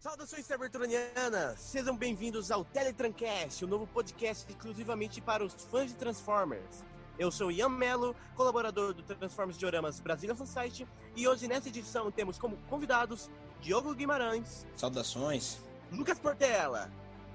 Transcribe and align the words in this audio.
Saudações 0.00 0.46
cybertronianas! 0.46 1.60
Sejam 1.60 1.94
bem-vindos 1.94 2.50
ao 2.50 2.64
Teletrancast, 2.64 3.62
o 3.62 3.66
um 3.66 3.70
novo 3.70 3.86
podcast 3.86 4.50
exclusivamente 4.50 5.20
para 5.20 5.44
os 5.44 5.52
fãs 5.52 5.90
de 5.90 5.94
Transformers. 5.94 6.82
Eu 7.18 7.30
sou 7.30 7.52
Ian 7.52 7.68
Mello, 7.68 8.16
colaborador 8.34 8.94
do 8.94 9.02
Transformers 9.02 9.58
Dioramas 9.58 10.00
Brasília 10.00 10.34
Fansite, 10.34 10.88
e 11.14 11.28
hoje 11.28 11.46
nessa 11.46 11.68
edição 11.68 12.10
temos 12.10 12.38
como 12.38 12.56
convidados 12.70 13.28
Diogo 13.60 13.94
Guimarães. 13.94 14.66
Saudações. 14.74 15.58
Lucas 15.92 16.18
Portela. 16.18 16.90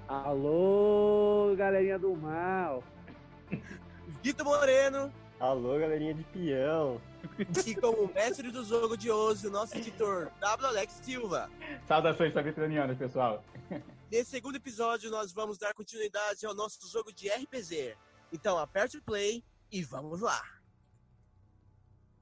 Alô, 0.08 1.54
galerinha 1.56 2.00
do 2.00 2.16
mal. 2.16 2.82
Vitor 4.24 4.44
Moreno. 4.44 5.12
Alô, 5.38 5.78
galerinha 5.78 6.14
de 6.14 6.24
peão. 6.24 7.00
E 7.66 7.74
como 7.74 8.12
mestre 8.12 8.50
do 8.50 8.64
jogo 8.64 8.96
de 8.96 9.10
hoje, 9.10 9.46
o 9.46 9.50
nosso 9.50 9.76
editor, 9.76 10.30
W. 10.40 10.66
Alex 10.68 11.00
Silva. 11.02 11.50
Saudações 11.86 12.32
sabitranianas, 12.32 12.96
pessoal. 12.96 13.44
Nesse 14.10 14.30
segundo 14.30 14.56
episódio, 14.56 15.10
nós 15.10 15.32
vamos 15.32 15.58
dar 15.58 15.74
continuidade 15.74 16.46
ao 16.46 16.54
nosso 16.54 16.78
jogo 16.88 17.12
de 17.12 17.28
RPG. 17.28 17.96
Então, 18.32 18.58
aperte 18.58 18.98
o 18.98 19.02
play 19.02 19.42
e 19.70 19.82
vamos 19.82 20.20
lá. 20.20 20.42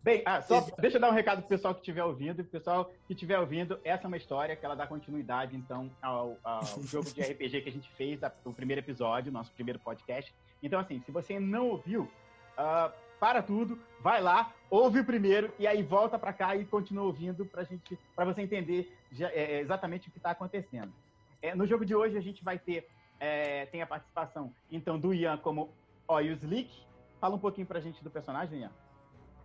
Bem, 0.04 0.22
ah, 0.26 0.42
só 0.42 0.60
deixa 0.78 0.98
eu 0.98 1.00
dar 1.00 1.10
um 1.10 1.14
recado 1.14 1.40
pro 1.40 1.48
pessoal 1.48 1.74
que 1.74 1.80
estiver 1.80 2.04
ouvindo. 2.04 2.44
Pessoal 2.44 2.92
que 3.06 3.14
estiver 3.14 3.38
ouvindo, 3.38 3.80
essa 3.82 4.04
é 4.04 4.06
uma 4.06 4.18
história 4.18 4.54
que 4.54 4.62
ela 4.62 4.74
dá 4.74 4.86
continuidade, 4.86 5.56
então, 5.56 5.90
ao, 6.02 6.38
ao 6.44 6.62
jogo 6.84 7.10
de 7.10 7.22
RPG 7.22 7.62
que 7.62 7.68
a 7.70 7.72
gente 7.72 7.90
fez, 7.96 8.20
o 8.44 8.52
primeiro 8.52 8.80
episódio, 8.80 9.32
nosso 9.32 9.50
primeiro 9.52 9.78
podcast. 9.78 10.34
Então, 10.62 10.78
assim, 10.78 11.00
se 11.06 11.10
você 11.10 11.40
não 11.40 11.70
ouviu, 11.70 12.02
uh, 12.02 12.92
para 13.24 13.42
tudo, 13.42 13.78
vai 14.00 14.20
lá, 14.20 14.52
ouve 14.68 15.00
o 15.00 15.04
primeiro 15.04 15.50
e 15.58 15.66
aí 15.66 15.82
volta 15.82 16.18
para 16.18 16.30
cá 16.30 16.54
e 16.56 16.66
continua 16.66 17.04
ouvindo 17.04 17.46
para 17.46 17.64
gente, 17.64 17.98
para 18.14 18.26
você 18.26 18.42
entender 18.42 18.94
já, 19.10 19.30
é, 19.30 19.60
exatamente 19.60 20.08
o 20.08 20.12
que 20.12 20.18
está 20.18 20.32
acontecendo. 20.32 20.92
É, 21.40 21.54
no 21.54 21.66
jogo 21.66 21.86
de 21.86 21.94
hoje 21.94 22.18
a 22.18 22.20
gente 22.20 22.44
vai 22.44 22.58
ter 22.58 22.86
é, 23.18 23.64
tem 23.64 23.80
a 23.80 23.86
participação 23.86 24.52
então 24.70 24.98
do 25.00 25.14
Ian 25.14 25.38
como 25.38 25.70
Oil 26.06 26.34
Slick. 26.34 26.70
Fala 27.18 27.36
um 27.36 27.38
pouquinho 27.38 27.66
pra 27.66 27.80
gente 27.80 28.04
do 28.04 28.10
personagem, 28.10 28.60
Ian. 28.60 28.72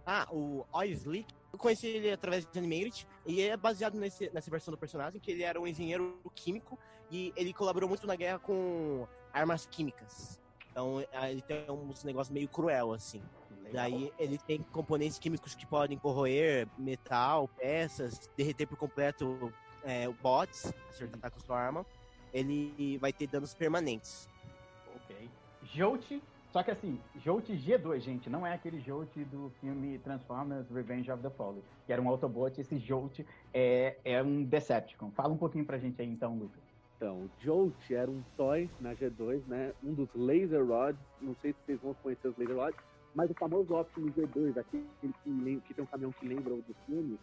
Ah, 0.06 0.28
o 0.30 0.66
Oil 0.74 0.92
Slick. 0.92 1.34
Eu 1.54 1.58
conheci 1.58 1.88
ele 1.88 2.12
através 2.12 2.46
de 2.46 2.60
Animated 2.60 3.08
e 3.26 3.42
é 3.42 3.56
baseado 3.56 3.98
nesse, 3.98 4.30
nessa 4.34 4.52
versão 4.52 4.74
do 4.74 4.78
personagem, 4.78 5.22
que 5.22 5.32
ele 5.32 5.44
era 5.44 5.58
um 5.58 5.66
engenheiro 5.66 6.20
químico 6.36 6.78
e 7.10 7.32
ele 7.34 7.54
colaborou 7.54 7.88
muito 7.88 8.06
na 8.06 8.18
guerra 8.18 8.40
com 8.40 9.08
armas 9.32 9.66
químicas. 9.66 10.38
Então 10.70 11.02
ele 11.30 11.42
tem 11.42 11.66
um 11.70 11.94
negócio 12.04 12.34
meio 12.34 12.50
cruel, 12.50 12.92
assim. 12.92 13.22
Daí 13.72 14.12
ele 14.18 14.38
tem 14.38 14.62
componentes 14.72 15.20
químicos 15.20 15.56
que 15.56 15.66
podem 15.66 15.98
corroer 15.98 16.68
metal, 16.78 17.48
peças, 17.48 18.30
derreter 18.36 18.68
por 18.68 18.78
completo 18.78 19.54
é, 19.84 20.08
bots, 20.22 20.74
acertar 20.90 21.32
com 21.32 21.40
sua 21.40 21.60
arma. 21.60 21.86
Ele 22.34 22.98
vai 23.00 23.12
ter 23.12 23.28
danos 23.28 23.54
permanentes. 23.54 24.28
Ok. 24.96 25.30
Jolt, 25.64 26.22
só 26.52 26.64
que 26.64 26.72
assim, 26.72 27.00
Jolt 27.18 27.48
G2, 27.50 28.00
gente, 28.00 28.30
não 28.30 28.46
é 28.46 28.54
aquele 28.54 28.80
Jolt 28.80 29.16
do 29.32 29.52
filme 29.62 29.98
Transformers 30.00 30.70
Revenge 30.70 31.12
of 31.12 31.22
the 31.22 31.30
Fallen, 31.30 31.64
que 31.86 31.94
era 31.94 32.02
um 32.02 32.10
Autobot. 32.10 32.60
Esse 32.60 32.78
Jolt 32.78 33.20
é, 33.54 33.98
é 34.04 34.22
um 34.22 34.44
Decepticon. 34.44 35.12
Fala 35.12 35.34
um 35.34 35.38
pouquinho 35.38 35.66
pra 35.66 35.78
gente 35.78 36.02
aí 36.02 36.08
então, 36.08 36.36
Lucas. 36.36 36.62
Então, 36.98 37.16
o 37.16 37.30
Jolt 37.40 37.92
era 37.92 38.12
um 38.12 38.22
toy 38.36 38.70
na 38.82 38.94
G2, 38.94 39.42
né? 39.48 39.74
Um 39.82 39.94
dos 39.94 40.10
Laser 40.14 40.66
Rods. 40.66 41.00
Não 41.22 41.34
sei 41.36 41.54
se 41.54 41.60
vocês 41.66 41.80
vão 41.80 41.94
conhecer 41.94 42.28
os 42.28 42.38
Laser 42.38 42.58
Rods 42.58 42.89
mas 43.16 43.30
o 43.30 43.34
famoso 43.34 43.76
Optimus 43.76 44.14
V2, 44.14 44.58
aquele 44.58 44.86
que, 45.02 45.62
que 45.62 45.74
tem 45.74 45.84
um 45.84 45.88
caminhão 45.88 46.12
que 46.12 46.28
lembra 46.28 46.54
o 46.54 46.62
do 46.62 46.76
filme, 46.86 47.20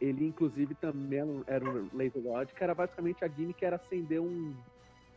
ele 0.00 0.26
inclusive 0.26 0.74
também 0.76 1.20
era 1.46 1.64
um 1.64 1.88
laser 1.92 2.22
rod, 2.22 2.48
que 2.52 2.62
era 2.62 2.74
basicamente 2.74 3.24
a 3.24 3.28
gimmick 3.28 3.64
era 3.64 3.76
acender 3.76 4.20
um, 4.20 4.54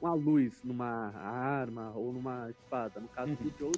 uma 0.02 0.14
luz 0.14 0.62
numa 0.64 1.12
arma 1.16 1.92
ou 1.96 2.12
numa 2.12 2.50
espada. 2.50 3.00
No 3.00 3.08
caso 3.10 3.36
do 3.36 3.58
Joe, 3.58 3.72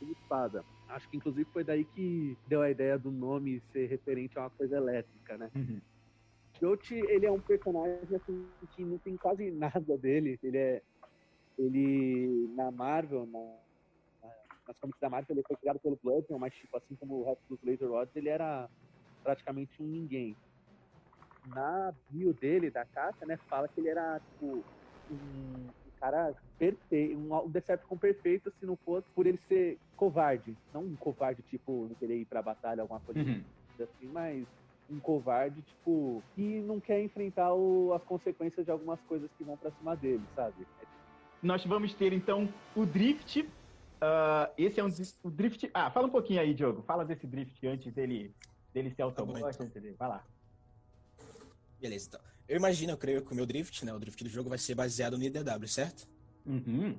uma 0.00 0.12
espada. 0.12 0.64
Acho 0.88 1.08
que 1.08 1.16
inclusive 1.16 1.48
foi 1.52 1.64
daí 1.64 1.84
que 1.84 2.36
deu 2.46 2.60
a 2.60 2.70
ideia 2.70 2.98
do 2.98 3.10
nome 3.10 3.62
ser 3.72 3.86
referente 3.86 4.36
a 4.36 4.42
uma 4.42 4.50
coisa 4.50 4.76
elétrica, 4.76 5.38
né? 5.38 5.50
Uhum. 5.54 5.80
Ele 7.08 7.26
é 7.26 7.30
um 7.30 7.40
personagem 7.40 8.14
assim, 8.14 8.46
que 8.74 8.84
não 8.84 8.98
tem 8.98 9.16
quase 9.16 9.50
nada 9.52 9.96
dele. 9.96 10.38
Ele 10.42 10.58
é. 10.58 10.82
Ele, 11.58 12.50
na 12.56 12.70
Marvel, 12.70 13.26
na, 13.26 13.38
nas 14.66 14.78
comics 14.78 15.00
da 15.00 15.10
Marvel, 15.10 15.36
ele 15.36 15.44
foi 15.46 15.56
criado 15.56 15.78
pelo 15.80 15.98
Bloodman, 16.02 16.38
mas 16.38 16.54
tipo, 16.54 16.76
assim 16.76 16.94
como 16.96 17.20
o 17.20 17.24
resto 17.24 17.42
dos 17.48 17.62
Laser 17.62 17.88
Rods, 17.88 18.14
ele 18.14 18.28
era 18.28 18.68
praticamente 19.22 19.82
um 19.82 19.86
ninguém. 19.86 20.36
Na 21.46 21.92
bio 22.08 22.32
dele, 22.32 22.70
da 22.70 22.84
caixa, 22.84 23.26
né, 23.26 23.36
fala 23.48 23.68
que 23.68 23.80
ele 23.80 23.88
era, 23.88 24.20
tipo, 24.20 24.64
um, 25.10 25.68
cara 26.02 26.34
perfeito, 26.58 27.16
um, 27.16 27.48
Decepticon 27.48 27.96
perfeito 27.96 28.52
se 28.58 28.66
não 28.66 28.76
fosse 28.76 29.06
por 29.14 29.24
ele 29.24 29.38
ser 29.48 29.78
covarde. 29.96 30.56
Não 30.74 30.82
um 30.82 30.96
covarde, 30.96 31.42
tipo, 31.42 31.86
não 31.88 31.94
querer 31.94 32.18
ir 32.18 32.24
pra 32.24 32.42
batalha, 32.42 32.82
alguma 32.82 32.98
coisa 33.00 33.20
uhum. 33.20 33.42
assim, 33.80 34.06
mas 34.12 34.44
um 34.90 34.98
covarde, 34.98 35.62
tipo, 35.62 36.22
que 36.34 36.60
não 36.60 36.80
quer 36.80 37.00
enfrentar 37.02 37.54
o, 37.54 37.92
as 37.94 38.02
consequências 38.02 38.66
de 38.66 38.72
algumas 38.72 39.00
coisas 39.02 39.30
que 39.38 39.44
vão 39.44 39.56
pra 39.56 39.70
cima 39.70 39.96
dele, 39.96 40.22
sabe? 40.34 40.66
Nós 41.40 41.64
vamos 41.64 41.94
ter, 41.94 42.12
então, 42.12 42.52
o 42.74 42.84
Drift, 42.84 43.48
Uh, 44.02 44.52
esse 44.58 44.80
é 44.80 44.84
um 44.84 44.90
o 45.22 45.30
drift. 45.30 45.70
Ah, 45.72 45.88
fala 45.88 46.08
um 46.08 46.10
pouquinho 46.10 46.40
aí, 46.40 46.52
Diogo. 46.52 46.82
Fala 46.82 47.04
desse 47.04 47.24
drift 47.24 47.64
antes 47.64 47.94
dele, 47.94 48.34
dele 48.74 48.90
ser 48.90 49.02
autobot. 49.02 49.40
Tá 49.40 49.64
Vai 49.96 50.08
lá. 50.08 50.26
Beleza, 51.80 52.08
então. 52.08 52.20
Eu 52.48 52.56
imagino, 52.56 52.92
eu 52.92 52.98
creio 52.98 53.22
que 53.22 53.32
o 53.32 53.34
meu 53.34 53.46
drift, 53.46 53.84
né? 53.84 53.94
O 53.94 54.00
drift 54.00 54.24
do 54.24 54.28
jogo 54.28 54.48
vai 54.48 54.58
ser 54.58 54.74
baseado 54.74 55.16
no 55.16 55.22
IDW, 55.22 55.68
certo? 55.68 56.08
Uhum. 56.44 56.98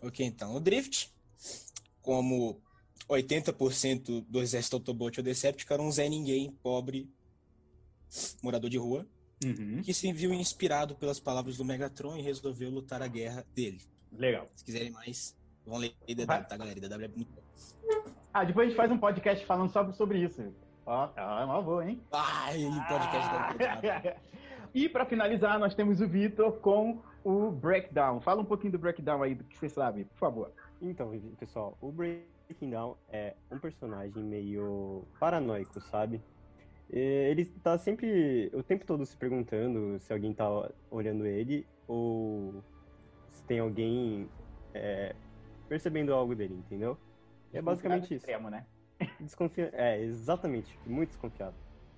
Ok, 0.00 0.24
então. 0.24 0.54
O 0.54 0.60
drift, 0.60 1.12
como 2.00 2.60
80% 3.08 4.24
do 4.28 4.40
exército 4.40 4.76
Autobot 4.76 5.18
ou 5.18 5.24
Decepticon 5.24 5.74
era 5.74 5.82
um 5.82 5.90
Zé 5.90 6.08
Ninguém, 6.08 6.52
pobre, 6.62 7.10
morador 8.40 8.70
de 8.70 8.78
rua, 8.78 9.04
uhum. 9.44 9.82
que 9.82 9.92
se 9.92 10.12
viu 10.12 10.32
inspirado 10.32 10.94
pelas 10.94 11.18
palavras 11.18 11.56
do 11.56 11.64
Megatron 11.64 12.16
e 12.16 12.22
resolveu 12.22 12.70
lutar 12.70 13.02
a 13.02 13.08
guerra 13.08 13.44
dele. 13.54 13.80
Legal. 14.12 14.48
Se 14.54 14.64
quiserem 14.64 14.90
mais, 14.90 15.36
Vão 15.66 15.78
ler 15.78 15.94
DW, 16.06 16.26
tá, 16.48 16.56
galera? 16.56 16.80
DW 16.80 17.04
é 17.04 17.08
muito 17.08 17.32
bom. 17.34 17.42
Ah, 18.32 18.44
depois 18.44 18.66
a 18.66 18.68
gente 18.68 18.76
faz 18.76 18.90
um 18.90 18.98
podcast 18.98 19.44
falando 19.44 19.70
só 19.70 19.90
sobre 19.92 20.18
isso. 20.18 20.54
Ó, 20.84 21.08
é 21.16 21.44
uma 21.44 21.60
boa, 21.60 21.84
hein? 21.84 22.00
Ai, 22.12 22.64
podcast 22.88 23.28
ah. 23.66 24.16
E 24.72 24.88
para 24.88 25.06
finalizar, 25.06 25.58
nós 25.58 25.74
temos 25.74 26.00
o 26.00 26.06
Vitor 26.06 26.52
com 26.60 27.00
o 27.24 27.50
Breakdown. 27.50 28.20
Fala 28.20 28.42
um 28.42 28.44
pouquinho 28.44 28.72
do 28.72 28.78
Breakdown 28.78 29.22
aí, 29.22 29.34
do 29.34 29.42
que 29.42 29.58
você 29.58 29.68
sabe, 29.68 30.04
por 30.04 30.18
favor. 30.18 30.52
Então, 30.80 31.10
pessoal, 31.38 31.76
o 31.80 31.90
Breaking 31.90 32.70
Down 32.70 32.96
é 33.08 33.34
um 33.50 33.58
personagem 33.58 34.22
meio 34.22 35.02
paranoico, 35.18 35.80
sabe? 35.80 36.20
Ele 36.88 37.44
tá 37.64 37.76
sempre, 37.78 38.50
o 38.54 38.62
tempo 38.62 38.86
todo 38.86 39.04
se 39.04 39.16
perguntando 39.16 39.98
se 39.98 40.12
alguém 40.12 40.32
tá 40.32 40.46
olhando 40.90 41.26
ele 41.26 41.66
ou 41.88 42.62
se 43.32 43.42
tem 43.44 43.58
alguém 43.58 44.28
é, 44.72 45.16
percebendo 45.68 46.12
algo 46.12 46.34
dele, 46.34 46.54
entendeu? 46.54 46.98
É 47.52 47.62
basicamente 47.62 48.04
isso. 48.04 48.14
Extremo, 48.14 48.50
né? 48.50 48.66
Desconfia... 49.20 49.70
É, 49.72 50.00
exatamente. 50.00 50.78
Muito 50.86 51.10
desconfiado. 51.10 51.54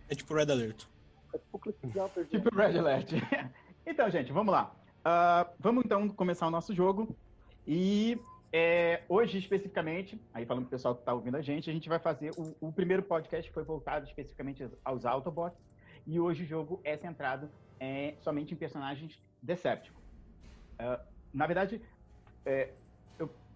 É 0.09 0.15
tipo 0.15 0.35
Red 0.35 0.51
Alert. 0.53 0.87
É 1.35 2.25
tipo 2.25 2.55
Red 2.55 2.79
Alert. 2.79 3.13
então, 3.87 4.11
gente, 4.11 4.33
vamos 4.33 4.53
lá. 4.53 4.75
Uh, 5.01 5.51
vamos 5.59 5.85
então 5.85 6.09
começar 6.09 6.47
o 6.47 6.51
nosso 6.51 6.75
jogo. 6.75 7.17
E 7.67 8.19
é, 8.53 9.03
hoje, 9.09 9.39
especificamente, 9.39 10.21
aí 10.33 10.47
falando 10.47 10.65
pro 10.65 10.71
pessoal 10.71 10.95
que 10.95 11.03
está 11.03 11.13
ouvindo 11.13 11.37
a 11.37 11.43
gente, 11.43 11.69
a 11.69 11.73
gente 11.73 11.89
vai 11.89 11.99
fazer. 11.99 12.31
O, 12.37 12.69
o, 12.69 12.73
primeiro 12.73 13.03
podcast 13.03 13.51
foi 13.51 13.63
voltado 13.63 14.07
especificamente 14.07 14.67
aos 14.85 15.05
Autobots. 15.05 15.59
E 16.07 16.19
hoje 16.19 16.45
o 16.45 16.47
jogo 16.47 16.81
é 16.83 16.97
centrado 16.97 17.51
é, 17.79 18.15
somente 18.21 18.55
em 18.55 18.57
personagens 18.57 19.21
Decepticon. 19.43 19.99
Uh, 20.81 20.99
na 21.33 21.47
verdade, 21.47 21.83
é, 22.47 22.73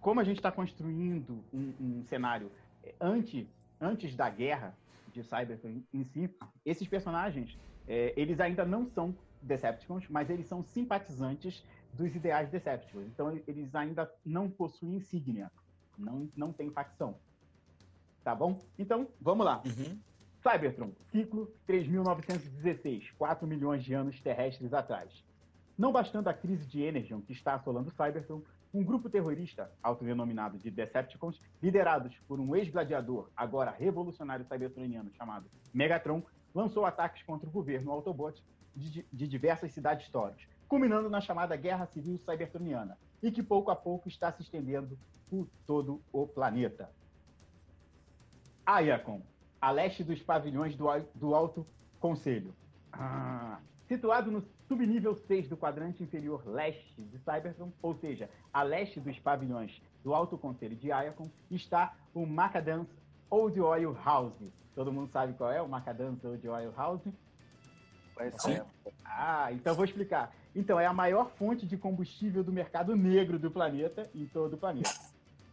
como 0.03 0.19
a 0.19 0.23
gente 0.23 0.37
está 0.37 0.51
construindo 0.51 1.41
um, 1.51 1.73
um, 1.79 2.03
cenário 2.03 2.51
antes, 2.99 3.47
antes 3.79 4.15
da 4.15 4.29
guerra 4.29 4.75
de 5.13 5.23
Cybertron 5.23 5.81
em 5.93 6.03
si, 6.03 6.29
esses 6.65 6.87
personagens, 6.87 7.57
é, 7.87 8.13
eles 8.17 8.39
ainda 8.41 8.65
não 8.65 8.85
são 8.85 9.15
Decepticons, 9.41 10.07
mas 10.09 10.29
eles 10.29 10.45
são 10.45 10.61
simpatizantes 10.61 11.63
dos 11.93 12.13
ideais 12.13 12.49
Decepticons. 12.49 13.07
Então, 13.07 13.41
eles 13.47 13.73
ainda 13.73 14.11
não 14.25 14.49
possuem 14.49 14.95
insígnia, 14.95 15.49
não, 15.97 16.29
não 16.35 16.51
tem 16.51 16.69
facção. 16.69 17.15
Tá 18.23 18.35
bom? 18.35 18.59
Então, 18.77 19.07
vamos 19.21 19.45
lá. 19.45 19.61
Uhum. 19.65 19.97
Cybertron, 20.41 20.91
ciclo 21.11 21.49
3916, 21.65 23.11
4 23.11 23.47
milhões 23.47 23.83
de 23.83 23.93
anos 23.93 24.19
terrestres 24.19 24.73
atrás. 24.73 25.23
Não 25.77 25.93
bastando 25.93 26.27
a 26.27 26.33
crise 26.33 26.65
de 26.65 26.81
Energon 26.81 27.21
que 27.21 27.31
está 27.31 27.53
assolando 27.53 27.89
Cybertron, 27.91 28.41
um 28.73 28.83
grupo 28.83 29.09
terrorista, 29.09 29.71
autodenominado 29.83 30.57
de 30.57 30.71
Decepticons, 30.71 31.39
liderados 31.61 32.17
por 32.27 32.39
um 32.39 32.55
ex-gladiador, 32.55 33.29
agora 33.37 33.69
revolucionário 33.69 34.45
cybertroniano 34.45 35.11
chamado 35.13 35.45
Megatron, 35.71 36.23
lançou 36.55 36.85
ataques 36.85 37.21
contra 37.23 37.47
o 37.47 37.51
governo 37.51 37.91
Autobot 37.91 38.43
de, 38.75 39.05
de 39.13 39.27
diversas 39.27 39.71
cidades-toros, 39.71 40.47
culminando 40.67 41.09
na 41.09 41.21
chamada 41.21 41.55
Guerra 41.55 41.85
Civil 41.85 42.17
Cybertroniana, 42.17 42.97
e 43.21 43.31
que 43.31 43.43
pouco 43.43 43.69
a 43.69 43.75
pouco 43.75 44.09
está 44.09 44.31
se 44.31 44.41
estendendo 44.41 44.97
por 45.29 45.47
todo 45.67 46.01
o 46.11 46.27
planeta. 46.27 46.89
Ayakon, 48.65 49.21
a 49.61 49.71
leste 49.71 50.03
dos 50.03 50.21
pavilhões 50.21 50.75
do, 50.75 50.85
do 51.13 51.35
Alto 51.35 51.65
Conselho. 51.99 52.55
Ah, 52.91 53.52
situado 53.87 54.31
no 54.31 54.43
subnível 54.67 55.15
6 55.15 55.49
do 55.49 55.57
quadrante 55.57 56.01
inferior 56.03 56.43
leste 56.47 57.01
de 57.01 57.17
Cybertron, 57.19 57.71
ou 57.81 57.95
seja, 57.95 58.29
a 58.51 58.63
leste 58.63 58.99
dos 58.99 59.19
pavilhões 59.19 59.81
do 60.03 60.13
Alto 60.13 60.37
Conselho 60.37 60.75
de 60.75 60.91
Ayakon, 60.91 61.29
está 61.49 61.95
o 62.13 62.25
Macadam's 62.25 62.87
Old 63.29 63.59
Oil 63.59 63.97
House. 64.03 64.33
Todo 64.75 64.91
mundo 64.91 65.09
sabe 65.11 65.33
qual 65.33 65.51
é 65.51 65.61
o 65.61 65.67
Macadam's 65.67 66.23
Old 66.23 66.47
Oil 66.47 66.73
House? 66.75 67.03
Sim. 68.39 68.61
Ah, 69.05 69.51
então 69.51 69.75
vou 69.75 69.85
explicar. 69.85 70.33
Então, 70.55 70.79
é 70.79 70.85
a 70.85 70.93
maior 70.93 71.31
fonte 71.31 71.65
de 71.65 71.77
combustível 71.77 72.43
do 72.43 72.51
mercado 72.51 72.95
negro 72.95 73.39
do 73.39 73.49
planeta, 73.49 74.09
em 74.13 74.27
todo 74.27 74.53
o 74.53 74.57
planeta. 74.57 74.91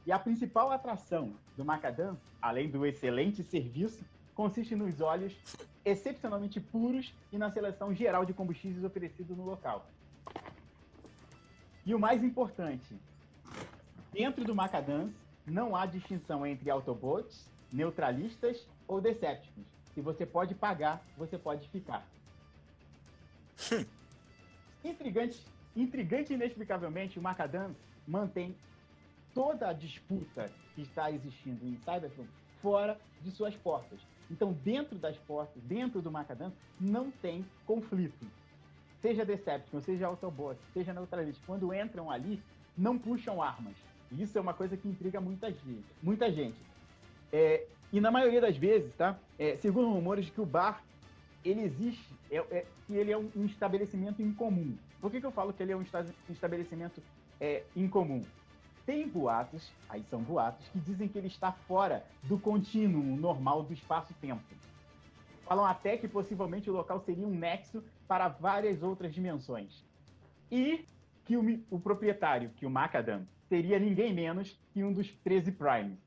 E 0.06 0.12
a 0.12 0.18
principal 0.18 0.70
atração 0.70 1.32
do 1.56 1.64
Macadam, 1.64 2.18
além 2.40 2.68
do 2.70 2.84
excelente 2.84 3.42
serviço, 3.42 4.04
consiste 4.40 4.74
nos 4.74 5.02
óleos 5.02 5.36
excepcionalmente 5.84 6.58
puros 6.58 7.12
e 7.30 7.36
na 7.36 7.50
seleção 7.50 7.94
geral 7.94 8.24
de 8.24 8.32
combustíveis 8.32 8.82
oferecidos 8.82 9.36
no 9.36 9.44
local. 9.44 9.86
E 11.84 11.94
o 11.94 11.98
mais 11.98 12.24
importante, 12.24 12.98
dentro 14.10 14.42
do 14.42 14.54
Macadam 14.54 15.12
não 15.46 15.76
há 15.76 15.84
distinção 15.84 16.46
entre 16.46 16.70
Autobots, 16.70 17.50
neutralistas 17.70 18.66
ou 18.88 18.98
Decepticons. 18.98 19.66
Se 19.92 20.00
você 20.00 20.24
pode 20.24 20.54
pagar, 20.54 21.04
você 21.18 21.36
pode 21.36 21.68
ficar. 21.68 22.02
intrigante, 24.82 25.44
intrigante 25.76 26.32
inexplicavelmente, 26.32 27.18
o 27.18 27.22
Macadam 27.22 27.76
mantém 28.08 28.56
toda 29.34 29.68
a 29.68 29.74
disputa 29.74 30.50
que 30.74 30.80
está 30.80 31.12
existindo 31.12 31.62
em 31.66 31.76
Cyberpunk 31.84 32.30
fora 32.62 32.98
de 33.20 33.30
suas 33.32 33.54
portas. 33.56 34.00
Então, 34.30 34.52
dentro 34.52 34.96
das 34.96 35.16
portas, 35.18 35.62
dentro 35.64 36.00
do 36.00 36.10
Macadam, 36.10 36.52
não 36.80 37.10
tem 37.10 37.44
conflito. 37.66 38.26
Seja 39.02 39.24
Decepticon, 39.24 39.80
seja 39.80 40.06
Autobot, 40.06 40.58
seja 40.72 40.92
Neutralist, 40.92 41.40
quando 41.46 41.74
entram 41.74 42.10
ali, 42.10 42.40
não 42.76 42.98
puxam 42.98 43.42
armas. 43.42 43.74
Isso 44.12 44.36
é 44.36 44.40
uma 44.40 44.54
coisa 44.54 44.76
que 44.76 44.88
intriga 44.88 45.20
muita 45.20 45.50
gente. 45.50 45.84
Muita 46.02 46.30
gente. 46.30 46.56
É, 47.32 47.66
e 47.92 48.00
na 48.00 48.10
maioria 48.10 48.40
das 48.40 48.56
vezes, 48.56 48.92
tá? 48.94 49.18
É, 49.38 49.56
segundo 49.56 49.92
rumores 49.92 50.28
que 50.30 50.40
o 50.40 50.46
bar 50.46 50.82
ele 51.44 51.62
existe, 51.62 52.14
é, 52.30 52.36
é, 52.36 52.66
que 52.86 52.94
ele 52.94 53.10
é 53.10 53.16
um, 53.16 53.30
um 53.34 53.44
estabelecimento 53.46 54.20
incomum. 54.20 54.76
Por 55.00 55.10
que, 55.10 55.20
que 55.20 55.26
eu 55.26 55.32
falo 55.32 55.52
que 55.52 55.62
ele 55.62 55.72
é 55.72 55.76
um 55.76 55.84
estabelecimento 56.28 57.02
é, 57.40 57.62
incomum? 57.74 58.24
Tem 58.90 59.06
boatos, 59.06 59.72
aí 59.88 60.02
são 60.02 60.20
boatos, 60.20 60.66
que 60.70 60.80
dizem 60.80 61.06
que 61.06 61.16
ele 61.16 61.28
está 61.28 61.52
fora 61.52 62.04
do 62.24 62.36
contínuo 62.36 63.00
normal 63.00 63.62
do 63.62 63.72
espaço-tempo. 63.72 64.42
Falam 65.44 65.64
até 65.64 65.96
que 65.96 66.08
possivelmente 66.08 66.68
o 66.68 66.72
local 66.72 66.98
seria 66.98 67.24
um 67.24 67.30
nexo 67.30 67.84
para 68.08 68.26
várias 68.26 68.82
outras 68.82 69.14
dimensões. 69.14 69.86
E 70.50 70.84
que 71.24 71.36
o, 71.36 71.62
o 71.70 71.78
proprietário, 71.78 72.50
que 72.56 72.66
o 72.66 72.70
Macadam, 72.70 73.24
seria 73.48 73.78
ninguém 73.78 74.12
menos 74.12 74.58
que 74.72 74.82
um 74.82 74.92
dos 74.92 75.08
13 75.18 75.52
Primes. 75.52 76.00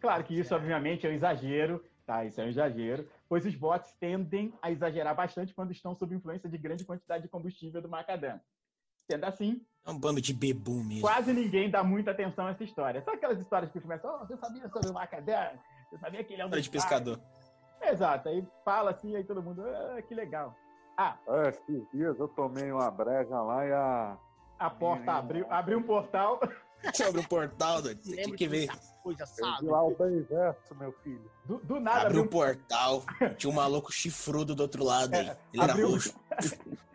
Claro 0.00 0.22
que 0.22 0.38
isso, 0.38 0.54
obviamente, 0.54 1.06
é 1.06 1.10
um 1.10 1.14
exagero, 1.14 1.82
tá? 2.04 2.26
Isso 2.26 2.38
é 2.42 2.44
um 2.44 2.48
exagero, 2.48 3.08
pois 3.26 3.46
os 3.46 3.54
bots 3.54 3.94
tendem 3.94 4.52
a 4.60 4.70
exagerar 4.70 5.16
bastante 5.16 5.54
quando 5.54 5.72
estão 5.72 5.94
sob 5.94 6.14
influência 6.14 6.46
de 6.46 6.58
grande 6.58 6.84
quantidade 6.84 7.22
de 7.22 7.28
combustível 7.30 7.80
do 7.80 7.88
macadam. 7.88 8.38
Sendo 9.10 9.24
assim. 9.24 9.60
É 9.86 9.90
um 9.90 9.98
bando 9.98 10.20
de 10.20 10.34
bebum 10.34 10.84
mesmo. 10.84 11.00
Quase 11.00 11.32
ninguém 11.32 11.70
dá 11.70 11.82
muita 11.82 12.10
atenção 12.10 12.46
a 12.46 12.50
essa 12.50 12.62
história. 12.62 13.02
Só 13.02 13.12
aquelas 13.12 13.38
histórias 13.38 13.72
que 13.72 13.80
começam, 13.80 14.14
oh, 14.14 14.26
você 14.26 14.36
sabia 14.36 14.68
sobre 14.68 14.90
o 14.90 14.92
macadam? 14.92 15.58
Você 15.88 15.98
sabia 15.98 16.22
que 16.22 16.34
ele 16.34 16.42
é 16.42 16.46
um. 16.46 16.50
de 16.50 16.68
pescador. 16.70 17.18
Exato, 17.80 18.28
aí 18.28 18.46
fala 18.64 18.90
assim, 18.90 19.16
aí 19.16 19.24
todo 19.24 19.42
mundo, 19.42 19.62
ah, 19.64 20.02
que 20.02 20.14
legal. 20.14 20.54
Ah. 20.96 21.16
É, 21.28 21.48
esses 21.48 21.90
dias 21.92 22.18
eu 22.18 22.28
tomei 22.28 22.70
uma 22.70 22.90
breja 22.90 23.40
lá 23.40 23.66
e 23.66 23.72
a. 23.72 24.18
A 24.58 24.68
porta 24.68 25.12
abriu, 25.12 25.46
abriu 25.50 25.78
um 25.78 25.82
portal. 25.82 26.40
Sobre 26.92 27.20
o 27.20 27.28
portal, 27.28 27.80
do... 27.80 27.94
tem 27.94 28.32
que 28.34 28.46
ver. 28.46 28.68
Coisa, 29.02 29.24
sabe? 29.24 29.66
lá 29.66 29.82
o 29.82 29.92
inverso, 29.92 30.74
meu 30.74 30.92
filho. 31.04 31.30
Do, 31.44 31.58
do 31.58 31.80
nada. 31.80 32.06
Abriu 32.06 32.22
o 32.22 32.24
um 32.24 32.28
portal, 32.28 33.04
tinha 33.38 33.50
um 33.50 33.54
maluco 33.54 33.90
chifrudo 33.92 34.54
do 34.54 34.62
outro 34.62 34.84
lado 34.84 35.14
aí. 35.14 35.28
É, 35.28 35.36
Ele 35.54 35.62
abriu... 35.62 35.86
era 35.86 35.94
roxo. 35.94 36.14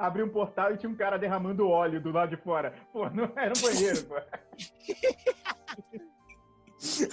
abriu 0.00 0.24
um 0.24 0.30
portal 0.30 0.72
e 0.72 0.78
tinha 0.78 0.90
um 0.90 0.96
cara 0.96 1.18
derramando 1.18 1.68
óleo 1.68 2.00
do 2.00 2.10
lado 2.10 2.34
de 2.34 2.42
fora. 2.42 2.74
Pô, 2.92 3.10
não 3.10 3.30
era 3.36 3.52
um 3.56 3.60
banheiro, 3.60 4.06
pô. 4.06 4.14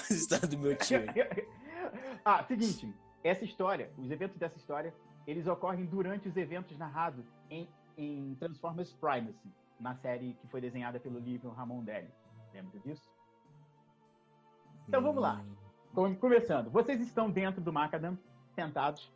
Estado 0.09 0.47
do 0.47 0.57
meu 0.57 0.73
tio. 0.77 1.01
ah, 2.23 2.41
seguinte. 2.45 2.95
Essa 3.23 3.43
história, 3.43 3.91
os 3.97 4.09
eventos 4.09 4.37
dessa 4.37 4.57
história, 4.57 4.93
eles 5.25 5.47
ocorrem 5.47 5.85
durante 5.85 6.29
os 6.29 6.37
eventos 6.37 6.77
narrados 6.77 7.25
em, 7.49 7.67
em 7.97 8.35
Transformers 8.35 8.93
Primacy 8.93 9.51
na 9.77 9.93
série 9.95 10.35
que 10.35 10.47
foi 10.47 10.61
desenhada 10.61 10.97
pelo 10.99 11.19
livro 11.19 11.49
Ramon 11.49 11.83
Deli. 11.83 12.09
Lembra 12.53 12.79
disso? 12.79 13.03
Então 14.87 15.01
vamos 15.01 15.21
lá. 15.21 15.43
Hum. 15.93 16.15
Começando. 16.15 16.69
Vocês 16.69 17.01
estão 17.01 17.29
dentro 17.29 17.59
do 17.59 17.73
Macadam, 17.73 18.17
sentados 18.55 19.11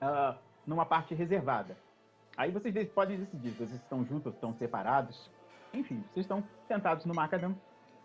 uh, 0.00 0.38
numa 0.66 0.86
parte 0.86 1.14
reservada. 1.14 1.76
Aí 2.36 2.50
vocês 2.50 2.88
podem 2.88 3.18
decidir 3.18 3.50
se 3.50 3.58
vocês 3.58 3.80
estão 3.80 4.04
juntos 4.04 4.26
ou 4.26 4.32
estão 4.32 4.54
separados. 4.54 5.30
Enfim, 5.72 6.02
vocês 6.12 6.24
estão 6.24 6.42
sentados 6.66 7.04
no 7.04 7.14
Macadam. 7.14 7.56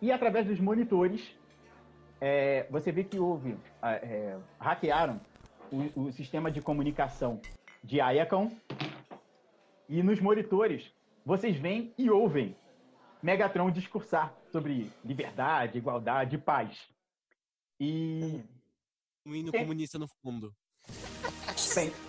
E 0.02 0.12
através 0.12 0.46
dos 0.46 0.60
monitores, 0.60 1.36
é, 2.22 2.68
você 2.70 2.92
vê 2.92 3.04
que 3.04 3.20
houve. 3.20 3.58
É, 3.82 4.38
hackearam 4.60 5.20
o, 5.72 6.08
o, 6.08 6.12
sistema 6.12 6.52
de 6.52 6.62
comunicação 6.62 7.42
de 7.84 8.00
Ayakon. 8.00 8.52
E 9.88 10.04
nos 10.04 10.20
monitores, 10.20 10.92
vocês 11.26 11.58
veem 11.58 11.94
e 11.98 12.10
ouvem 12.10 12.56
Megatron 13.22 13.70
discursar 13.70 14.34
sobre 14.52 14.90
liberdade, 15.04 15.78
igualdade 15.78 16.36
e 16.36 16.40
paz. 16.40 16.88
E. 17.80 18.42
Um 19.26 19.36
hino 19.36 19.52
comunista 19.52 20.00
no 20.00 20.08
fundo. 20.22 20.54
Tem. 21.74 22.09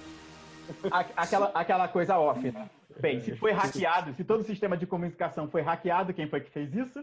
Aquela, 1.17 1.47
aquela 1.55 1.89
coisa 1.89 2.19
off, 2.19 2.41
né? 2.51 2.71
Bem, 3.01 3.21
se 3.21 3.35
foi 3.37 3.53
hackeado, 3.53 4.15
se 4.15 4.25
todo 4.25 4.41
o 4.41 4.45
sistema 4.45 4.77
de 4.77 4.87
comunicação 4.87 5.49
foi 5.49 5.63
hackeado, 5.63 6.13
quem 6.13 6.29
foi 6.29 6.41
que 6.41 6.51
fez 6.51 6.75
isso? 6.75 7.03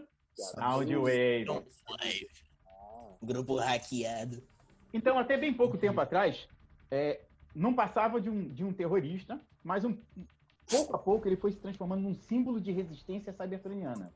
Wave. 1.88 2.28
Grupo 3.20 3.56
hackeado. 3.56 4.42
Então, 4.92 5.18
até 5.18 5.36
bem 5.36 5.52
pouco 5.52 5.76
tempo 5.76 6.00
atrás, 6.00 6.48
é, 6.90 7.20
não 7.54 7.74
passava 7.74 8.20
de 8.20 8.30
um, 8.30 8.48
de 8.48 8.64
um 8.64 8.72
terrorista, 8.72 9.40
mas 9.64 9.84
um, 9.84 9.96
pouco 10.68 10.94
a 10.94 10.98
pouco 10.98 11.26
ele 11.26 11.36
foi 11.36 11.52
se 11.52 11.58
transformando 11.58 12.02
num 12.02 12.14
símbolo 12.14 12.60
de 12.60 12.70
resistência 12.70 13.32
cybertroniana. 13.32 14.12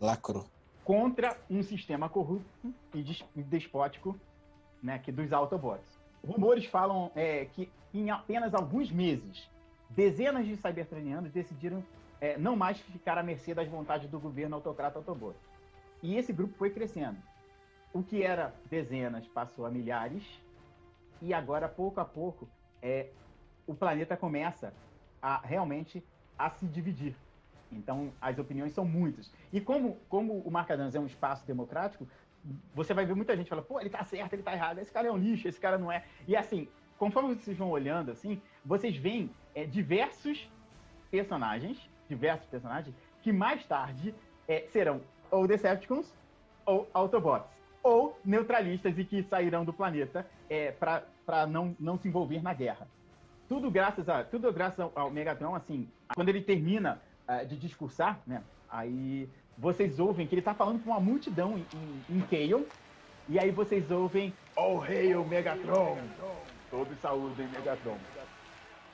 Lacro. 0.00 0.46
Contra 0.84 1.38
um 1.48 1.62
sistema 1.62 2.08
corrupto 2.08 2.74
e 2.92 3.42
despótico 3.42 4.18
né, 4.82 4.98
que 4.98 5.10
dos 5.10 5.32
Autobots. 5.32 5.93
Rumores 6.24 6.64
falam 6.66 7.10
é, 7.14 7.44
que 7.46 7.70
em 7.92 8.10
apenas 8.10 8.54
alguns 8.54 8.90
meses, 8.90 9.48
dezenas 9.90 10.46
de 10.46 10.56
cybertronianos 10.56 11.30
decidiram 11.30 11.84
é, 12.20 12.38
não 12.38 12.56
mais 12.56 12.80
ficar 12.80 13.18
à 13.18 13.22
mercê 13.22 13.54
das 13.54 13.68
vontades 13.68 14.08
do 14.08 14.18
governo 14.18 14.56
autocrata 14.56 14.98
Autobot. 14.98 15.36
E 16.02 16.16
esse 16.16 16.32
grupo 16.32 16.54
foi 16.56 16.70
crescendo. 16.70 17.18
O 17.92 18.02
que 18.02 18.22
era 18.22 18.54
dezenas 18.68 19.26
passou 19.28 19.64
a 19.64 19.70
milhares, 19.70 20.24
e 21.22 21.32
agora, 21.32 21.68
pouco 21.68 22.00
a 22.00 22.04
pouco, 22.04 22.48
é, 22.82 23.08
o 23.66 23.74
planeta 23.74 24.16
começa 24.16 24.74
a 25.22 25.38
realmente 25.38 26.04
a 26.38 26.50
se 26.50 26.66
dividir. 26.66 27.14
Então, 27.72 28.12
as 28.20 28.38
opiniões 28.38 28.72
são 28.72 28.84
muitas. 28.84 29.30
E 29.52 29.60
como, 29.60 29.96
como 30.08 30.38
o 30.40 30.50
Marcadans 30.50 30.94
é 30.94 31.00
um 31.00 31.06
espaço 31.06 31.46
democrático, 31.46 32.06
você 32.74 32.92
vai 32.92 33.06
ver 33.06 33.14
muita 33.14 33.36
gente 33.36 33.48
falando, 33.48 33.64
pô, 33.64 33.80
ele 33.80 33.90
tá 33.90 34.04
certo, 34.04 34.32
ele 34.32 34.42
tá 34.42 34.52
errado, 34.52 34.78
esse 34.78 34.92
cara 34.92 35.08
é 35.08 35.12
um 35.12 35.16
lixo, 35.16 35.48
esse 35.48 35.60
cara 35.60 35.78
não 35.78 35.90
é. 35.90 36.04
E 36.26 36.36
assim, 36.36 36.68
conforme 36.98 37.34
vocês 37.34 37.56
vão 37.56 37.70
olhando, 37.70 38.10
assim, 38.10 38.40
vocês 38.64 38.96
veem 38.96 39.30
é, 39.54 39.64
diversos 39.64 40.50
personagens, 41.10 41.78
diversos 42.08 42.46
personagens, 42.46 42.94
que 43.22 43.32
mais 43.32 43.64
tarde 43.66 44.14
é, 44.46 44.66
serão 44.70 45.00
ou 45.30 45.46
Decepticons 45.46 46.12
ou 46.66 46.88
Autobots, 46.92 47.48
ou 47.82 48.18
neutralistas 48.24 48.98
e 48.98 49.04
que 49.04 49.22
sairão 49.22 49.64
do 49.64 49.72
planeta 49.72 50.26
é, 50.48 50.72
para 50.72 51.46
não, 51.46 51.74
não 51.78 51.98
se 51.98 52.08
envolver 52.08 52.42
na 52.42 52.54
guerra 52.54 52.86
tudo 53.48 53.70
graças 53.70 54.08
a 54.08 54.24
tudo 54.24 54.52
graças 54.52 54.80
ao, 54.94 55.10
Megatron, 55.10 55.54
assim, 55.54 55.88
quando 56.14 56.28
ele 56.28 56.40
termina 56.40 57.00
uh, 57.28 57.46
de 57.46 57.56
discursar, 57.56 58.20
né? 58.26 58.42
Aí 58.68 59.28
vocês 59.56 59.98
ouvem 59.98 60.26
que 60.26 60.34
ele 60.34 60.42
tá 60.42 60.54
falando 60.54 60.82
com 60.82 60.90
uma 60.90 61.00
multidão 61.00 61.58
em, 61.58 61.66
em, 62.10 62.16
em 62.16 62.20
Kael, 62.22 62.66
e 63.28 63.38
aí 63.38 63.50
vocês 63.50 63.90
ouvem 63.90 64.32
Oh 64.56 64.80
Hail 64.80 65.24
Megatron! 65.24 65.98
Todos 66.70 66.98
saúdem 67.00 67.46
Megatron. 67.48 67.98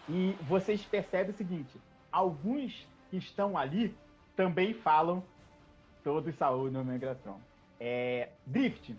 E 0.08 0.36
vocês 0.42 0.82
percebem 0.82 1.32
o 1.32 1.36
seguinte: 1.36 1.80
alguns 2.12 2.86
que 3.10 3.16
estão 3.16 3.56
ali 3.56 3.94
também 4.36 4.74
falam 4.74 5.22
todos 6.04 6.34
saúdem 6.34 6.84
Megatron. 6.84 7.40
É, 7.78 8.28
Drift, 8.46 8.94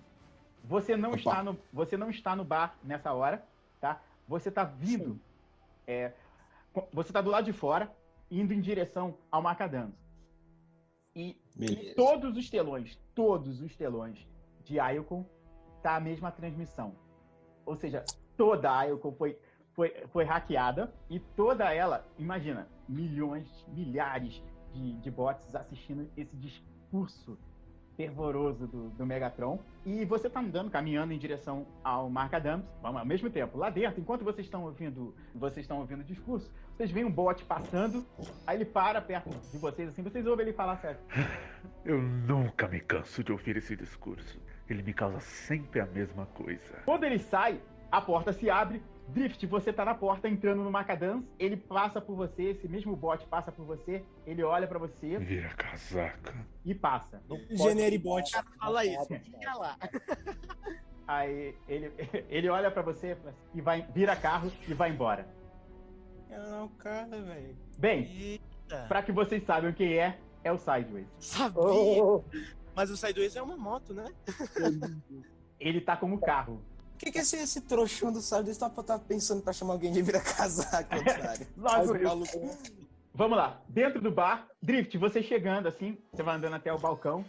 você 0.63 0.95
não, 0.97 1.13
está 1.15 1.43
no, 1.43 1.57
você 1.71 1.97
não 1.97 2.09
está 2.09 2.35
no 2.35 2.43
bar 2.43 2.75
nessa 2.83 3.13
hora, 3.13 3.43
tá? 3.79 4.01
Você 4.27 4.49
está 4.49 4.63
vindo. 4.63 5.19
É, 5.87 6.11
você 6.93 7.09
está 7.09 7.21
do 7.21 7.29
lado 7.29 7.45
de 7.45 7.53
fora, 7.53 7.91
indo 8.29 8.53
em 8.53 8.61
direção 8.61 9.15
ao 9.29 9.41
Macadams. 9.41 9.93
E, 11.59 11.93
todos 11.93 12.37
os 12.37 12.49
telões, 12.49 12.97
todos 13.13 13.61
os 13.61 13.75
telões 13.75 14.27
de 14.63 14.77
Icon 14.79 15.25
tá 15.81 15.95
a 15.95 15.99
mesma 15.99 16.31
transmissão. 16.31 16.95
Ou 17.65 17.75
seja, 17.75 18.03
toda 18.37 18.75
a 18.75 18.89
Icon 18.89 19.11
foi, 19.13 19.37
foi, 19.73 19.89
foi 20.07 20.23
hackeada 20.23 20.93
e 21.09 21.19
toda 21.19 21.73
ela, 21.73 22.07
imagina, 22.17 22.67
milhões, 22.87 23.47
milhares 23.69 24.41
de, 24.73 24.93
de 24.93 25.11
bots 25.11 25.53
assistindo 25.55 26.09
esse 26.15 26.35
discurso 26.37 27.37
fervoroso 27.95 28.67
do, 28.67 28.89
do 28.89 29.05
Megatron. 29.05 29.59
E 29.85 30.05
você 30.05 30.29
tá 30.29 30.39
andando, 30.39 30.69
caminhando 30.69 31.13
em 31.13 31.17
direção 31.17 31.65
ao 31.83 32.09
Markadams, 32.09 32.65
ao 32.81 33.05
mesmo 33.05 33.29
tempo. 33.29 33.57
Lá 33.57 33.69
dentro, 33.69 33.99
enquanto 33.99 34.23
vocês 34.23 34.45
estão 34.45 34.63
ouvindo, 34.63 35.15
vocês 35.33 35.63
estão 35.63 35.79
ouvindo 35.79 36.01
o 36.01 36.03
discurso, 36.03 36.51
vocês 36.75 36.91
veem 36.91 37.05
um 37.05 37.11
bot 37.11 37.43
passando, 37.45 38.05
aí 38.45 38.57
ele 38.57 38.65
para 38.65 39.01
perto 39.01 39.29
de 39.51 39.57
vocês, 39.57 39.89
assim, 39.89 40.01
vocês 40.01 40.25
ouvem 40.25 40.45
ele 40.45 40.53
falar 40.53 40.77
sério. 40.77 40.99
Eu 41.85 42.01
nunca 42.01 42.67
me 42.67 42.79
canso 42.79 43.23
de 43.23 43.31
ouvir 43.31 43.57
esse 43.57 43.75
discurso. 43.75 44.39
Ele 44.69 44.83
me 44.83 44.93
causa 44.93 45.19
sempre 45.19 45.81
a 45.81 45.85
mesma 45.85 46.25
coisa. 46.27 46.81
Quando 46.85 47.03
ele 47.03 47.19
sai, 47.19 47.59
a 47.91 47.99
porta 47.99 48.31
se 48.31 48.49
abre 48.49 48.81
Drift, 49.11 49.45
você 49.45 49.73
tá 49.73 49.83
na 49.83 49.93
porta 49.93 50.29
entrando 50.29 50.63
no 50.63 50.71
Macadance, 50.71 51.27
ele 51.37 51.57
passa 51.57 51.99
por 51.99 52.15
você, 52.15 52.43
esse 52.43 52.67
mesmo 52.67 52.95
bot 52.95 53.25
passa 53.27 53.51
por 53.51 53.65
você, 53.65 54.03
ele 54.25 54.41
olha 54.41 54.67
para 54.67 54.79
você. 54.79 55.17
Vira 55.19 55.49
casaca. 55.49 56.33
E 56.63 56.73
passa. 56.73 57.21
Generi 57.49 57.97
bot. 57.97 58.31
Fala 58.57 58.85
isso. 58.85 59.09
lá. 59.57 59.77
Aí 61.07 61.53
ele, 61.67 61.91
ele 62.29 62.49
olha 62.49 62.71
para 62.71 62.81
você 62.81 63.17
e 63.53 63.59
vai, 63.59 63.85
vira 63.93 64.15
carro 64.15 64.49
e 64.65 64.73
vai 64.73 64.89
embora. 64.91 65.27
Não, 66.29 66.69
cara, 66.69 67.21
velho. 67.21 67.57
Bem, 67.77 68.39
para 68.87 69.03
que 69.03 69.11
vocês 69.11 69.43
saibam 69.43 69.73
quem 69.73 69.97
é, 69.97 70.17
é 70.41 70.51
o 70.53 70.57
Sideways. 70.57 71.07
Sabia! 71.19 71.61
Oh. 71.61 72.23
Mas 72.73 72.89
o 72.89 72.95
Sideways 72.95 73.35
é 73.35 73.41
uma 73.41 73.57
moto, 73.57 73.93
né? 73.93 74.05
ele 75.59 75.81
tá 75.81 75.97
como 75.97 76.21
carro 76.21 76.63
que, 77.01 77.11
que 77.11 77.19
esse, 77.19 77.35
esse 77.37 77.61
trouxão 77.61 78.11
do 78.11 78.21
Sardes 78.21 78.57
tá, 78.57 78.69
tá 78.69 78.99
pensando 78.99 79.41
pra 79.41 79.51
chamar 79.51 79.73
alguém 79.73 79.91
de 79.91 80.03
vira 80.03 80.19
casaco, 80.19 80.95
Logo 81.57 81.93
Vamos 83.13 83.37
lá. 83.37 83.59
Dentro 83.67 83.99
do 83.99 84.11
bar, 84.11 84.47
Drift, 84.61 84.97
você 84.97 85.21
chegando 85.21 85.67
assim, 85.67 85.97
você 86.13 86.21
vai 86.21 86.35
andando 86.35 86.53
até 86.55 86.71
o 86.71 86.77
balcão, 86.77 87.25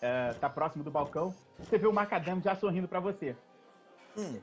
é, 0.00 0.32
tá 0.34 0.48
próximo 0.48 0.84
do 0.84 0.90
balcão, 0.90 1.34
você 1.58 1.78
vê 1.78 1.86
o 1.86 1.92
Macadam 1.92 2.40
já 2.40 2.54
sorrindo 2.54 2.86
para 2.86 3.00
você. 3.00 3.34
Hum. 4.16 4.38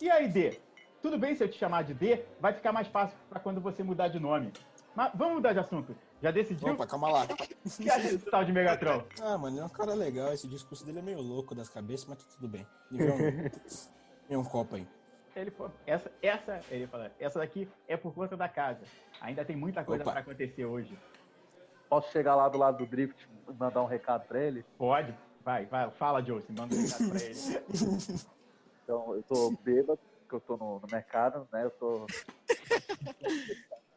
E 0.00 0.08
aí, 0.08 0.28
D? 0.28 0.60
Tudo 1.02 1.18
bem 1.18 1.34
se 1.34 1.42
eu 1.42 1.48
te 1.48 1.58
chamar 1.58 1.82
de 1.82 1.92
D? 1.92 2.24
Vai 2.40 2.54
ficar 2.54 2.72
mais 2.72 2.86
fácil 2.86 3.16
para 3.28 3.40
quando 3.40 3.60
você 3.60 3.82
mudar 3.82 4.08
de 4.08 4.18
nome. 4.18 4.52
Mas 4.94 5.10
vamos 5.14 5.34
mudar 5.34 5.52
de 5.52 5.58
assunto. 5.58 5.94
Já 6.22 6.30
decidiu? 6.30 6.72
Opa, 6.72 6.86
calma 6.86 7.10
lá. 7.10 7.26
Que 7.26 7.90
acha 7.90 8.08
desse 8.08 8.30
tal 8.30 8.44
de 8.44 8.52
Megatron? 8.52 9.04
Ah, 9.20 9.36
mano, 9.36 9.60
é 9.60 9.64
um 9.64 9.68
cara 9.68 9.92
legal. 9.92 10.32
Esse 10.32 10.46
discurso 10.46 10.86
dele 10.86 11.00
é 11.00 11.02
meio 11.02 11.20
louco 11.20 11.54
das 11.54 11.68
cabeças, 11.68 12.06
mas 12.08 12.18
tá 12.18 12.24
tudo 12.36 12.48
bem. 12.48 12.66
Nível 12.90 13.16
Tem 14.28 14.36
um 14.36 14.44
copo 14.44 14.76
aí. 14.76 14.86
Ele 15.36 15.52
essa, 15.84 16.12
essa, 16.22 16.60
ele 16.70 16.86
fala, 16.86 17.10
essa 17.18 17.40
daqui 17.40 17.68
é 17.88 17.96
por 17.96 18.14
conta 18.14 18.36
da 18.36 18.48
casa. 18.48 18.82
Ainda 19.20 19.44
tem 19.44 19.56
muita 19.56 19.82
coisa 19.82 20.04
para 20.04 20.20
acontecer 20.20 20.64
hoje. 20.64 20.96
Posso 21.88 22.10
chegar 22.12 22.36
lá 22.36 22.48
do 22.48 22.56
lado 22.56 22.78
do 22.78 22.86
Drift 22.86 23.28
e 23.48 23.52
mandar 23.52 23.82
um 23.82 23.86
recado 23.86 24.26
para 24.26 24.40
ele? 24.40 24.64
Pode. 24.78 25.14
Vai, 25.44 25.66
vai. 25.66 25.90
Fala, 25.90 26.22
Joe, 26.22 26.42
manda 26.50 26.74
um 26.74 26.82
recado 26.82 27.10
para 27.10 27.22
ele. 27.22 27.34
Então, 28.84 29.16
eu 29.16 29.22
tô 29.22 29.50
bêbado, 29.62 29.98
porque 30.20 30.34
eu 30.34 30.40
tô 30.40 30.58
no, 30.58 30.78
no 30.78 30.86
mercado, 30.92 31.48
né? 31.50 31.64
Eu 31.64 31.70
tô... 31.70 32.06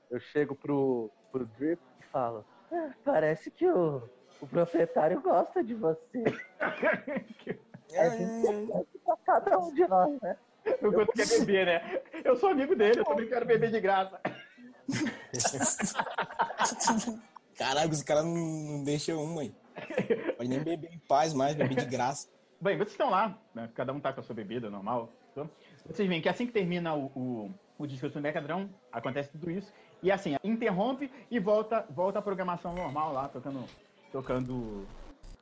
eu 0.09 0.17
chego 0.17 0.55
pro, 0.55 1.11
pro 1.29 1.45
Drift 1.45 1.83
e 1.99 2.05
falo, 2.05 2.45
ah, 2.71 2.93
parece 3.03 3.51
que 3.51 3.67
o, 3.67 4.01
o 4.39 4.47
proprietário 4.47 5.19
gosta 5.19 5.61
de 5.61 5.73
você. 5.73 6.23
É, 7.91 8.09
pra 9.05 9.17
cada 9.25 9.59
um 9.59 9.73
de 9.73 9.87
nós, 9.87 10.19
né? 10.21 10.37
O 10.81 10.91
quanto 10.91 11.13
quer 11.13 11.27
beber, 11.27 11.65
né? 11.65 12.01
Eu 12.23 12.35
sou 12.35 12.49
amigo 12.49 12.75
dele, 12.75 12.99
eu 12.99 13.05
também 13.05 13.27
quero 13.27 13.45
beber 13.45 13.71
de 13.71 13.79
graça. 13.79 14.19
Caralho, 17.57 17.91
esse 17.91 18.05
cara 18.05 18.23
não 18.23 18.83
deixa 18.83 19.15
um, 19.15 19.33
mãe. 19.33 19.55
Pode 20.35 20.49
nem 20.49 20.59
beber 20.59 20.93
em 20.93 20.99
paz 20.99 21.33
mais, 21.33 21.55
beber 21.55 21.75
de 21.75 21.85
graça. 21.85 22.27
Bem, 22.59 22.77
vocês 22.77 22.91
estão 22.91 23.09
lá, 23.09 23.37
né? 23.53 23.69
cada 23.75 23.93
um 23.93 23.99
tá 23.99 24.11
com 24.11 24.19
a 24.19 24.23
sua 24.23 24.35
bebida 24.35 24.69
normal. 24.69 25.11
Então, 25.31 25.49
vocês 25.85 26.09
veem 26.09 26.21
que 26.21 26.29
assim 26.29 26.45
que 26.45 26.51
termina 26.51 26.95
o, 26.95 27.05
o, 27.15 27.51
o 27.77 27.87
discurso 27.87 28.17
do 28.17 28.21
Mecadrão, 28.21 28.69
acontece 28.91 29.29
tudo 29.29 29.51
isso. 29.51 29.71
E 30.01 30.11
assim, 30.11 30.35
interrompe 30.43 31.11
e 31.29 31.39
volta, 31.39 31.85
volta 31.89 32.19
a 32.19 32.21
programação 32.21 32.73
normal 32.73 33.13
lá, 33.13 33.27
tocando, 33.27 33.63
tocando 34.11 34.87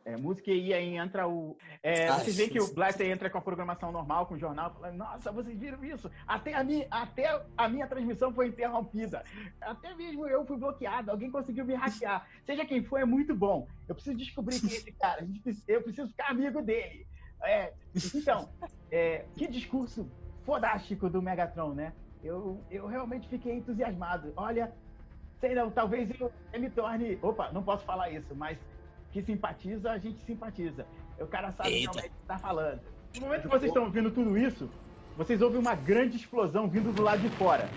é, 0.05 0.15
música 0.15 0.51
e 0.51 0.71
aí 0.71 0.95
entra 0.95 1.27
o. 1.27 1.57
É, 1.81 2.07
ah, 2.07 2.19
vocês 2.19 2.37
veem 2.37 2.49
que 2.49 2.61
o 2.61 2.71
Blaster 2.71 3.07
entra 3.07 3.27
com 3.27 3.39
a 3.39 3.41
programação 3.41 3.91
normal, 3.91 4.27
com 4.27 4.35
o 4.35 4.39
jornal, 4.39 4.71
falando, 4.71 4.97
nossa, 4.97 5.31
vocês 5.31 5.59
viram 5.59 5.83
isso? 5.83 6.11
Até 6.27 6.53
a, 6.53 6.63
minha, 6.63 6.87
até 6.91 7.41
a 7.57 7.67
minha 7.67 7.87
transmissão 7.87 8.31
foi 8.31 8.49
interrompida. 8.49 9.23
Até 9.59 9.95
mesmo 9.95 10.27
eu 10.27 10.45
fui 10.45 10.57
bloqueado, 10.57 11.09
alguém 11.09 11.31
conseguiu 11.31 11.65
me 11.65 11.73
hackear. 11.73 12.27
Seja 12.45 12.63
quem 12.65 12.83
for, 12.83 12.99
é 12.99 13.05
muito 13.05 13.35
bom. 13.35 13.67
Eu 13.89 13.95
preciso 13.95 14.15
descobrir 14.15 14.59
quem 14.61 14.69
é 14.69 14.75
esse 14.75 14.91
cara. 14.91 15.27
Eu 15.67 15.81
preciso 15.81 16.07
ficar 16.09 16.29
amigo 16.29 16.61
dele. 16.61 17.07
É, 17.43 17.73
então, 18.13 18.47
é, 18.91 19.25
que 19.35 19.47
discurso 19.47 20.07
fodástico 20.45 21.09
do 21.09 21.21
Megatron, 21.21 21.73
né? 21.73 21.93
Eu, 22.23 22.63
eu 22.69 22.85
realmente 22.85 23.27
fiquei 23.27 23.53
entusiasmado. 23.53 24.33
Olha, 24.35 24.71
sei 25.39 25.55
não, 25.55 25.71
talvez 25.71 26.09
eu, 26.19 26.31
eu 26.53 26.59
me 26.59 26.69
torne. 26.69 27.17
Opa, 27.23 27.51
não 27.51 27.63
posso 27.63 27.83
falar 27.85 28.11
isso, 28.11 28.35
mas 28.35 28.57
que 29.15 29.23
simpatiza, 29.23 29.91
a 29.91 29.97
gente 29.97 30.21
simpatiza. 30.25 30.85
O 31.17 31.25
cara 31.25 31.49
sabe 31.53 31.69
Eita. 31.69 31.93
realmente 31.93 32.07
o 32.07 32.11
que 32.11 32.21
está 32.21 32.37
falando. 32.37 32.81
No 33.15 33.21
momento 33.21 33.41
que 33.43 33.47
vocês 33.47 33.69
estão 33.69 33.85
ouvindo 33.85 34.11
tudo 34.11 34.37
isso, 34.37 34.69
vocês 35.15 35.41
ouvem 35.41 35.57
uma 35.57 35.73
grande 35.73 36.17
explosão 36.17 36.67
vindo 36.69 36.91
do 36.91 37.01
lado 37.01 37.21
de 37.21 37.29
fora. 37.37 37.69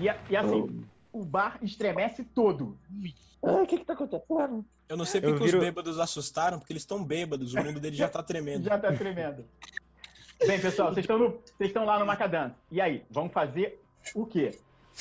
E, 0.00 0.06
e 0.32 0.36
assim, 0.36 0.84
oh. 1.12 1.20
o 1.20 1.24
bar 1.24 1.60
estremece 1.62 2.24
todo. 2.24 2.76
O 3.40 3.64
que, 3.66 3.78
que 3.78 3.84
tá 3.84 3.92
acontecendo? 3.92 4.64
Eu 4.88 4.96
não 4.96 5.04
sei 5.04 5.20
porque 5.20 5.44
viro... 5.44 5.58
os 5.58 5.64
bêbados 5.64 6.00
assustaram, 6.00 6.58
porque 6.58 6.72
eles 6.72 6.82
estão 6.82 7.04
bêbados, 7.04 7.54
o 7.54 7.62
mundo 7.62 7.78
deles 7.78 7.96
já 7.96 8.08
tá 8.08 8.20
tremendo. 8.20 8.64
já 8.64 8.76
tá 8.76 8.92
tremendo. 8.92 9.44
Bem, 10.44 10.60
pessoal, 10.60 10.92
vocês 10.92 11.06
estão 11.60 11.84
lá 11.84 12.00
no 12.00 12.06
Macadam. 12.06 12.52
E 12.68 12.80
aí, 12.80 13.04
vamos 13.08 13.32
fazer 13.32 13.80
o 14.12 14.26
quê? 14.26 14.58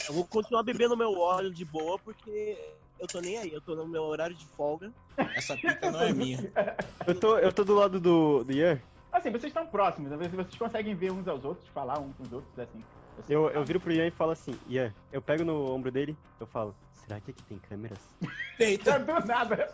Eu 0.08 0.14
vou 0.14 0.26
continuar 0.26 0.62
bebendo 0.62 0.96
meu 0.96 1.18
óleo 1.18 1.52
de 1.52 1.66
boa, 1.66 1.98
porque 1.98 2.56
eu 3.00 3.08
tô 3.08 3.22
nem 3.22 3.38
aí, 3.38 3.52
eu 3.52 3.62
tô 3.62 3.76
no 3.76 3.88
meu 3.88 4.04
horário 4.04 4.36
de 4.36 4.46
folga. 4.46 4.92
Essa 5.36 5.56
pica 5.56 5.92
não 5.92 6.02
é 6.02 6.14
minha. 6.14 6.40
Eu 7.08 7.16
tô, 7.16 7.38
eu 7.40 7.52
tô 7.52 7.64
do 7.64 7.74
lado 7.74 8.00
do, 8.00 8.44
do 8.44 8.52
Ian. 8.52 8.80
Assim, 9.12 9.32
vocês 9.32 9.46
estão 9.46 9.66
próximos, 9.66 10.12
às 10.12 10.20
vezes 10.20 10.34
vocês 10.34 10.56
conseguem 10.56 10.94
ver 10.94 11.12
uns 11.12 11.28
aos 11.28 11.44
outros, 11.44 11.68
falar 11.70 11.98
uns 11.98 12.16
com 12.16 12.24
os 12.24 12.32
outros, 12.34 12.60
assim. 12.60 12.84
Eu, 13.28 13.50
eu 13.50 13.66
viro 13.66 13.80
pro 13.80 13.92
Ian 13.92 14.06
e 14.06 14.12
falo 14.12 14.32
assim, 14.32 14.56
Ian, 14.68 14.94
eu 15.12 15.22
pego 15.22 15.44
no 15.44 15.74
ombro 15.74 15.92
dele, 15.92 16.16
eu 16.40 16.46
falo, 16.46 16.76
será 16.94 17.20
que 17.20 17.32
aqui 17.32 17.42
tem 17.44 17.58
câmeras? 17.58 17.98
Eita! 18.60 19.00
do 19.00 19.26
nada! 19.26 19.74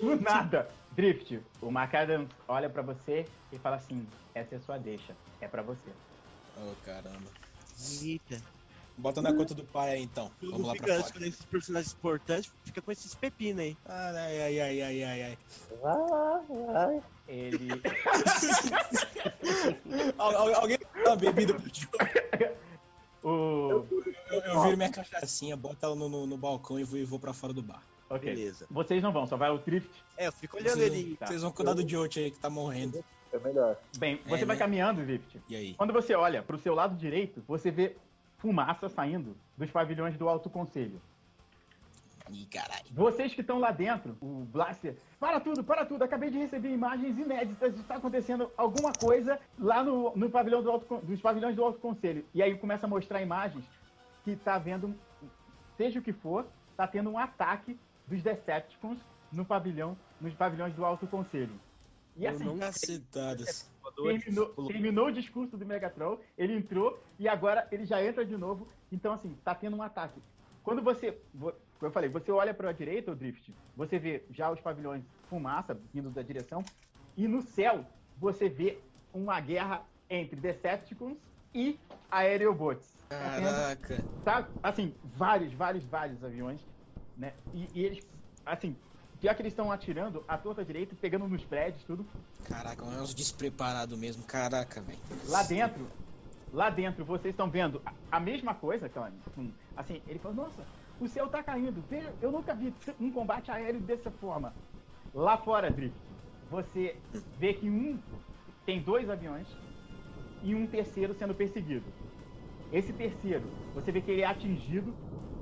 Do 0.00 0.20
nada! 0.20 0.70
Drift, 0.92 1.40
o 1.60 1.70
Macadam 1.70 2.26
olha 2.48 2.70
pra 2.70 2.80
você 2.80 3.26
e 3.52 3.58
fala 3.58 3.76
assim, 3.76 4.06
essa 4.34 4.54
é 4.54 4.58
a 4.58 4.60
sua 4.62 4.78
deixa, 4.78 5.14
é 5.40 5.46
pra 5.46 5.60
você. 5.62 5.90
Oh, 6.56 6.74
caramba. 6.84 7.28
Eita. 8.02 8.40
Bota 9.00 9.22
na 9.22 9.32
conta 9.32 9.54
do 9.54 9.64
pai 9.64 9.92
aí 9.92 10.02
então. 10.02 10.30
Vamos 10.42 10.66
lá 10.66 10.74
pra 10.74 11.02
fora. 11.02 11.26
esses 11.26 11.44
personagens 11.46 11.94
importantes, 11.94 12.52
fica 12.64 12.82
com 12.82 12.92
esses 12.92 13.14
pepinos 13.14 13.62
aí. 13.62 13.76
Ai, 13.86 14.16
ai, 14.16 14.60
ai, 14.60 14.82
ai, 14.82 15.02
ai, 15.02 15.22
ai. 15.22 15.38
Vai, 15.80 17.02
Ele. 17.26 17.68
alguém 20.18 20.78
dá 21.02 21.10
uma 21.10 21.16
bebida 21.16 21.54
pro 21.54 21.70
tio. 21.70 21.88
O... 23.22 23.86
Eu, 24.30 24.40
eu 24.40 24.62
viro 24.62 24.76
minha 24.76 24.90
cachaçinha, 24.90 25.56
bota 25.56 25.86
ela 25.86 25.94
no, 25.94 26.08
no, 26.08 26.26
no 26.26 26.36
balcão 26.36 26.78
e 26.78 26.84
vou, 26.84 26.98
e 26.98 27.04
vou 27.04 27.18
pra 27.18 27.32
fora 27.32 27.52
do 27.52 27.62
bar. 27.62 27.82
Ok. 28.08 28.34
Beleza. 28.34 28.66
Vocês 28.70 29.02
não 29.02 29.12
vão, 29.12 29.26
só 29.26 29.36
vai 29.36 29.50
o 29.50 29.58
Drift. 29.58 29.90
É, 30.16 30.26
eu 30.26 30.32
fico 30.32 30.56
olhando 30.56 30.78
vocês, 30.78 30.92
ele. 30.92 31.16
Tá. 31.16 31.26
Vocês 31.26 31.42
vão 31.42 31.52
cuidar 31.52 31.74
do 31.74 31.84
Diote 31.84 32.18
aí 32.18 32.30
que 32.30 32.38
tá 32.38 32.50
morrendo. 32.50 33.04
É 33.32 33.38
melhor. 33.38 33.76
Bem, 33.98 34.20
você 34.26 34.42
é, 34.42 34.46
vai 34.46 34.56
né? 34.56 34.60
caminhando, 34.60 35.04
Drift. 35.04 35.40
E 35.48 35.54
aí? 35.54 35.74
Quando 35.74 35.92
você 35.92 36.14
olha 36.14 36.42
pro 36.42 36.58
seu 36.58 36.74
lado 36.74 36.96
direito, 36.96 37.42
você 37.46 37.70
vê 37.70 37.96
fumaça 38.40 38.88
saindo 38.88 39.36
dos 39.56 39.70
pavilhões 39.70 40.16
do 40.16 40.28
Alto 40.28 40.50
Conselho. 40.50 41.00
Ih, 42.32 42.46
caralho. 42.46 42.86
Vocês 42.92 43.34
que 43.34 43.40
estão 43.40 43.58
lá 43.58 43.72
dentro, 43.72 44.16
o 44.20 44.44
Blaster, 44.52 44.96
para 45.18 45.40
tudo, 45.40 45.64
para 45.64 45.84
tudo. 45.84 46.02
Acabei 46.02 46.30
de 46.30 46.38
receber 46.38 46.70
imagens 46.72 47.18
inéditas. 47.18 47.74
Está 47.74 47.96
acontecendo 47.96 48.50
alguma 48.56 48.92
coisa 48.92 49.38
lá 49.58 49.82
no, 49.82 50.16
no 50.16 50.30
pavilhão 50.30 50.62
do 50.62 50.70
alto, 50.70 50.98
dos 50.98 51.20
pavilhões 51.20 51.56
do 51.56 51.64
Alto 51.64 51.80
Conselho. 51.80 52.24
E 52.32 52.42
aí 52.42 52.56
começa 52.56 52.86
a 52.86 52.88
mostrar 52.88 53.20
imagens 53.20 53.64
que 54.24 54.36
tá 54.36 54.58
vendo, 54.58 54.94
seja 55.76 55.98
o 55.98 56.02
que 56.02 56.12
for, 56.12 56.46
tá 56.76 56.86
tendo 56.86 57.10
um 57.10 57.18
ataque 57.18 57.78
dos 58.06 58.22
Decepticons 58.22 58.98
no 59.32 59.44
pavilhão, 59.44 59.96
nos 60.20 60.34
pavilhões 60.34 60.74
do 60.74 60.84
Alto 60.84 61.06
Conselho. 61.06 61.58
E 62.16 62.26
assim, 62.26 62.44
não 62.44 62.58
terminou, 64.04 64.66
terminou 64.66 65.06
o 65.06 65.12
discurso 65.12 65.56
do 65.56 65.64
Megatron, 65.64 66.18
ele 66.36 66.54
entrou 66.54 67.02
e 67.18 67.28
agora 67.28 67.66
ele 67.70 67.86
já 67.86 68.04
entra 68.04 68.24
de 68.24 68.36
novo. 68.36 68.68
Então, 68.90 69.12
assim, 69.12 69.34
tá 69.44 69.54
tendo 69.54 69.76
um 69.76 69.82
ataque. 69.82 70.20
Quando 70.62 70.82
você. 70.82 71.12
Como 71.32 71.54
eu 71.80 71.92
falei, 71.92 72.10
você 72.10 72.30
olha 72.30 72.52
para 72.52 72.70
a 72.70 72.72
direita, 72.72 73.10
o 73.10 73.16
Drift, 73.16 73.54
você 73.74 73.98
vê 73.98 74.22
já 74.30 74.50
os 74.50 74.60
pavilhões 74.60 75.02
fumaça 75.28 75.80
vindo 75.94 76.10
da 76.10 76.20
direção, 76.20 76.62
e 77.16 77.26
no 77.26 77.40
céu 77.40 77.86
você 78.18 78.48
vê 78.48 78.78
uma 79.12 79.40
guerra 79.40 79.86
entre 80.08 80.38
Decepticons 80.38 81.16
e 81.54 81.78
Aerobots. 82.10 82.92
Caraca! 83.08 84.04
Tá, 84.22 84.50
assim, 84.62 84.94
vários, 85.02 85.52
vários, 85.54 85.84
vários 85.84 86.22
aviões, 86.22 86.60
né? 87.16 87.32
E, 87.52 87.66
e 87.74 87.84
eles, 87.84 88.06
assim, 88.44 88.76
já 89.22 89.34
que 89.34 89.42
eles 89.42 89.52
estão 89.52 89.70
atirando 89.70 90.24
à 90.26 90.38
torta 90.38 90.64
direita, 90.64 90.96
pegando 91.00 91.28
nos 91.28 91.44
prédios, 91.44 91.82
tudo. 91.84 92.06
Caraca, 92.44 92.84
é 92.84 93.00
uns 93.00 93.14
despreparados 93.14 93.98
mesmo. 93.98 94.24
Caraca, 94.24 94.80
velho. 94.80 94.98
Lá 95.28 95.42
dentro, 95.42 95.86
lá 96.52 96.70
dentro, 96.70 97.04
vocês 97.04 97.32
estão 97.32 97.50
vendo 97.50 97.82
a, 97.84 97.92
a 98.16 98.20
mesma 98.20 98.54
coisa, 98.54 98.88
Clã. 98.88 99.12
Assim, 99.76 100.00
ele 100.08 100.18
falou, 100.18 100.36
nossa, 100.36 100.64
o 100.98 101.06
céu 101.06 101.28
tá 101.28 101.42
caindo. 101.42 101.84
Veja, 101.88 102.12
eu 102.22 102.32
nunca 102.32 102.54
vi 102.54 102.72
um 102.98 103.10
combate 103.10 103.50
aéreo 103.50 103.80
dessa 103.80 104.10
forma. 104.10 104.54
Lá 105.14 105.36
fora, 105.36 105.70
Drift, 105.70 105.96
você 106.50 106.96
vê 107.38 107.52
que 107.52 107.68
um 107.68 107.98
tem 108.64 108.80
dois 108.80 109.08
aviões 109.10 109.46
e 110.42 110.54
um 110.54 110.66
terceiro 110.66 111.14
sendo 111.14 111.34
perseguido. 111.34 111.84
Esse 112.72 112.92
terceiro, 112.92 113.44
você 113.74 113.90
vê 113.90 114.00
que 114.00 114.10
ele 114.10 114.22
é 114.22 114.26
atingido, 114.26 114.94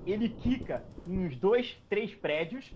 ele 0.07 0.31
quica 0.31 0.83
em 1.07 1.27
uns 1.27 1.37
dois, 1.37 1.77
três 1.89 2.15
prédios 2.15 2.73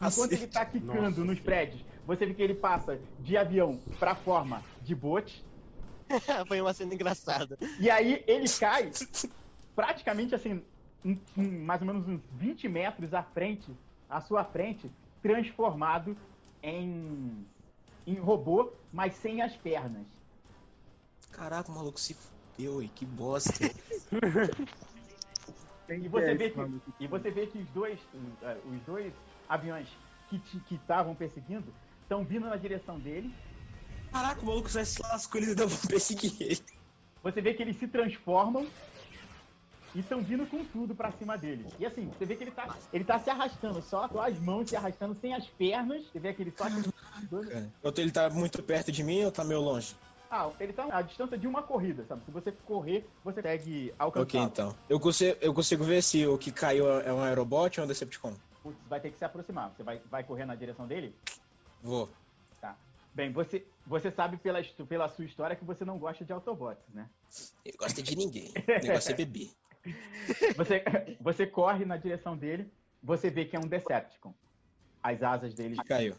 Enquanto 0.00 0.32
ele 0.32 0.46
tá 0.46 0.64
quicando 0.64 1.02
Nossa, 1.02 1.24
nos 1.24 1.40
prédios, 1.40 1.84
você 2.04 2.26
vê 2.26 2.34
que 2.34 2.42
ele 2.42 2.54
passa 2.54 3.00
de 3.18 3.36
avião 3.36 3.80
pra 3.98 4.14
forma 4.14 4.62
de 4.82 4.94
bote. 4.94 5.44
Foi 6.46 6.60
uma 6.60 6.74
cena 6.74 6.94
engraçada. 6.94 7.58
E 7.80 7.90
aí 7.90 8.22
ele 8.26 8.48
cai 8.48 8.90
praticamente 9.74 10.34
assim, 10.34 10.62
um, 11.04 11.18
um, 11.36 11.64
mais 11.64 11.80
ou 11.80 11.86
menos 11.86 12.06
uns 12.06 12.20
20 12.32 12.68
metros 12.68 13.14
à 13.14 13.22
frente, 13.22 13.74
à 14.08 14.20
sua 14.20 14.44
frente, 14.44 14.90
transformado 15.22 16.16
em, 16.62 17.46
em 18.06 18.16
robô, 18.16 18.72
mas 18.92 19.14
sem 19.14 19.40
as 19.40 19.56
pernas. 19.56 20.06
Caraca, 21.32 21.70
o 21.70 21.74
maluco 21.74 22.00
se 22.00 22.14
fudeu, 22.14 22.88
que 22.94 23.04
bosta. 23.04 23.52
e, 25.88 26.08
você 26.08 26.34
vê 26.34 26.50
que, 26.50 26.60
e 27.00 27.06
você 27.06 27.30
vê 27.30 27.46
que 27.46 27.58
os 27.58 27.68
dois, 27.68 28.00
os 28.66 28.80
dois 28.86 29.12
aviões 29.48 29.88
que 30.28 30.74
estavam 30.74 31.14
perseguindo 31.14 31.72
estão 32.02 32.24
vindo 32.24 32.48
na 32.48 32.56
direção 32.56 32.98
dele. 32.98 33.32
Caraca, 34.12 34.40
o 34.40 34.46
maluco 34.46 34.68
já 34.68 34.84
se 34.84 35.02
lascou, 35.02 35.40
eles 35.40 35.50
ainda 35.50 35.66
vão 35.66 35.78
perseguir 35.88 36.32
ele. 36.40 36.60
Você 37.22 37.40
vê 37.40 37.54
que 37.54 37.62
eles 37.62 37.76
se 37.78 37.88
transformam 37.88 38.66
e 39.94 40.00
estão 40.00 40.22
vindo 40.22 40.46
com 40.46 40.64
tudo 40.64 40.94
para 40.94 41.10
cima 41.12 41.36
dele. 41.36 41.66
E 41.78 41.86
assim, 41.86 42.06
você 42.06 42.24
vê 42.24 42.36
que 42.36 42.44
ele 42.44 42.50
tá, 42.50 42.76
ele 42.92 43.04
tá 43.04 43.18
se 43.18 43.30
arrastando, 43.30 43.82
só 43.82 44.08
com 44.08 44.20
as 44.20 44.38
mãos 44.38 44.68
se 44.68 44.76
arrastando, 44.76 45.14
sem 45.14 45.34
as 45.34 45.46
pernas. 45.46 46.04
Você 46.06 46.20
vê 46.20 46.28
aquele 46.28 46.52
só. 46.56 46.66
Que... 46.66 48.00
Ele 48.00 48.10
tá 48.10 48.30
muito 48.30 48.62
perto 48.62 48.92
de 48.92 49.02
mim 49.02 49.24
ou 49.24 49.32
tá 49.32 49.42
meio 49.42 49.60
longe? 49.60 49.96
Ah, 50.30 50.50
ele 50.60 50.72
tá 50.72 50.86
a 50.90 51.02
distância 51.02 51.38
de 51.38 51.46
uma 51.46 51.62
corrida, 51.62 52.04
sabe? 52.06 52.22
Se 52.24 52.30
você 52.30 52.52
correr, 52.52 53.08
você 53.24 53.40
consegue 53.40 53.94
alcançar. 53.98 54.22
Ok, 54.24 54.40
então. 54.40 54.76
Eu 54.88 55.00
consigo, 55.00 55.36
eu 55.40 55.54
consigo 55.54 55.84
ver 55.84 56.02
se 56.02 56.26
o 56.26 56.36
que 56.36 56.50
caiu 56.50 57.00
é 57.00 57.12
um 57.12 57.22
aerobot 57.22 57.80
ou 57.80 57.84
um 57.84 57.88
Decepticon 57.88 58.34
putz, 58.66 58.78
vai 58.88 59.00
ter 59.00 59.10
que 59.12 59.18
se 59.18 59.24
aproximar. 59.24 59.70
Você 59.70 59.82
vai, 59.82 60.00
vai 60.10 60.24
correr 60.24 60.44
na 60.44 60.56
direção 60.56 60.86
dele? 60.86 61.14
Vou. 61.82 62.10
Tá. 62.60 62.76
Bem, 63.14 63.30
você, 63.32 63.64
você 63.86 64.10
sabe 64.10 64.36
pela, 64.38 64.60
pela 64.88 65.08
sua 65.08 65.24
história 65.24 65.54
que 65.54 65.64
você 65.64 65.84
não 65.84 65.98
gosta 65.98 66.24
de 66.24 66.32
Autobots, 66.32 66.84
né? 66.92 67.08
Eu 67.64 67.74
gosto 67.78 68.02
de 68.02 68.16
ninguém. 68.16 68.52
O 68.56 68.86
negócio 68.86 69.12
é 69.12 69.14
beber. 69.14 69.50
Você, 70.56 70.82
você 71.20 71.46
corre 71.46 71.84
na 71.84 71.96
direção 71.96 72.36
dele, 72.36 72.68
você 73.00 73.30
vê 73.30 73.44
que 73.44 73.54
é 73.54 73.58
um 73.60 73.68
Decepticon. 73.68 74.34
As 75.00 75.22
asas 75.22 75.54
dele. 75.54 75.76
Caiu. 75.86 76.16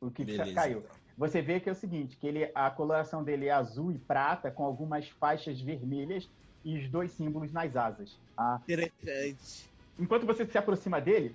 O 0.00 0.08
que 0.08 0.24
Beleza, 0.24 0.54
caiu. 0.54 0.78
Então. 0.78 0.96
Você 1.18 1.42
vê 1.42 1.58
que 1.58 1.68
é 1.68 1.72
o 1.72 1.74
seguinte, 1.74 2.16
que 2.16 2.24
ele, 2.28 2.48
a 2.54 2.70
coloração 2.70 3.24
dele 3.24 3.46
é 3.46 3.50
azul 3.50 3.90
e 3.90 3.98
prata, 3.98 4.52
com 4.52 4.64
algumas 4.64 5.08
faixas 5.08 5.60
vermelhas 5.60 6.30
e 6.64 6.78
os 6.78 6.88
dois 6.88 7.10
símbolos 7.10 7.50
nas 7.50 7.74
asas. 7.74 8.16
Ah. 8.36 8.60
Interessante. 8.62 9.72
Enquanto 9.98 10.26
você 10.26 10.46
se 10.46 10.56
aproxima 10.56 11.00
dele, 11.00 11.34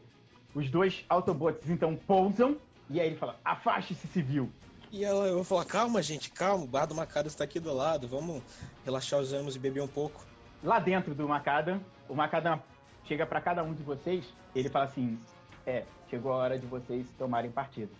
os 0.57 0.71
dois 0.71 1.05
Autobots 1.07 1.69
então 1.69 1.95
pousam 1.95 2.57
e 2.89 2.99
aí 2.99 3.07
ele 3.07 3.15
fala: 3.15 3.39
afaste-se 3.45 4.07
civil. 4.07 4.51
E 4.91 5.05
ela, 5.05 5.27
eu 5.27 5.35
vou 5.35 5.43
falar: 5.43 5.65
calma, 5.65 6.01
gente, 6.01 6.31
calma, 6.31 6.63
o 6.63 6.67
bar 6.67 6.87
do 6.87 6.95
Macada 6.95 7.27
está 7.27 7.43
aqui 7.43 7.59
do 7.59 7.71
lado, 7.71 8.07
vamos 8.07 8.41
relaxar 8.83 9.19
os 9.19 9.31
ânimos 9.31 9.55
e 9.55 9.59
beber 9.59 9.83
um 9.83 9.87
pouco. 9.87 10.25
Lá 10.63 10.79
dentro 10.79 11.13
do 11.13 11.27
Macada, 11.27 11.79
o 12.09 12.15
Macada 12.15 12.59
chega 13.05 13.23
para 13.23 13.39
cada 13.39 13.63
um 13.63 13.71
de 13.71 13.83
vocês, 13.83 14.25
ele 14.55 14.67
fala 14.67 14.85
assim: 14.85 15.19
é, 15.63 15.85
chegou 16.09 16.31
a 16.31 16.37
hora 16.37 16.57
de 16.57 16.65
vocês 16.65 17.05
tomarem 17.19 17.51
partido. 17.51 17.91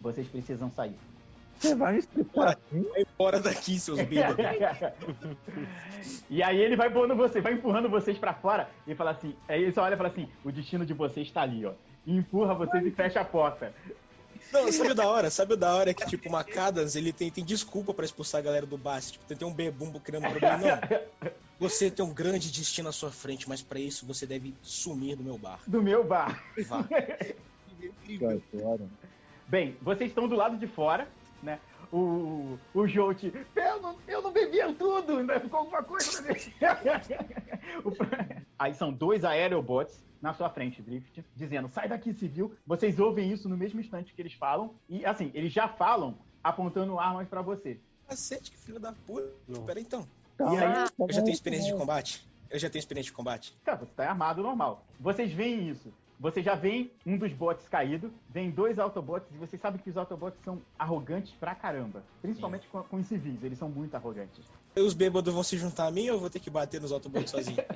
Vocês 0.00 0.26
precisam 0.26 0.70
sair. 0.70 0.96
Você 1.58 1.74
vai 1.74 1.92
me 1.92 1.98
explicar 1.98 2.48
assim? 2.48 2.82
Vai 2.82 3.02
embora 3.02 3.40
daqui, 3.40 3.78
seus 3.78 4.00
bêbados. 4.02 4.44
e 6.28 6.42
aí 6.42 6.60
ele 6.60 6.76
vai 6.76 6.90
pondo 6.90 7.14
você, 7.14 7.40
vai 7.40 7.52
empurrando 7.52 7.88
vocês 7.88 8.18
para 8.18 8.34
fora 8.34 8.68
e 8.86 8.94
fala 8.94 9.12
assim, 9.12 9.34
aí 9.48 9.62
ele 9.62 9.72
só 9.72 9.82
olha 9.82 9.94
e 9.94 9.96
fala 9.96 10.08
assim, 10.08 10.28
o 10.44 10.50
destino 10.50 10.84
de 10.84 10.92
vocês 10.92 11.26
está 11.26 11.42
ali, 11.42 11.64
ó. 11.64 11.72
E 12.04 12.16
empurra 12.16 12.54
vocês 12.54 12.84
e 12.84 12.90
fecha 12.90 13.20
a 13.20 13.24
porta. 13.24 13.72
Não, 14.52 14.70
sabe 14.70 14.90
o 14.90 14.94
da 14.94 15.08
hora? 15.08 15.30
Sabe 15.30 15.54
o 15.54 15.56
da 15.56 15.74
hora 15.74 15.94
que, 15.94 16.04
tipo, 16.06 16.30
Macadas, 16.30 16.94
ele 16.94 17.12
tem, 17.12 17.30
tem 17.30 17.44
desculpa 17.44 17.94
para 17.94 18.04
expulsar 18.04 18.40
a 18.40 18.44
galera 18.44 18.66
do 18.66 18.76
base. 18.76 19.12
Tipo, 19.12 19.34
tem 19.34 19.48
um 19.48 19.52
bebumbo 19.52 19.98
criando 19.98 20.28
problema. 20.28 20.58
Não. 20.58 21.00
Você 21.58 21.90
tem 21.90 22.04
um 22.04 22.12
grande 22.12 22.50
destino 22.50 22.88
à 22.88 22.92
sua 22.92 23.10
frente, 23.10 23.48
mas 23.48 23.62
para 23.62 23.78
isso 23.78 24.04
você 24.04 24.26
deve 24.26 24.52
sumir 24.62 25.16
do 25.16 25.22
meu 25.22 25.38
bar. 25.38 25.60
Do 25.66 25.80
meu 25.80 26.02
bar. 26.04 26.42
Vá. 26.66 26.84
Bem, 29.48 29.76
vocês 29.80 30.10
estão 30.10 30.28
do 30.28 30.34
lado 30.34 30.56
de 30.56 30.66
fora, 30.66 31.08
né? 31.42 31.60
O, 31.92 32.56
o 32.72 32.86
Jolt, 32.86 33.24
eu 33.24 33.82
não, 33.82 33.96
eu 34.08 34.22
não 34.22 34.32
bebia 34.32 34.72
tudo, 34.72 35.18
ainda 35.18 35.38
ficou 35.38 35.60
alguma 35.60 35.82
coisa 35.82 36.22
Aí 38.58 38.74
são 38.74 38.92
dois 38.92 39.24
aerobots 39.24 40.02
na 40.22 40.32
sua 40.32 40.48
frente, 40.48 40.80
Drift, 40.80 41.24
dizendo: 41.34 41.68
sai 41.68 41.88
daqui, 41.88 42.14
civil. 42.14 42.54
Vocês 42.66 42.98
ouvem 42.98 43.30
isso 43.30 43.48
no 43.48 43.56
mesmo 43.56 43.80
instante 43.80 44.14
que 44.14 44.22
eles 44.22 44.32
falam. 44.34 44.74
E 44.88 45.04
assim, 45.04 45.30
eles 45.34 45.52
já 45.52 45.68
falam 45.68 46.16
apontando 46.42 46.98
armas 46.98 47.28
para 47.28 47.42
você. 47.42 47.78
Cacete, 48.08 48.50
que 48.50 48.56
filho 48.56 48.80
da 48.80 48.92
puta. 48.92 49.30
Espera 49.48 49.80
então. 49.80 50.06
Tá. 50.36 50.52
E 50.52 50.58
aí, 50.58 50.88
eu 50.98 51.12
já 51.12 51.22
tenho 51.22 51.34
experiência 51.34 51.72
de 51.72 51.78
combate? 51.78 52.26
Eu 52.48 52.58
já 52.58 52.70
tenho 52.70 52.80
experiência 52.80 53.10
de 53.10 53.16
combate? 53.16 53.56
Tá, 53.64 53.74
você 53.74 53.92
tá 53.94 54.08
armado 54.08 54.42
normal. 54.42 54.84
Vocês 55.00 55.32
veem 55.32 55.68
isso. 55.68 55.92
Você 56.22 56.40
já 56.40 56.54
vem 56.54 56.88
um 57.04 57.18
dos 57.18 57.32
bots 57.32 57.66
caído, 57.66 58.12
vem 58.30 58.48
dois 58.48 58.78
Autobots, 58.78 59.28
e 59.34 59.36
você 59.38 59.58
sabe 59.58 59.78
que 59.78 59.90
os 59.90 59.96
Autobots 59.96 60.40
são 60.44 60.62
arrogantes 60.78 61.32
pra 61.32 61.52
caramba. 61.52 62.04
Principalmente 62.22 62.68
com, 62.68 62.80
com, 62.84 62.98
os 62.98 63.08
civis, 63.08 63.42
eles 63.42 63.58
são 63.58 63.68
muito 63.68 63.96
arrogantes. 63.96 64.44
Os 64.76 64.94
bêbados 64.94 65.34
vão 65.34 65.42
se 65.42 65.58
juntar 65.58 65.88
a 65.88 65.90
mim 65.90 66.08
ou 66.10 66.14
eu 66.14 66.20
vou 66.20 66.30
ter 66.30 66.38
que 66.38 66.48
bater 66.48 66.80
nos 66.80 66.92
Autobots 66.92 67.32
sozinho? 67.32 67.58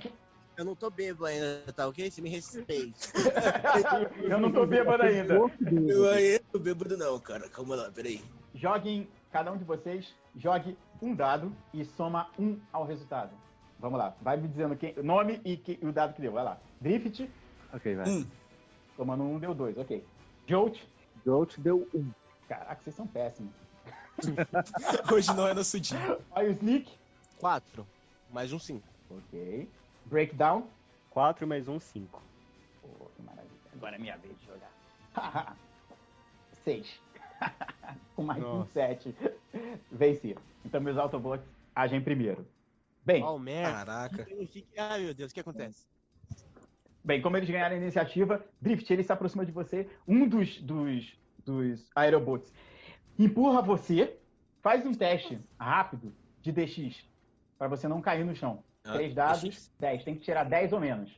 Eu 0.57 0.65
não 0.65 0.75
tô 0.75 0.89
bêbado 0.89 1.27
ainda, 1.27 1.71
tá 1.75 1.87
ok? 1.87 2.11
Se 2.11 2.23
me 2.23 2.31
respeite. 2.31 3.13
eu 4.25 4.41
não 4.41 4.51
tô 4.51 4.65
bêbado 4.65 5.03
ainda. 5.03 5.35
Eu 5.35 6.09
ainda 6.09 6.41
tô 6.51 6.59
bêbado 6.59 6.97
não, 6.97 7.21
cara. 7.21 7.47
Calma 7.51 7.77
lá, 7.77 7.91
peraí. 7.91 8.25
Joguem, 8.55 9.07
cada 9.31 9.53
um 9.53 9.59
de 9.59 9.65
vocês, 9.65 10.15
jogue 10.35 10.79
um 11.03 11.15
dado 11.15 11.53
e 11.75 11.85
soma 11.85 12.31
um 12.39 12.59
ao 12.73 12.87
resultado. 12.87 13.33
Vamos 13.79 13.99
lá, 13.99 14.17
vai 14.23 14.39
me 14.39 14.49
dizendo 14.49 14.75
quem, 14.77 14.95
o 14.97 15.03
nome 15.03 15.43
e 15.45 15.59
que, 15.59 15.79
o 15.83 15.93
dado 15.93 16.15
que 16.15 16.23
deu, 16.23 16.33
vai 16.33 16.45
lá. 16.45 16.59
Drift, 16.81 17.29
Ok, 17.73 17.95
vai. 17.95 18.09
Um. 18.09 18.27
Tomando 18.97 19.25
um, 19.25 19.39
deu 19.39 19.55
dois, 19.55 19.77
ok. 19.77 20.05
Jolt. 20.47 20.81
Jolt 21.25 21.59
deu 21.59 21.89
um. 21.95 22.11
Caraca, 22.49 22.83
vocês 22.83 22.95
são 22.95 23.07
péssimos. 23.07 23.53
Hoje 25.13 25.35
não 25.35 25.47
é 25.47 25.55
nosso 25.55 25.79
dia. 25.79 26.19
Aí 26.33 26.49
o 26.49 26.53
Sneak. 26.53 26.91
Quatro. 27.39 27.87
Mais 28.31 28.53
um 28.53 28.59
cinco. 28.59 28.87
Ok. 29.11 29.69
Breakdown. 30.07 30.67
Quatro 31.11 31.47
mais 31.47 31.69
um 31.69 31.79
cinco. 31.79 32.23
Pô, 32.81 33.07
que 33.17 33.23
maravilha. 33.23 33.51
Agora 33.75 33.97
é 33.97 33.99
minha 33.99 34.17
vez 34.17 34.35
de 34.39 34.47
jogar. 34.47 35.57
Seis. 36.65 37.01
Com 38.17 38.23
mais 38.23 38.43
Nossa. 38.43 38.63
um 38.63 38.67
sete. 38.73 39.15
Venci. 39.91 40.37
Então 40.65 40.81
meus 40.81 40.97
Autobots 40.97 41.47
agem 41.75 42.01
primeiro. 42.01 42.47
Bem. 43.05 43.23
Oh, 43.23 43.39
merda. 43.39 43.71
Caraca. 43.71 44.27
Ai, 44.77 45.03
meu 45.03 45.15
Deus, 45.15 45.31
o 45.31 45.35
que 45.35 45.41
acontece? 45.41 45.87
Bem, 47.07 47.23
como 47.23 47.37
eles 47.37 47.49
ganharam 47.49 47.77
a 47.77 47.79
iniciativa, 47.79 48.45
Drift, 48.61 48.93
ele 48.93 49.05
se 49.05 49.13
aproxima 49.13 49.47
de 49.47 49.53
você. 49.53 49.89
Um 50.09 50.27
dos, 50.29 50.61
dos, 50.61 51.17
dos 51.45 51.89
aerobots 51.95 52.53
empurra 53.17 53.63
você, 53.63 54.19
faz 54.61 54.85
um 54.85 54.93
teste 54.93 55.39
rápido 55.57 56.13
de 56.43 56.51
DX, 56.51 57.07
para 57.57 57.69
você 57.69 57.87
não 57.87 58.01
cair 58.01 58.25
no 58.25 58.35
chão. 58.35 58.65
Ah, 58.83 58.95
Três 58.95 59.15
dados, 59.15 59.41
DX. 59.41 59.73
10. 59.79 60.03
Tem 60.03 60.15
que 60.17 60.23
tirar 60.23 60.43
10 60.43 60.73
ou 60.73 60.81
menos. 60.81 61.17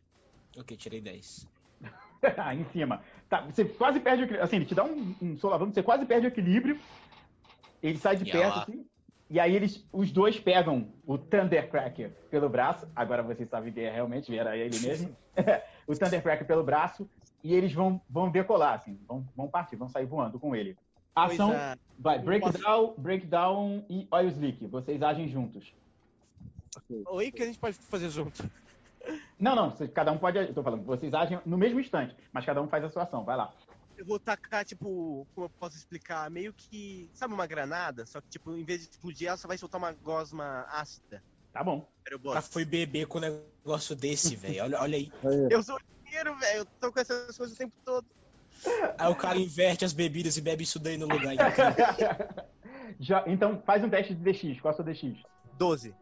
Ok, 0.58 0.76
tirei 0.76 1.00
10. 1.00 1.48
em 2.54 2.64
cima. 2.66 3.02
Tá, 3.26 3.40
você 3.40 3.64
quase 3.64 3.98
perde 3.98 4.22
o 4.22 4.24
equilíbrio. 4.24 4.44
Assim, 4.44 4.56
ele 4.56 4.66
te 4.66 4.74
dá 4.74 4.84
um, 4.84 5.14
um 5.22 5.38
solavanco, 5.38 5.72
você 5.72 5.82
quase 5.82 6.04
perde 6.04 6.26
o 6.26 6.28
equilíbrio. 6.28 6.78
Ele 7.82 7.96
sai 7.96 8.14
de 8.14 8.28
e 8.28 8.30
perto, 8.30 8.58
assim. 8.58 8.84
E 9.30 9.38
aí 9.38 9.54
eles, 9.54 9.86
os 9.92 10.10
dois 10.10 10.40
pegam 10.40 10.88
o 11.06 11.18
Thundercracker 11.18 12.12
pelo 12.30 12.48
braço. 12.48 12.88
Agora 12.96 13.22
vocês 13.22 13.48
sabem 13.48 13.72
que 13.72 13.80
é 13.80 13.90
realmente, 13.90 14.36
era 14.36 14.56
ele 14.56 14.78
mesmo. 14.80 15.14
o 15.86 15.94
Thundercracker 15.94 16.46
pelo 16.46 16.64
braço. 16.64 17.08
E 17.44 17.54
eles 17.54 17.72
vão, 17.72 18.00
vão 18.08 18.30
decolar, 18.30 18.74
assim. 18.74 18.98
Vão, 19.06 19.26
vão 19.36 19.48
partir, 19.48 19.76
vão 19.76 19.88
sair 19.88 20.06
voando 20.06 20.38
com 20.38 20.56
ele. 20.56 20.76
Ação, 21.14 21.52
é. 21.52 21.76
vai, 21.98 22.18
breakdown, 22.18 22.94
breakdown 22.96 23.84
e 23.88 24.06
oil 24.10 24.28
slick. 24.28 24.66
Vocês 24.66 25.02
agem 25.02 25.28
juntos. 25.28 25.74
Oi, 27.06 27.30
que 27.30 27.42
a 27.42 27.46
gente 27.46 27.58
pode 27.58 27.76
fazer 27.76 28.08
junto. 28.08 28.48
Não, 29.38 29.54
não, 29.54 29.70
cada 29.88 30.12
um 30.12 30.18
pode. 30.18 30.38
Estou 30.38 30.62
falando, 30.62 30.84
vocês 30.84 31.12
agem 31.14 31.40
no 31.44 31.58
mesmo 31.58 31.80
instante, 31.80 32.14
mas 32.32 32.44
cada 32.44 32.62
um 32.62 32.68
faz 32.68 32.84
a 32.84 32.88
sua 32.88 33.02
ação. 33.02 33.24
Vai 33.24 33.36
lá. 33.36 33.52
Eu 33.98 34.04
vou 34.04 34.20
tacar, 34.20 34.64
tipo, 34.64 35.26
como 35.34 35.46
eu 35.46 35.50
posso 35.50 35.76
explicar? 35.76 36.30
Meio 36.30 36.52
que. 36.52 37.10
Sabe 37.12 37.34
uma 37.34 37.48
granada? 37.48 38.06
Só 38.06 38.20
que, 38.20 38.28
tipo, 38.28 38.52
em 38.52 38.62
vez 38.62 38.82
de 38.82 38.90
explodir, 38.90 39.26
ela 39.26 39.36
só 39.36 39.48
vai 39.48 39.58
soltar 39.58 39.80
uma 39.80 39.90
gosma 39.92 40.64
ácida. 40.70 41.20
Tá 41.52 41.64
bom. 41.64 41.84
Já 42.32 42.40
foi 42.40 42.64
beber 42.64 43.06
com 43.06 43.18
um 43.18 43.22
negócio 43.22 43.96
desse, 43.96 44.36
velho. 44.36 44.62
Olha, 44.62 44.80
olha 44.80 44.96
aí. 44.96 45.10
Eu 45.50 45.60
sou 45.64 45.80
dinheiro, 46.04 46.38
velho. 46.38 46.58
Eu 46.60 46.64
tô 46.64 46.92
com 46.92 47.00
essas 47.00 47.36
coisas 47.36 47.56
o 47.56 47.58
tempo 47.58 47.74
todo. 47.84 48.06
Aí 48.96 49.10
o 49.10 49.16
cara 49.16 49.36
inverte 49.36 49.84
as 49.84 49.92
bebidas 49.92 50.36
e 50.36 50.40
bebe 50.40 50.62
isso 50.62 50.78
daí 50.78 50.96
no 50.96 51.06
lugar. 51.06 51.34
Já, 53.00 53.24
então 53.26 53.60
faz 53.66 53.82
um 53.82 53.90
teste 53.90 54.14
de 54.14 54.22
DX. 54.22 54.60
Qual 54.60 54.72
é 54.72 54.74
o 54.74 54.76
seu 54.76 54.84
DX? 54.84 55.20
12. 55.58 55.94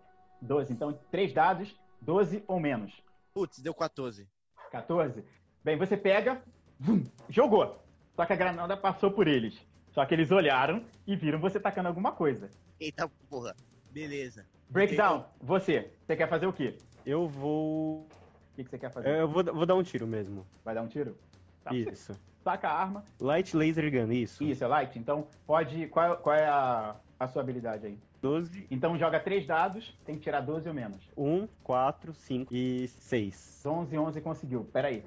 12. 0.42 0.72
Então, 0.72 0.98
três 1.10 1.32
dados, 1.32 1.74
12 2.02 2.44
ou 2.46 2.60
menos. 2.60 2.92
Putz, 3.32 3.58
deu 3.58 3.72
14. 3.72 4.28
14? 4.70 5.24
Bem, 5.64 5.78
você 5.78 5.96
pega, 5.96 6.42
vum, 6.78 7.04
jogou. 7.30 7.85
Só 8.16 8.24
que 8.24 8.32
a 8.32 8.36
granada 8.36 8.76
passou 8.76 9.10
por 9.10 9.28
eles. 9.28 9.60
Só 9.92 10.04
que 10.04 10.14
eles 10.14 10.30
olharam 10.30 10.82
e 11.06 11.14
viram 11.14 11.38
você 11.38 11.60
tacando 11.60 11.88
alguma 11.88 12.12
coisa. 12.12 12.50
Eita 12.80 13.08
porra. 13.28 13.54
Beleza. 13.90 14.46
Breakdown, 14.68 15.24
você. 15.40 15.90
Você 16.04 16.16
quer 16.16 16.28
fazer 16.28 16.46
o 16.46 16.52
quê? 16.52 16.76
Eu 17.04 17.28
vou. 17.28 18.00
O 18.00 18.08
que, 18.56 18.64
que 18.64 18.70
você 18.70 18.78
quer 18.78 18.90
fazer? 18.90 19.08
Eu 19.08 19.28
vou, 19.28 19.44
vou 19.44 19.66
dar 19.66 19.74
um 19.74 19.82
tiro 19.82 20.06
mesmo. 20.06 20.46
Vai 20.64 20.74
dar 20.74 20.82
um 20.82 20.88
tiro? 20.88 21.16
Tá, 21.62 21.74
isso. 21.74 22.18
Saca 22.42 22.68
a 22.68 22.80
arma. 22.80 23.04
Light 23.20 23.54
Laser 23.56 23.90
Gun, 23.90 24.12
isso. 24.12 24.42
Isso, 24.42 24.64
é 24.64 24.66
light. 24.66 24.98
Então, 24.98 25.28
pode. 25.46 25.86
Qual, 25.88 26.16
qual 26.16 26.34
é 26.34 26.46
a, 26.46 26.96
a 27.18 27.28
sua 27.28 27.42
habilidade 27.42 27.86
aí? 27.86 27.98
12. 28.20 28.66
Então 28.70 28.98
joga 28.98 29.20
três 29.20 29.46
dados, 29.46 29.94
tem 30.04 30.16
que 30.16 30.22
tirar 30.22 30.40
12 30.40 30.68
ou 30.68 30.74
menos. 30.74 30.98
1, 31.16 31.46
4, 31.62 32.14
5 32.14 32.54
e 32.54 32.88
6. 32.88 33.62
11, 33.64 33.98
11 33.98 34.20
conseguiu. 34.20 34.64
Pera 34.64 34.88
aí. 34.88 35.04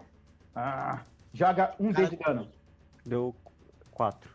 Ah, 0.56 1.04
joga 1.34 1.76
um 1.80 1.91
D 1.91 2.08
de 2.08 2.15
dano. 2.15 2.48
Deu 3.06 3.36
4. 3.92 4.30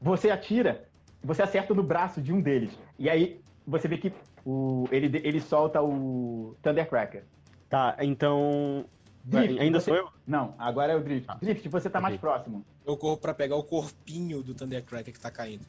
Você 0.00 0.30
atira, 0.30 0.88
você 1.22 1.42
acerta 1.42 1.74
no 1.74 1.82
braço 1.82 2.20
de 2.20 2.32
um 2.32 2.40
deles. 2.40 2.76
E 2.98 3.08
aí 3.08 3.40
você 3.66 3.88
vê 3.88 3.98
que 3.98 4.12
o, 4.44 4.86
ele, 4.90 5.20
ele 5.24 5.40
solta 5.40 5.82
o 5.82 6.56
Thundercracker. 6.62 7.24
Tá, 7.68 7.96
então. 8.00 8.84
Drift, 9.22 9.60
Ainda 9.60 9.80
você... 9.80 9.90
sou 9.90 9.96
eu? 9.96 10.08
Não, 10.26 10.54
agora 10.58 10.92
é 10.92 10.96
o 10.96 11.02
Drift. 11.02 11.26
Ah. 11.28 11.34
Drift, 11.34 11.68
você 11.68 11.90
tá 11.90 11.98
okay. 11.98 12.10
mais 12.10 12.20
próximo. 12.20 12.64
Eu 12.86 12.96
corro 12.96 13.18
pra 13.18 13.34
pegar 13.34 13.56
o 13.56 13.62
corpinho 13.62 14.42
do 14.42 14.54
Thundercracker 14.54 15.12
que 15.12 15.20
tá 15.20 15.30
caindo. 15.30 15.64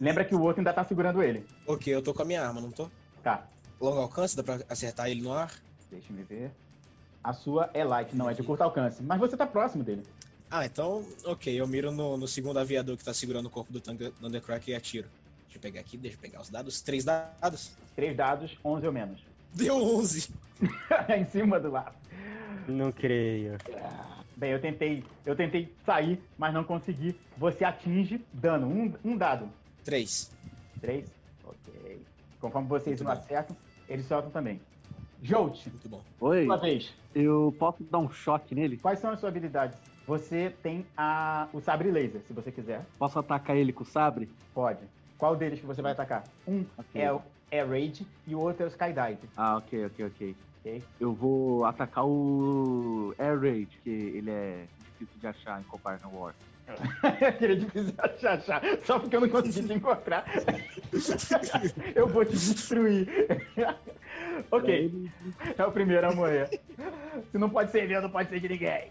Lembra 0.00 0.24
que 0.24 0.34
o 0.34 0.40
outro 0.40 0.60
ainda 0.60 0.72
tá 0.72 0.84
segurando 0.84 1.22
ele. 1.22 1.46
Ok, 1.66 1.92
eu 1.92 2.02
tô 2.02 2.12
com 2.12 2.22
a 2.22 2.24
minha 2.24 2.46
arma, 2.46 2.60
não 2.60 2.70
tô? 2.70 2.88
Tá. 3.22 3.46
Longo 3.80 4.00
alcance, 4.00 4.36
dá 4.36 4.42
pra 4.42 4.58
acertar 4.68 5.08
ele 5.08 5.22
no 5.22 5.32
ar? 5.32 5.52
Deixa 5.90 6.12
me 6.12 6.22
ver. 6.22 6.50
A 7.22 7.32
sua 7.32 7.70
é 7.72 7.84
light, 7.84 8.14
não, 8.14 8.28
é 8.28 8.34
de 8.34 8.42
curto 8.42 8.62
alcance. 8.62 9.02
Mas 9.02 9.18
você 9.18 9.36
tá 9.36 9.46
próximo 9.46 9.82
dele. 9.82 10.02
Ah, 10.50 10.64
então, 10.64 11.04
ok. 11.24 11.60
Eu 11.60 11.66
miro 11.66 11.90
no, 11.90 12.16
no 12.16 12.26
segundo 12.26 12.58
aviador 12.58 12.96
que 12.96 13.04
tá 13.04 13.12
segurando 13.12 13.46
o 13.46 13.50
corpo 13.50 13.72
do 13.72 13.80
Thundercracker 13.80 14.74
e 14.74 14.76
atiro. 14.76 15.08
Deixa 15.44 15.56
eu 15.56 15.60
pegar 15.60 15.80
aqui, 15.80 15.96
deixa 15.96 16.16
eu 16.16 16.20
pegar 16.20 16.40
os 16.40 16.48
dados. 16.48 16.80
Três 16.80 17.04
dados? 17.04 17.72
Três 17.94 18.16
dados, 18.16 18.56
11 18.64 18.86
ou 18.86 18.92
menos. 18.92 19.20
Deu 19.54 19.76
11. 19.76 20.30
em 21.16 21.24
cima 21.26 21.58
do 21.60 21.70
lado. 21.70 21.94
Não 22.66 22.92
creio. 22.92 23.56
Bem, 24.36 24.52
eu 24.52 24.60
tentei, 24.60 25.02
eu 25.24 25.34
tentei 25.34 25.72
sair, 25.84 26.20
mas 26.36 26.52
não 26.54 26.64
consegui. 26.64 27.14
Você 27.36 27.64
atinge 27.64 28.20
dano, 28.32 28.66
um, 28.66 28.92
um 29.04 29.16
dado. 29.16 29.50
Três. 29.84 30.30
Três? 30.80 31.06
Ok. 31.44 32.00
Conforme 32.40 32.68
vocês 32.68 33.00
Muito 33.00 33.04
não 33.04 33.14
bom. 33.14 33.20
acertam, 33.20 33.56
eles 33.88 34.06
soltam 34.06 34.30
também. 34.30 34.60
Jolt. 35.22 35.66
Muito 35.66 35.88
bom. 35.88 36.02
Oi. 36.20 36.44
Sua 36.44 36.56
vez. 36.56 36.92
Eu 37.14 37.54
posso 37.58 37.82
dar 37.84 37.98
um 37.98 38.10
choque 38.10 38.54
nele? 38.54 38.76
Quais 38.76 39.00
são 39.00 39.10
as 39.10 39.18
suas 39.18 39.30
habilidades? 39.30 39.76
Você 40.08 40.50
tem 40.62 40.86
a, 40.96 41.48
o 41.52 41.60
sabre 41.60 41.90
laser, 41.90 42.22
se 42.26 42.32
você 42.32 42.50
quiser. 42.50 42.82
Posso 42.98 43.18
atacar 43.18 43.54
ele 43.54 43.74
com 43.74 43.82
o 43.82 43.86
sabre? 43.86 44.26
Pode. 44.54 44.80
Qual 45.18 45.36
deles 45.36 45.60
que 45.60 45.66
você 45.66 45.82
vai 45.82 45.92
atacar? 45.92 46.24
Um 46.46 46.64
okay. 46.78 47.02
é 47.02 47.12
o 47.12 47.20
Air 47.52 47.68
Raid 47.68 48.06
e 48.26 48.34
o 48.34 48.40
outro 48.40 48.62
é 48.62 48.66
o 48.66 48.70
Skydive. 48.70 49.28
Ah, 49.36 49.58
ok, 49.58 49.84
ok, 49.84 50.06
ok. 50.06 50.36
okay. 50.60 50.82
Eu 50.98 51.12
vou 51.12 51.66
atacar 51.66 52.06
o 52.06 53.14
Air 53.18 53.38
Raid, 53.38 53.68
que 53.84 53.90
ele 53.90 54.30
é 54.30 54.64
difícil 54.92 55.20
de 55.20 55.26
achar 55.26 55.60
em 55.60 55.64
Comparison 55.64 56.08
War. 56.10 56.34
Aquele 57.28 57.56
difícil 57.56 57.92
de 57.92 58.26
achar, 58.26 58.62
só 58.86 58.98
porque 58.98 59.14
eu 59.14 59.20
não 59.20 59.28
consegui 59.28 59.66
te 59.68 59.74
encontrar. 59.74 60.24
eu 61.94 62.08
vou 62.08 62.24
te 62.24 62.32
destruir. 62.32 63.08
ok. 64.50 65.10
É 65.58 65.66
o 65.66 65.70
primeiro 65.70 66.08
a 66.08 66.14
morrer. 66.14 66.48
Se 67.30 67.36
não 67.36 67.50
pode 67.50 67.70
ser 67.72 67.86
meu, 67.86 68.00
não 68.00 68.08
pode 68.08 68.30
ser 68.30 68.40
de 68.40 68.48
ninguém. 68.48 68.90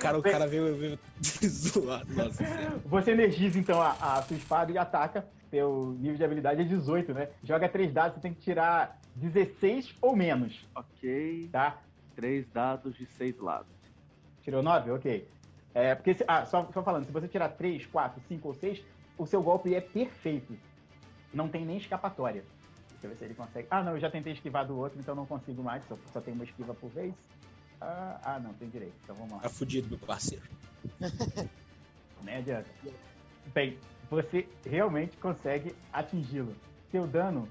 Cara, 0.00 0.18
o 0.18 0.22
cara 0.22 0.46
veio, 0.46 0.76
veio 0.76 0.98
zoado. 1.46 2.12
Nossa, 2.14 2.42
Você 2.86 3.10
energiza 3.12 3.58
então 3.58 3.80
a, 3.80 3.90
a, 3.90 4.22
sua 4.22 4.36
espada 4.36 4.72
e 4.72 4.78
ataca. 4.78 5.26
Seu 5.50 5.96
nível 5.98 6.16
de 6.16 6.24
habilidade 6.24 6.60
é 6.62 6.64
18, 6.64 7.12
né? 7.12 7.28
Joga 7.42 7.68
3 7.68 7.92
dados, 7.92 8.14
você 8.14 8.20
tem 8.20 8.32
que 8.32 8.40
tirar 8.40 8.98
16 9.16 9.96
ou 10.00 10.16
menos. 10.16 10.66
Ok. 10.74 11.48
Tá? 11.52 11.78
3 12.14 12.46
dados 12.48 12.94
de 12.96 13.04
6 13.06 13.38
lados. 13.40 13.72
Tirou 14.42 14.62
9? 14.62 14.92
Ok. 14.92 15.28
É, 15.74 15.94
porque, 15.94 16.14
se, 16.14 16.24
ah, 16.26 16.46
só, 16.46 16.68
só 16.72 16.82
falando, 16.82 17.04
se 17.04 17.12
você 17.12 17.28
tirar 17.28 17.48
3, 17.50 17.86
4, 17.86 18.22
5 18.28 18.48
ou 18.48 18.54
6, 18.54 18.82
o 19.18 19.26
seu 19.26 19.42
golpe 19.42 19.74
é 19.74 19.80
perfeito. 19.80 20.56
Não 21.32 21.48
tem 21.48 21.64
nem 21.64 21.76
escapatória. 21.76 22.42
Deixa 22.90 23.06
eu 23.06 23.10
ver 23.10 23.16
se 23.16 23.24
ele 23.24 23.34
consegue. 23.34 23.68
Ah, 23.70 23.82
não, 23.82 23.92
eu 23.92 24.00
já 24.00 24.10
tentei 24.10 24.32
esquivar 24.32 24.66
do 24.66 24.76
outro, 24.76 24.98
então 24.98 25.14
não 25.14 25.26
consigo 25.26 25.62
mais, 25.62 25.84
só, 25.86 25.96
só 26.12 26.20
tem 26.20 26.34
uma 26.34 26.44
esquiva 26.44 26.74
por 26.74 26.90
vez. 26.90 27.14
Ah, 27.80 28.20
ah, 28.22 28.38
não, 28.38 28.52
tem 28.54 28.68
direito, 28.68 28.94
então 29.02 29.16
vamos 29.16 29.32
lá. 29.32 29.38
Tá 29.38 29.48
fudido, 29.48 29.88
meu 29.88 29.98
parceiro. 29.98 30.44
Nem 32.22 32.36
adianta. 32.36 32.68
Bem, 33.54 33.78
você 34.10 34.46
realmente 34.64 35.16
consegue 35.16 35.74
atingi-lo. 35.92 36.54
Seu 36.90 37.06
dano. 37.06 37.48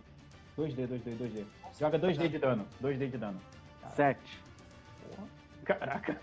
2D, 0.57 0.87
2D, 0.87 1.17
2D. 1.17 1.45
Joga 1.79 1.97
2D 1.97 2.27
de 2.27 2.37
dano. 2.37 2.67
2D 2.81 3.09
de 3.09 3.17
dano. 3.17 3.39
7. 3.95 4.19
Caraca. 5.65 6.19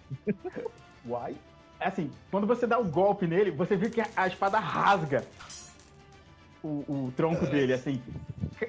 Uai. 1.06 1.36
É 1.78 1.88
assim, 1.88 2.10
quando 2.30 2.46
você 2.46 2.66
dá 2.66 2.78
o 2.78 2.82
um 2.84 2.90
golpe 2.90 3.26
nele, 3.26 3.50
você 3.50 3.76
vê 3.76 3.88
que 3.88 4.02
a 4.16 4.26
espada 4.26 4.58
rasga 4.58 5.24
o, 6.62 6.84
o 6.88 7.12
tronco 7.16 7.46
dele, 7.46 7.72
assim. 7.72 8.02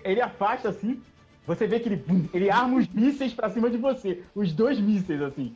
Ele 0.04 0.22
afasta 0.22 0.70
assim, 0.70 1.02
você 1.46 1.68
vê 1.68 1.80
que 1.80 1.90
ele, 1.90 2.30
ele 2.34 2.50
arma 2.50 2.78
os 2.78 2.88
mísseis 2.88 3.34
pra 3.34 3.50
cima 3.50 3.70
de 3.70 3.78
você. 3.78 4.24
Os 4.36 4.54
dois 4.54 4.80
mísseis, 4.80 5.22
assim. 5.22 5.56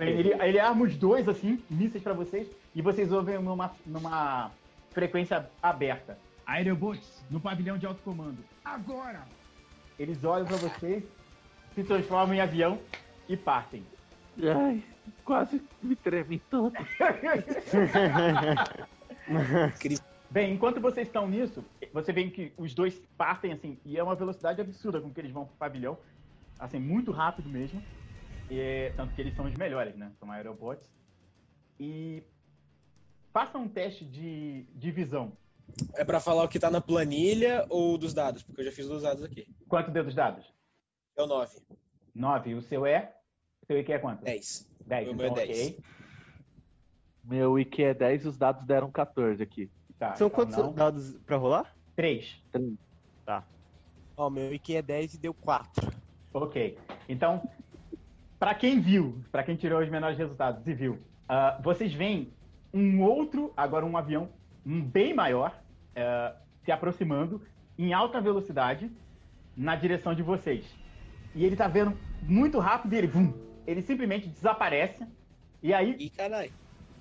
Ele, 0.00 0.32
ele 0.34 0.58
arma 0.58 0.84
os 0.84 0.96
dois, 0.96 1.28
assim, 1.28 1.62
mísseis 1.70 2.02
pra 2.02 2.12
vocês, 2.12 2.46
e 2.74 2.82
vocês 2.82 3.10
ouvem 3.10 3.38
numa, 3.38 3.72
numa 3.86 4.50
frequência 4.90 5.48
aberta. 5.62 6.18
Aerobots, 6.46 7.24
no 7.30 7.40
pavilhão 7.40 7.78
de 7.78 7.86
alto 7.86 8.02
comando. 8.02 8.38
Agora! 8.64 9.22
Eles 9.98 10.22
olham 10.24 10.46
pra 10.46 10.56
vocês, 10.56 11.02
se 11.74 11.82
transformam 11.82 12.34
em 12.34 12.40
avião 12.40 12.78
e 13.28 13.36
partem. 13.36 13.84
Ai, 14.42 14.82
quase 15.24 15.60
me 15.82 15.96
treme 15.96 16.40
todo. 16.50 16.72
Bem, 20.30 20.52
enquanto 20.52 20.80
vocês 20.80 21.06
estão 21.06 21.28
nisso, 21.28 21.64
você 21.92 22.12
vê 22.12 22.28
que 22.30 22.52
os 22.56 22.74
dois 22.74 22.98
partem 23.16 23.52
assim, 23.52 23.78
e 23.84 23.96
é 23.96 24.02
uma 24.02 24.14
velocidade 24.14 24.60
absurda 24.60 25.00
com 25.00 25.12
que 25.12 25.20
eles 25.20 25.32
vão 25.32 25.46
pro 25.46 25.56
pavilhão. 25.56 25.98
Assim, 26.58 26.78
muito 26.78 27.12
rápido 27.12 27.48
mesmo. 27.48 27.82
E, 28.50 28.92
tanto 28.96 29.14
que 29.14 29.20
eles 29.20 29.34
são 29.34 29.46
os 29.46 29.54
melhores, 29.54 29.94
né? 29.96 30.12
São 30.18 30.30
aerobots. 30.30 30.88
E 31.78 32.22
faça 33.32 33.58
um 33.58 33.68
teste 33.68 34.04
de, 34.04 34.64
de 34.74 34.90
visão. 34.90 35.32
É 35.94 36.04
para 36.04 36.18
falar 36.18 36.44
o 36.44 36.48
que 36.48 36.58
tá 36.58 36.70
na 36.70 36.80
planilha 36.80 37.66
ou 37.68 37.98
dos 37.98 38.14
dados? 38.14 38.42
Porque 38.42 38.62
eu 38.62 38.64
já 38.64 38.72
fiz 38.72 38.88
dos 38.88 39.02
dados 39.02 39.22
aqui. 39.22 39.46
Quanto 39.68 39.90
deu 39.90 40.02
dos 40.02 40.14
dados? 40.14 40.52
É 41.16 41.22
o 41.22 41.26
9. 41.26 41.60
9. 42.14 42.54
O 42.54 42.62
seu 42.62 42.86
é? 42.86 43.14
O 43.62 43.66
seu 43.66 43.78
IQ 43.78 43.92
é 43.92 43.98
quanto? 43.98 44.24
10. 44.24 44.68
10, 44.86 45.08
então 45.08 45.26
é 45.26 45.30
10. 45.30 45.48
ok. 45.50 45.78
Meu 47.22 47.58
IQ 47.58 47.82
é 47.82 47.94
10 47.94 48.24
e 48.24 48.28
os 48.28 48.38
dados 48.38 48.64
deram 48.64 48.90
14 48.90 49.42
aqui. 49.42 49.70
Tá, 49.98 50.14
São 50.14 50.28
então 50.28 50.30
quantos 50.30 50.56
não. 50.56 50.72
dados 50.72 51.18
pra 51.26 51.36
rolar? 51.36 51.76
3. 51.98 52.40
3. 52.52 52.74
Tá. 53.26 53.42
Ó, 54.16 54.30
meu 54.30 54.54
IQ 54.54 54.76
é 54.76 54.82
10 54.82 55.14
e 55.14 55.18
deu 55.18 55.34
4. 55.34 55.92
Ok. 56.32 56.78
Então, 57.08 57.42
para 58.38 58.54
quem 58.54 58.78
viu, 58.78 59.20
para 59.32 59.42
quem 59.42 59.56
tirou 59.56 59.82
os 59.82 59.88
menores 59.90 60.16
resultados 60.16 60.64
e 60.64 60.72
viu, 60.72 60.92
uh, 60.92 61.60
vocês 61.60 61.92
veem 61.92 62.32
um 62.72 63.02
outro, 63.02 63.52
agora 63.56 63.84
um 63.84 63.96
avião 63.96 64.28
um 64.64 64.80
bem 64.80 65.12
maior, 65.12 65.60
uh, 65.96 66.38
se 66.64 66.70
aproximando 66.70 67.42
em 67.76 67.92
alta 67.92 68.20
velocidade 68.20 68.88
na 69.56 69.74
direção 69.74 70.14
de 70.14 70.22
vocês. 70.22 70.64
E 71.34 71.44
ele 71.44 71.56
tá 71.56 71.66
vendo 71.66 71.98
muito 72.22 72.60
rápido 72.60 72.92
e 72.92 72.96
ele, 72.96 73.06
vum, 73.08 73.34
ele 73.66 73.82
simplesmente 73.82 74.28
desaparece. 74.28 75.04
E 75.60 75.74
aí, 75.74 75.96
Ih, 75.98 76.10
caralho. 76.10 76.52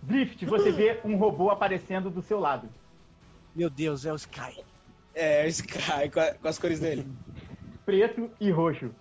Drift, 0.02 0.44
você 0.44 0.72
vê 0.72 1.00
um 1.04 1.18
robô 1.18 1.52
aparecendo 1.52 2.10
do 2.10 2.24
seu 2.24 2.40
lado. 2.40 2.68
Meu 3.56 3.70
Deus, 3.70 4.04
é 4.04 4.12
o 4.12 4.16
Sky. 4.16 4.64
É, 5.20 5.46
o 5.46 5.48
Sky, 5.48 6.12
com, 6.14 6.48
as 6.48 6.60
cores 6.60 6.80
dele. 6.80 7.04
Preto 7.84 8.30
e 8.40 8.52
roxo. 8.52 8.92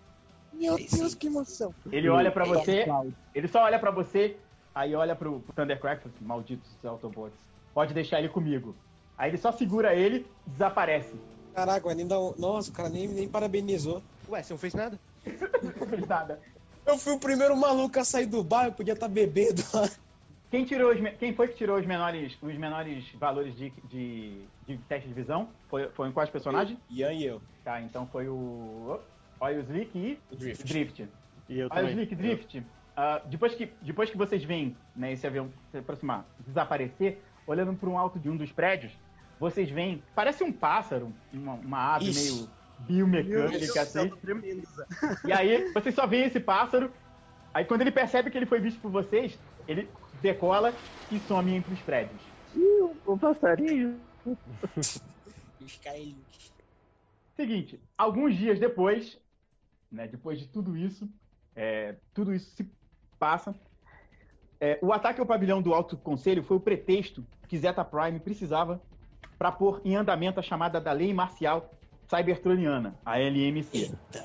Meu 0.50 0.76
Deus, 0.76 1.14
que 1.14 1.26
emoção. 1.26 1.74
Ele 1.92 2.08
olha 2.08 2.32
para 2.32 2.46
você, 2.46 2.86
ele 3.34 3.46
só 3.46 3.64
olha 3.64 3.78
para 3.78 3.90
você, 3.90 4.34
aí 4.74 4.94
olha 4.94 5.14
pro, 5.14 5.40
pro 5.40 5.52
Thundercrack 5.52 5.98
e 5.98 6.02
fala 6.04 6.14
assim, 6.16 6.24
malditos 6.24 6.70
Autobots. 6.82 7.38
Pode 7.74 7.92
deixar 7.92 8.18
ele 8.18 8.30
comigo. 8.30 8.74
Aí 9.18 9.30
ele 9.30 9.36
só 9.36 9.52
segura 9.52 9.94
ele, 9.94 10.26
desaparece. 10.46 11.14
Caraca, 11.54 11.94
nem 11.94 12.06
dá 12.06 12.18
um... 12.18 12.34
Nossa, 12.38 12.70
o 12.70 12.72
cara 12.72 12.88
nem, 12.88 13.06
nem 13.06 13.28
parabenizou. 13.28 14.02
Ué, 14.30 14.42
você 14.42 14.54
não 14.54 14.58
fez 14.58 14.72
nada? 14.72 14.98
não 15.78 15.86
fez 15.86 16.06
nada. 16.06 16.40
Eu 16.86 16.96
fui 16.96 17.12
o 17.12 17.18
primeiro 17.18 17.54
maluco 17.54 17.98
a 17.98 18.04
sair 18.04 18.26
do 18.26 18.42
bar, 18.42 18.66
eu 18.66 18.72
podia 18.72 18.94
estar 18.94 19.08
tá 19.08 19.12
bebendo 19.12 19.62
lá. 19.74 19.90
Quem, 20.50 20.64
tirou 20.64 20.92
os, 20.92 20.98
quem 21.18 21.34
foi 21.34 21.48
que 21.48 21.56
tirou 21.56 21.78
os 21.78 21.86
menores, 21.86 22.36
os 22.40 22.56
menores 22.56 23.04
valores 23.14 23.56
de, 23.56 23.72
de, 23.84 24.44
de 24.66 24.78
teste 24.88 25.08
de 25.08 25.14
visão? 25.14 25.48
Foi, 25.68 25.88
foi 25.90 26.08
em 26.08 26.12
quais 26.12 26.30
personagens? 26.30 26.78
Ian 26.90 27.12
e 27.12 27.26
eu. 27.26 27.42
Tá, 27.64 27.80
então 27.80 28.06
foi 28.06 28.28
o. 28.28 29.00
Olha 29.40 29.58
o 29.58 29.60
Slick 29.62 29.98
e 29.98 30.18
o 30.30 30.36
Drift. 30.36 30.64
Drift. 30.64 31.08
E 31.48 31.58
eu 31.58 31.68
Olha 31.70 31.86
o 31.86 31.90
Slick 31.90 32.14
Drift. 32.14 32.58
Uh, 32.58 33.28
depois, 33.28 33.54
que, 33.54 33.70
depois 33.82 34.08
que 34.08 34.16
vocês 34.16 34.42
veem 34.42 34.74
né, 34.94 35.12
esse 35.12 35.26
avião 35.26 35.50
se 35.70 35.78
aproximar, 35.78 36.24
desaparecer, 36.46 37.18
olhando 37.46 37.74
para 37.74 37.90
um 37.90 37.98
alto 37.98 38.18
de 38.18 38.30
um 38.30 38.36
dos 38.36 38.50
prédios, 38.50 38.92
vocês 39.38 39.68
veem. 39.68 40.02
Parece 40.14 40.42
um 40.42 40.52
pássaro, 40.52 41.12
uma, 41.32 41.54
uma 41.54 41.94
ave 41.96 42.08
Ixi. 42.10 42.32
meio 42.32 42.48
biomecânica, 42.78 43.82
assim. 43.82 44.10
E 45.26 45.32
aí, 45.32 45.72
vocês 45.72 45.94
só 45.94 46.06
veem 46.06 46.24
esse 46.24 46.40
pássaro. 46.40 46.90
Aí, 47.52 47.64
quando 47.64 47.82
ele 47.82 47.90
percebe 47.90 48.30
que 48.30 48.38
ele 48.38 48.46
foi 48.46 48.60
visto 48.60 48.80
por 48.80 48.90
vocês, 48.90 49.38
ele 49.66 49.88
decola 50.20 50.74
e 51.10 51.18
some 51.20 51.54
entre 51.54 51.72
os 51.74 51.80
prédios. 51.80 52.20
O 53.06 53.18
passarinho. 53.18 54.00
Seguinte, 57.36 57.80
alguns 57.98 58.34
dias 58.34 58.58
depois, 58.58 59.18
né, 59.92 60.08
depois 60.08 60.38
de 60.38 60.48
tudo 60.48 60.76
isso, 60.76 61.08
é, 61.54 61.96
tudo 62.14 62.34
isso 62.34 62.50
se 62.56 62.66
passa. 63.18 63.54
É, 64.58 64.78
o 64.80 64.92
ataque 64.92 65.20
ao 65.20 65.26
pavilhão 65.26 65.60
do 65.60 65.74
Alto 65.74 65.96
Conselho 65.98 66.42
foi 66.42 66.56
o 66.56 66.60
pretexto 66.60 67.24
que 67.46 67.58
Zeta 67.58 67.84
Prime 67.84 68.18
precisava 68.20 68.80
para 69.38 69.52
pôr 69.52 69.82
em 69.84 69.94
andamento 69.94 70.40
a 70.40 70.42
chamada 70.42 70.80
da 70.80 70.92
Lei 70.92 71.12
Marcial 71.12 71.70
Cybertroniana, 72.08 72.96
a 73.04 73.18
LMC. 73.18 73.76
Eita. 73.78 74.24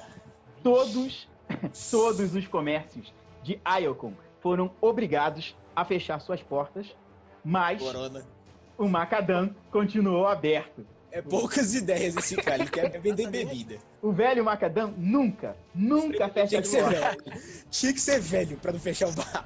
Todos, 0.63 1.27
todos 1.91 2.33
os 2.33 2.47
comércios 2.47 3.13
de 3.43 3.59
Iocon 3.81 4.13
foram 4.39 4.71
obrigados 4.79 5.55
a 5.75 5.85
fechar 5.85 6.19
suas 6.19 6.41
portas, 6.41 6.95
mas 7.43 7.81
Corona. 7.81 8.23
o 8.77 8.87
Macadam 8.87 9.53
continuou 9.71 10.27
aberto. 10.27 10.85
É 11.11 11.21
poucas 11.21 11.75
ideias 11.75 12.15
esse 12.15 12.37
cara, 12.37 12.63
ele 12.63 12.69
quer 12.69 12.89
vender 12.99 13.29
bebida. 13.29 13.77
O 14.01 14.11
velho 14.11 14.45
Macadam 14.45 14.93
nunca, 14.97 15.57
nunca 15.75 16.29
fecha 16.29 16.47
Tinha 16.47 16.61
que 16.61 16.67
ser 16.67 16.83
velho. 16.83 17.23
Tinha 17.69 17.93
que 17.93 17.99
ser 17.99 18.19
velho 18.19 18.57
pra 18.57 18.71
não 18.71 18.79
fechar 18.79 19.09
o 19.09 19.13
bar. 19.13 19.45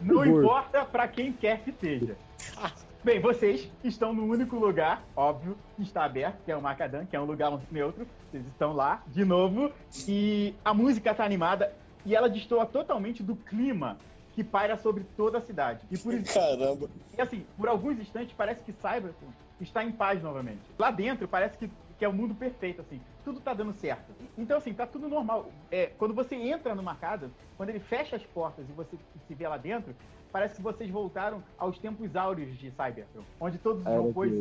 Não 0.00 0.24
importa 0.24 0.84
para 0.84 1.08
quem 1.08 1.32
quer 1.32 1.60
que 1.60 1.72
seja. 1.72 2.16
Bem, 3.04 3.18
vocês 3.18 3.68
estão 3.82 4.14
no 4.14 4.24
único 4.24 4.54
lugar, 4.54 5.04
óbvio, 5.16 5.58
que 5.74 5.82
está 5.82 6.04
aberto, 6.04 6.36
que 6.44 6.52
é 6.52 6.56
o 6.56 6.62
Macadam, 6.62 7.04
que 7.04 7.16
é 7.16 7.20
um 7.20 7.24
lugar 7.24 7.50
neutro. 7.68 8.06
Vocês 8.30 8.46
estão 8.46 8.72
lá, 8.72 9.02
de 9.08 9.24
novo, 9.24 9.72
e 10.06 10.54
a 10.64 10.72
música 10.72 11.10
está 11.10 11.24
animada 11.24 11.74
e 12.06 12.14
ela 12.14 12.28
destoa 12.28 12.64
totalmente 12.64 13.20
do 13.20 13.34
clima 13.34 13.98
que 14.32 14.42
paira 14.42 14.76
sobre 14.76 15.04
toda 15.16 15.38
a 15.38 15.40
cidade. 15.40 15.80
E 15.90 15.98
por 15.98 16.14
isso, 16.14 16.32
Caramba. 16.34 16.88
E 17.16 17.20
assim, 17.20 17.46
por 17.56 17.68
alguns 17.68 17.98
instantes 17.98 18.34
parece 18.36 18.62
que 18.62 18.72
Cyberpunk 18.72 19.32
está 19.60 19.84
em 19.84 19.92
paz 19.92 20.22
novamente. 20.22 20.60
Lá 20.78 20.90
dentro 20.90 21.28
parece 21.28 21.56
que, 21.56 21.70
que 21.98 22.04
é 22.04 22.08
o 22.08 22.12
mundo 22.12 22.34
perfeito, 22.34 22.80
assim. 22.80 23.00
Tudo 23.24 23.40
tá 23.40 23.54
dando 23.54 23.72
certo. 23.74 24.12
Então, 24.36 24.58
assim, 24.58 24.72
tá 24.72 24.86
tudo 24.86 25.08
normal. 25.08 25.50
É, 25.70 25.86
quando 25.98 26.14
você 26.14 26.34
entra 26.34 26.74
numa 26.74 26.96
casa, 26.96 27.30
quando 27.56 27.68
ele 27.68 27.80
fecha 27.80 28.16
as 28.16 28.22
portas 28.24 28.68
e 28.68 28.72
você 28.72 28.96
se 29.28 29.34
vê 29.34 29.46
lá 29.46 29.56
dentro, 29.56 29.94
parece 30.32 30.56
que 30.56 30.62
vocês 30.62 30.90
voltaram 30.90 31.42
aos 31.58 31.78
tempos 31.78 32.16
áureos 32.16 32.56
de 32.58 32.70
Cyberpunk, 32.70 33.26
onde 33.38 33.58
todos 33.58 33.82
os 33.82 33.92
robôs, 33.92 34.32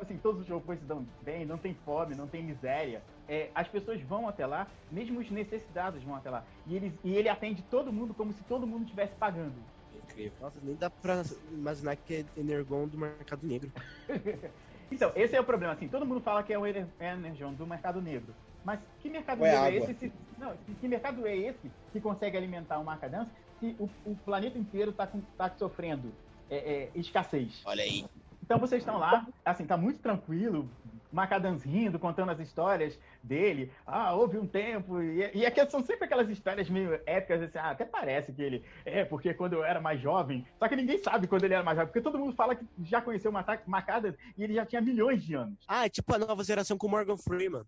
assim, 0.00 0.18
todos 0.18 0.42
os 0.42 0.48
robôs 0.48 0.78
se 0.78 0.84
dão 0.84 1.04
bem, 1.22 1.44
não 1.46 1.58
tem 1.58 1.74
fome, 1.74 2.14
não 2.14 2.26
tem 2.26 2.42
miséria. 2.42 3.02
É, 3.30 3.48
as 3.54 3.68
pessoas 3.68 4.00
vão 4.02 4.28
até 4.28 4.44
lá, 4.44 4.66
mesmo 4.90 5.20
os 5.20 5.30
necessitados 5.30 6.02
vão 6.02 6.16
até 6.16 6.28
lá. 6.28 6.42
E, 6.66 6.74
eles, 6.74 6.92
e 7.04 7.14
ele 7.14 7.28
atende 7.28 7.62
todo 7.62 7.92
mundo 7.92 8.12
como 8.12 8.32
se 8.32 8.42
todo 8.42 8.66
mundo 8.66 8.82
estivesse 8.82 9.14
pagando. 9.14 9.54
Incrível. 10.02 10.32
Nossa, 10.40 10.58
nem 10.60 10.74
dá 10.74 10.90
pra 10.90 11.22
imaginar 11.52 11.94
que 11.94 12.14
é 12.16 12.24
Energon 12.36 12.88
do 12.88 12.98
mercado 12.98 13.46
negro. 13.46 13.70
então, 14.90 15.12
esse 15.14 15.36
é 15.36 15.40
o 15.40 15.44
problema, 15.44 15.74
assim, 15.74 15.86
todo 15.86 16.04
mundo 16.04 16.20
fala 16.20 16.42
que 16.42 16.52
é 16.52 16.58
o 16.58 16.66
Energon 16.66 17.52
do 17.52 17.64
mercado 17.64 18.02
negro. 18.02 18.34
Mas 18.64 18.80
que 19.00 19.08
mercado 19.08 19.44
é 19.44 19.54
é 19.54 19.76
esse? 19.76 19.94
Se, 19.94 20.12
não, 20.36 20.54
que 20.80 20.88
mercado 20.88 21.24
é 21.24 21.36
esse 21.36 21.70
que 21.92 22.00
consegue 22.00 22.36
alimentar 22.36 22.80
o 22.80 22.84
Marcadança 22.84 23.30
se 23.60 23.76
o, 23.78 23.88
o, 24.04 24.16
planeta 24.16 24.58
inteiro 24.58 24.90
está 24.90 25.08
tá 25.38 25.50
sofrendo 25.50 26.12
é, 26.50 26.56
é, 26.56 26.90
escassez? 26.96 27.62
Olha 27.64 27.84
aí. 27.84 28.04
Então 28.42 28.58
vocês 28.58 28.82
estão 28.82 28.98
lá, 28.98 29.26
assim, 29.44 29.64
tá 29.64 29.76
muito 29.76 30.00
tranquilo, 30.00 30.68
Macadams 31.12 31.64
rindo, 31.64 31.98
contando 31.98 32.30
as 32.30 32.38
histórias 32.38 32.98
dele. 33.22 33.72
Ah, 33.86 34.14
houve 34.14 34.38
um 34.38 34.46
tempo. 34.46 35.00
E, 35.02 35.30
e 35.34 35.46
aquelas 35.46 35.70
são 35.70 35.84
sempre 35.84 36.04
aquelas 36.04 36.28
histórias 36.28 36.68
meio 36.68 37.00
épicas, 37.06 37.42
assim, 37.42 37.58
ah, 37.58 37.70
até 37.70 37.84
parece 37.84 38.32
que 38.32 38.42
ele. 38.42 38.64
É, 38.84 39.04
porque 39.04 39.34
quando 39.34 39.54
eu 39.54 39.64
era 39.64 39.80
mais 39.80 40.00
jovem. 40.00 40.46
Só 40.58 40.68
que 40.68 40.76
ninguém 40.76 40.98
sabe 40.98 41.26
quando 41.26 41.44
ele 41.44 41.54
era 41.54 41.62
mais 41.62 41.76
jovem, 41.76 41.92
porque 41.92 42.00
todo 42.00 42.18
mundo 42.18 42.34
fala 42.34 42.54
que 42.54 42.64
já 42.84 43.00
conheceu 43.00 43.32
Macadams 43.32 44.16
e 44.36 44.44
ele 44.44 44.54
já 44.54 44.64
tinha 44.64 44.80
milhões 44.80 45.22
de 45.22 45.34
anos. 45.34 45.58
Ah, 45.66 45.86
é 45.86 45.88
tipo 45.88 46.14
a 46.14 46.18
nova 46.18 46.44
geração 46.44 46.78
com 46.78 46.88
Morgan 46.88 47.16
Freeman. 47.16 47.64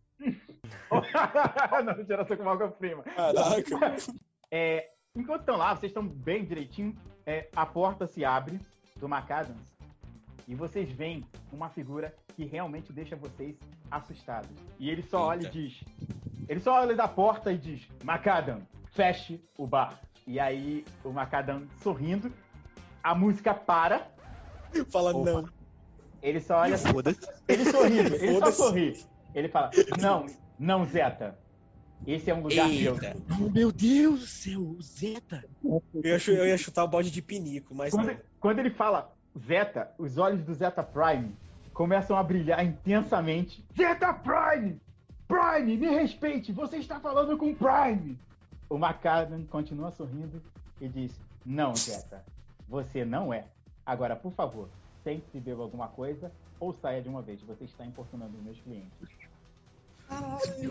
a 0.90 1.83
nova 1.83 2.05
geração 2.05 2.37
com 2.37 2.44
Morgan 2.44 2.70
Freeman. 2.72 3.05
Caraca. 3.05 3.96
É, 4.55 4.90
enquanto 5.16 5.40
estão 5.40 5.57
lá, 5.57 5.74
vocês 5.74 5.88
estão 5.88 6.07
bem 6.07 6.44
direitinho, 6.44 6.94
é, 7.24 7.48
a 7.57 7.64
porta 7.64 8.07
se 8.07 8.22
abre 8.22 8.61
do 9.00 9.09
Macadams 9.09 9.72
e 10.46 10.55
vocês 10.55 10.90
veem 10.90 11.26
uma 11.50 11.70
figura 11.70 12.14
que 12.35 12.45
realmente 12.45 12.92
deixa 12.92 13.16
vocês 13.16 13.57
assustados. 13.90 14.51
E 14.79 14.90
ele 14.90 15.03
só 15.03 15.33
Eita. 15.33 15.47
olha 15.47 15.47
e 15.47 15.51
diz: 15.51 15.85
ele 16.49 16.61
só 16.61 16.75
olha 16.81 16.95
da 16.95 17.09
porta 17.09 17.53
e 17.53 17.59
diz: 17.59 17.88
Macadam, 18.05 18.62
feche 18.92 19.40
o 19.57 19.66
bar. 19.66 20.01
E 20.27 20.38
aí 20.38 20.85
o 21.05 21.11
Macadam 21.11 21.66
sorrindo, 21.83 22.33
a 23.03 23.14
música 23.14 23.55
para. 23.55 24.09
Fala 24.90 25.14
Opa. 25.14 25.33
não. 25.33 25.49
Ele 26.23 26.40
só 26.40 26.59
olha. 26.59 26.77
Ele 27.49 27.64
sorrindo, 27.64 28.14
ele 28.16 28.38
só 28.38 28.53
sorri. 28.53 29.05
Ele 29.35 29.49
fala: 29.49 29.71
Não, 30.01 30.27
não, 30.59 30.85
Zeta. 30.87 31.38
Esse 32.07 32.31
é 32.31 32.35
um 32.35 32.42
lugar 32.42 32.68
Eita. 32.68 33.14
meu. 33.38 33.51
Meu 33.51 33.73
Deus 33.73 34.21
do 34.21 34.27
céu, 34.27 34.77
Zeta. 34.83 35.45
Eu 35.64 35.83
ia, 36.05 36.18
eu 36.29 36.47
ia 36.49 36.59
chutar 36.59 36.85
o 36.85 36.88
balde 36.88 37.11
de 37.11 37.23
pinico, 37.23 37.75
mas. 37.75 37.92
Quando, 37.95 38.16
quando 38.40 38.59
ele 38.59 38.71
fala 38.71 39.14
Zeta, 39.38 39.90
os 39.99 40.18
olhos 40.18 40.42
do 40.45 40.53
Zeta 40.53 40.83
Prime 40.83 41.35
começam 41.83 42.16
a 42.16 42.23
brilhar 42.23 42.64
intensamente. 42.64 43.64
Zeta 43.77 44.14
Prime! 44.14 44.81
Prime, 45.27 45.77
me 45.77 45.88
respeite, 45.88 46.53
você 46.53 46.77
está 46.77 47.01
falando 47.01 47.37
com 47.37 47.53
Prime! 47.53 48.16
O 48.71 48.79
Macadam 48.79 49.45
continua 49.47 49.90
sorrindo 49.90 50.40
e 50.81 50.88
diz: 50.88 51.11
Não, 51.45 51.75
Zeta, 51.75 52.25
você 52.68 53.05
não 53.05 53.35
é. 53.35 53.47
Agora, 53.85 54.14
por 54.14 54.31
favor, 54.33 54.68
tente 55.03 55.29
se 55.33 55.40
beber 55.40 55.61
alguma 55.61 55.88
coisa 55.88 56.31
ou 56.61 56.73
saia 56.73 57.03
de 57.03 57.09
uma 57.09 57.21
vez. 57.21 57.42
Você 57.42 57.64
está 57.64 57.85
importunando 57.85 58.38
meus 58.45 58.61
clientes. 58.61 59.09
Caralho! 60.07 60.71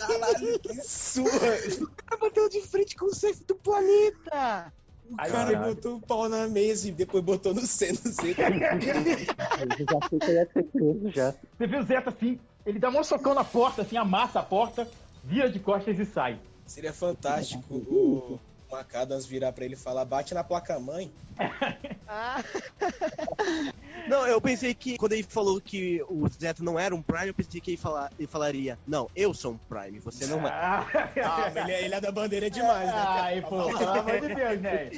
Caralho, 0.00 0.58
que 0.58 0.74
surra! 0.82 1.80
O 1.80 1.90
cara 1.92 2.20
bateu 2.20 2.48
de 2.48 2.60
frente 2.62 2.96
com 2.96 3.06
o 3.06 3.14
chefe 3.14 3.44
do 3.44 3.54
planeta! 3.54 4.72
O 5.10 5.14
Aí, 5.16 5.30
cara 5.30 5.58
botou 5.58 5.96
o 5.96 6.00
pau 6.00 6.28
na 6.28 6.46
mesa 6.46 6.88
e 6.88 6.92
depois 6.92 7.24
botou 7.24 7.54
no 7.54 7.62
C, 7.62 7.92
no 7.92 8.12
C. 8.12 8.34
Eu 8.36 9.86
já 9.86 10.08
sei 10.08 10.18
que 10.18 10.30
ia 10.30 10.46
ser 10.52 10.62
preso 10.64 11.10
já. 11.10 11.34
Você 11.56 11.66
viu 11.66 11.80
o 11.80 11.82
Zeta 11.82 12.10
assim, 12.10 12.38
ele 12.66 12.78
dá 12.78 12.90
um 12.90 13.02
socão 13.02 13.34
na 13.34 13.44
porta, 13.44 13.82
assim, 13.82 13.96
amassa 13.96 14.40
a 14.40 14.42
porta, 14.42 14.86
vira 15.24 15.50
de 15.50 15.58
costas 15.58 15.98
e 15.98 16.04
sai. 16.04 16.38
Seria 16.66 16.92
fantástico 16.92 17.74
o 17.74 18.38
Macadas 18.70 19.26
virar 19.26 19.52
para 19.52 19.64
ele 19.64 19.74
e 19.74 19.78
falar: 19.78 20.04
bate 20.04 20.34
na 20.34 20.44
placa-mãe. 20.44 21.10
Ah. 22.10 22.42
Não, 24.08 24.26
eu 24.26 24.40
pensei 24.40 24.74
que 24.74 24.96
quando 24.96 25.12
ele 25.12 25.22
falou 25.22 25.60
que 25.60 26.02
o 26.08 26.26
Zeta 26.26 26.62
não 26.62 26.78
era 26.78 26.94
um 26.94 27.02
Prime, 27.02 27.28
eu 27.28 27.34
pensei 27.34 27.60
que 27.60 27.72
ele, 27.72 27.76
falar, 27.76 28.10
ele 28.18 28.26
falaria: 28.26 28.78
Não, 28.86 29.06
eu 29.14 29.34
sou 29.34 29.52
um 29.52 29.58
Prime, 29.58 29.98
você 30.00 30.26
não 30.26 30.46
é. 30.46 30.50
Ah, 30.50 30.86
ele, 31.54 31.72
é, 31.72 31.84
ele 31.84 31.94
é 31.94 32.00
da 32.00 32.10
bandeira 32.10 32.48
demais, 32.48 32.86
né? 32.86 32.94
Ai, 32.96 33.42
pô, 33.42 33.66
pelo 33.76 33.90
amor 33.90 34.20
de 34.20 34.34
Deus, 34.34 34.60
né? 34.62 34.90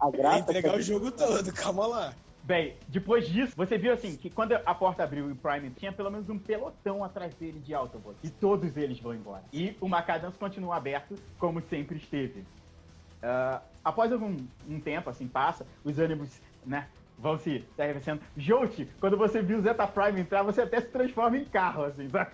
A 0.00 0.10
graça. 0.10 0.38
entregar 0.38 0.74
o 0.74 0.80
jogo 0.80 1.10
todo, 1.10 1.52
calma 1.52 1.86
lá. 1.86 2.14
Bem, 2.44 2.74
depois 2.88 3.28
disso, 3.28 3.54
você 3.56 3.78
viu 3.78 3.92
assim 3.92 4.16
que 4.16 4.28
quando 4.28 4.52
a 4.52 4.74
porta 4.74 5.04
abriu 5.04 5.28
e 5.28 5.32
o 5.32 5.36
Prime 5.36 5.70
tinha 5.70 5.92
pelo 5.92 6.10
menos 6.10 6.28
um 6.28 6.38
pelotão 6.38 7.04
atrás 7.04 7.32
dele 7.36 7.60
de 7.60 7.72
Autobots. 7.72 8.18
E 8.24 8.30
todos 8.30 8.76
eles 8.76 8.98
vão 8.98 9.14
embora. 9.14 9.44
E 9.52 9.76
o 9.80 9.88
Macadams 9.88 10.36
continua 10.36 10.76
aberto 10.76 11.14
como 11.38 11.60
sempre 11.60 11.96
esteve. 11.98 12.40
Uh, 12.40 13.62
após 13.84 14.12
algum 14.12 14.36
um 14.68 14.80
tempo, 14.80 15.08
assim, 15.08 15.28
passa, 15.28 15.64
os 15.84 16.00
ânimos, 16.00 16.40
né, 16.66 16.88
vão 17.16 17.38
se, 17.38 17.64
se 17.76 17.80
arrefecendo. 17.80 18.20
Jolt, 18.36 18.88
quando 18.98 19.16
você 19.16 19.40
viu 19.40 19.58
o 19.58 19.62
Zeta 19.62 19.86
Prime 19.86 20.20
entrar, 20.20 20.42
você 20.42 20.62
até 20.62 20.80
se 20.80 20.88
transforma 20.88 21.36
em 21.36 21.44
carro, 21.44 21.84
assim, 21.84 22.08
sabe? 22.08 22.32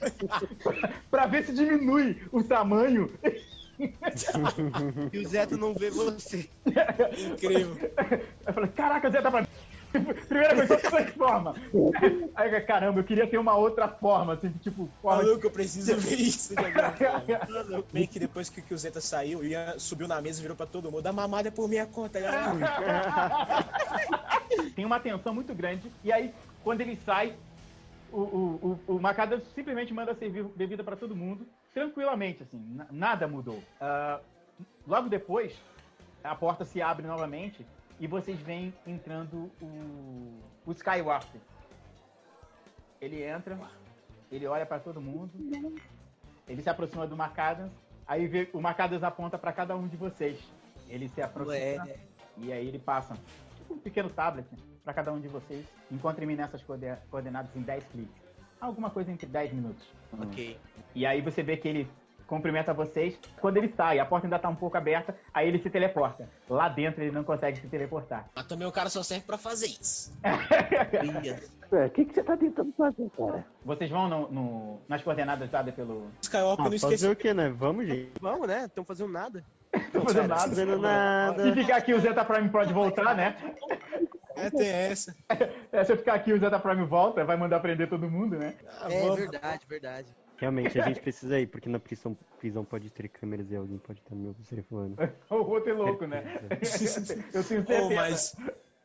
pra 1.10 1.26
ver 1.26 1.44
se 1.44 1.52
diminui 1.52 2.22
o 2.32 2.42
tamanho 2.42 3.12
e 5.12 5.18
o 5.18 5.28
Zeta 5.28 5.56
não 5.56 5.72
vê 5.74 5.90
você. 5.90 6.48
Incrível. 6.66 7.76
Eu 8.46 8.52
falei, 8.52 8.70
caraca, 8.70 9.10
Zeta 9.10 9.30
pra. 9.30 9.46
Primeira 9.90 10.54
coisa, 10.54 10.76
você 10.76 10.90
transforma. 10.90 11.54
Aí, 12.34 12.60
caramba, 12.60 13.00
eu 13.00 13.04
queria 13.04 13.26
ter 13.26 13.38
uma 13.38 13.56
outra 13.56 13.88
forma, 13.88 14.34
assim, 14.34 14.50
tipo, 14.62 14.88
forma. 15.00 15.22
Maluco, 15.22 15.46
eu 15.46 15.50
preciso 15.50 15.96
ver 15.96 16.20
isso 16.20 16.54
de 16.54 16.62
alguma 16.62 16.92
forma. 16.92 17.84
Bem 17.90 18.06
que 18.06 18.18
depois 18.18 18.50
que, 18.50 18.60
que 18.60 18.74
o 18.74 18.78
Zeta 18.78 19.00
saiu, 19.00 19.42
Ian 19.42 19.78
subiu 19.78 20.06
na 20.06 20.20
mesa 20.20 20.40
e 20.40 20.42
virou 20.42 20.56
pra 20.56 20.66
todo 20.66 20.92
mundo. 20.92 21.06
A 21.06 21.12
mamada 21.12 21.48
é 21.48 21.50
por 21.50 21.68
minha 21.68 21.86
conta, 21.86 22.20
galera. 22.20 23.64
Tem 24.76 24.84
uma 24.84 25.00
tensão 25.00 25.32
muito 25.32 25.54
grande, 25.54 25.90
e 26.04 26.12
aí, 26.12 26.34
quando 26.62 26.82
ele 26.82 26.98
sai, 27.06 27.34
o, 28.12 28.20
o, 28.20 28.80
o, 28.86 28.96
o 28.96 29.40
simplesmente 29.54 29.92
manda 29.92 30.14
servir 30.14 30.44
bebida 30.44 30.82
para 30.82 30.96
todo 30.96 31.14
mundo 31.14 31.46
tranquilamente, 31.72 32.42
assim, 32.42 32.60
nada 32.90 33.28
mudou. 33.28 33.58
Uh, 33.58 34.20
logo 34.86 35.08
depois, 35.08 35.56
a 36.24 36.34
porta 36.34 36.64
se 36.64 36.82
abre 36.82 37.06
novamente 37.06 37.64
e 38.00 38.06
vocês 38.06 38.38
veem 38.40 38.74
entrando 38.86 39.50
o, 39.60 40.40
o 40.66 40.72
Skywarp. 40.72 41.28
Ele 43.00 43.22
entra, 43.22 43.58
ele 44.30 44.46
olha 44.46 44.66
para 44.66 44.80
todo 44.80 45.00
mundo, 45.00 45.30
ele 46.48 46.62
se 46.62 46.68
aproxima 46.68 47.06
do 47.06 47.16
Marcadas, 47.16 47.70
aí 48.06 48.26
vê, 48.26 48.48
o 48.52 48.60
Marcadas 48.60 49.02
aponta 49.04 49.38
para 49.38 49.52
cada 49.52 49.76
um 49.76 49.86
de 49.86 49.96
vocês. 49.96 50.40
Ele 50.88 51.08
se 51.08 51.20
aproxima 51.20 51.84
Ué. 51.84 52.00
e 52.38 52.52
aí 52.52 52.66
ele 52.66 52.78
passa 52.78 53.14
tipo 53.56 53.74
um 53.74 53.78
pequeno 53.78 54.08
tablet 54.08 54.48
para 54.84 54.94
cada 54.94 55.12
um 55.12 55.20
de 55.20 55.28
vocês. 55.28 55.66
Encontre-me 55.90 56.36
nessas 56.36 56.62
coordenadas 56.62 57.54
em 57.54 57.62
10 57.62 57.84
cliques 57.84 58.28
alguma 58.60 58.90
coisa 58.90 59.10
entre 59.10 59.26
10 59.26 59.52
minutos. 59.52 59.86
Ok. 60.20 60.58
E 60.94 61.06
aí 61.06 61.20
você 61.20 61.42
vê 61.42 61.56
que 61.56 61.68
ele 61.68 61.90
cumprimenta 62.26 62.74
vocês. 62.74 63.18
Quando 63.40 63.56
ele 63.56 63.72
sai, 63.74 63.98
a 63.98 64.04
porta 64.04 64.26
ainda 64.26 64.38
tá 64.38 64.48
um 64.48 64.54
pouco 64.54 64.76
aberta, 64.76 65.16
aí 65.32 65.48
ele 65.48 65.58
se 65.62 65.70
teleporta. 65.70 66.28
Lá 66.48 66.68
dentro 66.68 67.02
ele 67.02 67.10
não 67.10 67.24
consegue 67.24 67.58
se 67.58 67.68
teleportar. 67.68 68.28
Mas 68.34 68.46
também 68.46 68.66
o 68.66 68.72
cara 68.72 68.90
só 68.90 69.02
serve 69.02 69.24
pra 69.24 69.38
fazer 69.38 69.66
isso. 69.66 70.12
É, 71.70 71.84
o 71.84 71.90
que, 71.90 72.06
que 72.06 72.14
você 72.14 72.22
tá 72.22 72.34
tentando 72.34 72.72
fazer, 72.72 73.10
cara? 73.10 73.44
Vocês 73.62 73.90
vão 73.90 74.08
no, 74.08 74.32
no 74.32 74.80
nas 74.88 75.02
coordenadas 75.02 75.50
dadas 75.50 75.74
pelo. 75.74 76.10
Skywalker 76.22 76.64
ah, 76.64 76.68
não 76.70 76.74
esqueci. 76.74 76.94
Fazer 76.94 77.10
o 77.10 77.16
que, 77.16 77.34
né? 77.34 77.50
Vamos, 77.50 77.86
gente. 77.86 78.10
Vamos, 78.22 78.48
né? 78.48 78.64
Estão 78.64 78.86
fazendo 78.86 79.12
nada. 79.12 79.44
Estão 79.74 80.00
fazendo 80.00 80.28
nada. 80.28 80.48
fazendo 80.48 80.78
nada. 80.78 81.42
Se 81.42 81.52
ficar 81.52 81.76
aqui, 81.76 81.92
o 81.92 82.00
Zeta 82.00 82.24
Prime 82.24 82.48
pode 82.48 82.72
voltar, 82.72 83.14
né? 83.14 83.36
É, 84.38 84.50
tem 84.50 84.68
essa. 84.68 85.14
É, 85.70 85.84
se 85.84 85.92
eu 85.92 85.96
ficar 85.96 86.14
aqui, 86.14 86.32
o 86.32 86.38
Zeta 86.38 86.58
Prime 86.58 86.84
volta, 86.84 87.24
vai 87.24 87.36
mandar 87.36 87.60
prender 87.60 87.88
todo 87.88 88.10
mundo, 88.10 88.38
né? 88.38 88.54
É 88.88 89.10
verdade, 89.14 89.66
verdade. 89.66 90.08
Realmente, 90.38 90.80
a 90.80 90.84
gente 90.84 91.00
precisa 91.00 91.38
ir, 91.38 91.46
porque 91.48 91.68
na 91.68 91.78
prisão, 91.80 92.16
prisão 92.38 92.64
pode 92.64 92.90
ter 92.90 93.08
câmeras 93.08 93.50
e 93.50 93.56
alguém 93.56 93.76
pode 93.78 93.98
estar 93.98 94.14
me 94.14 94.28
observando. 94.28 94.96
o 95.28 95.34
outro 95.34 95.70
é 95.70 95.74
louco, 95.74 96.06
né? 96.06 96.22
eu 97.34 97.44
tenho 97.44 97.66
certeza. 97.66 97.82
Oh, 97.82 97.90
mas 97.94 98.36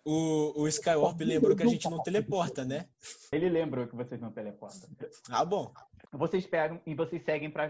o, 0.03 0.61
o 0.63 0.67
Skywarp 0.67 1.21
lembrou 1.21 1.55
que 1.55 1.63
a 1.63 1.67
gente 1.67 1.89
não 1.89 2.01
teleporta, 2.01 2.65
né? 2.65 2.87
Ele 3.31 3.49
lembrou 3.49 3.87
que 3.87 3.95
vocês 3.95 4.19
não 4.19 4.31
teleportam. 4.31 4.89
Ah, 5.29 5.45
bom. 5.45 5.71
Vocês 6.11 6.45
pegam 6.45 6.79
e 6.85 6.93
vocês 6.93 7.23
seguem 7.23 7.49
para 7.49 7.69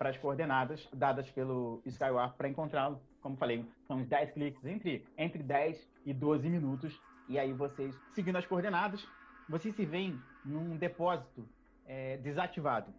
as 0.00 0.16
coordenadas 0.16 0.88
dadas 0.92 1.28
pelo 1.30 1.82
Skywarp 1.84 2.36
para 2.36 2.48
encontrá-lo. 2.48 3.00
Como 3.20 3.36
falei, 3.36 3.64
são 3.86 3.98
uns 3.98 4.08
10 4.08 4.32
cliques 4.32 4.64
entre, 4.64 5.06
entre 5.18 5.42
10 5.42 5.89
e 6.04 6.12
12 6.12 6.48
minutos. 6.48 7.00
E 7.28 7.38
aí 7.38 7.52
vocês, 7.52 7.96
seguindo 8.14 8.36
as 8.36 8.46
coordenadas, 8.46 9.06
vocês 9.48 9.74
se 9.74 9.84
veem 9.84 10.20
num 10.44 10.76
depósito 10.76 11.46
é, 11.86 12.16
desativado. 12.18 12.92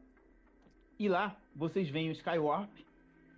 E 0.97 1.09
lá 1.09 1.35
vocês 1.55 1.89
veem 1.89 2.09
o 2.09 2.11
Skywarp 2.13 2.69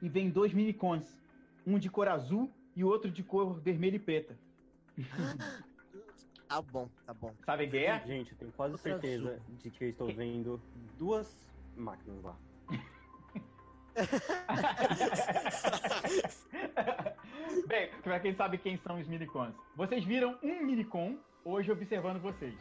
e 0.02 0.10
vem 0.10 0.30
dois 0.30 0.54
minicons, 0.54 1.22
um 1.66 1.80
de 1.80 1.90
cor 1.90 2.08
azul 2.08 2.52
e 2.76 2.84
outro 2.84 3.10
de 3.10 3.24
cor 3.24 3.60
vermelha 3.60 3.96
e 3.96 4.00
preta. 4.00 4.38
Tá 6.46 6.62
bom, 6.62 6.88
tá 7.04 7.14
bom. 7.16 7.34
Sabe 7.44 7.68
quem 7.68 7.86
é? 7.86 8.00
Gente, 8.06 8.32
eu 8.34 8.38
tenho 8.38 8.52
quase 8.52 8.78
certeza 8.78 9.42
de 9.58 9.72
que 9.72 9.86
eu 9.86 9.90
estou 9.90 10.14
vendo 10.14 10.62
duas 11.00 11.36
máquinas 11.76 12.22
lá. 12.24 12.38
Bem, 17.68 17.92
pra 18.02 18.20
quem 18.20 18.36
sabe 18.36 18.58
quem 18.58 18.78
são 18.78 19.00
os 19.00 19.08
minicons. 19.08 19.54
Vocês 19.76 20.04
viram 20.04 20.36
um 20.42 20.64
minicon 20.64 21.20
hoje 21.46 21.72
observando 21.72 22.20
vocês. 22.20 22.56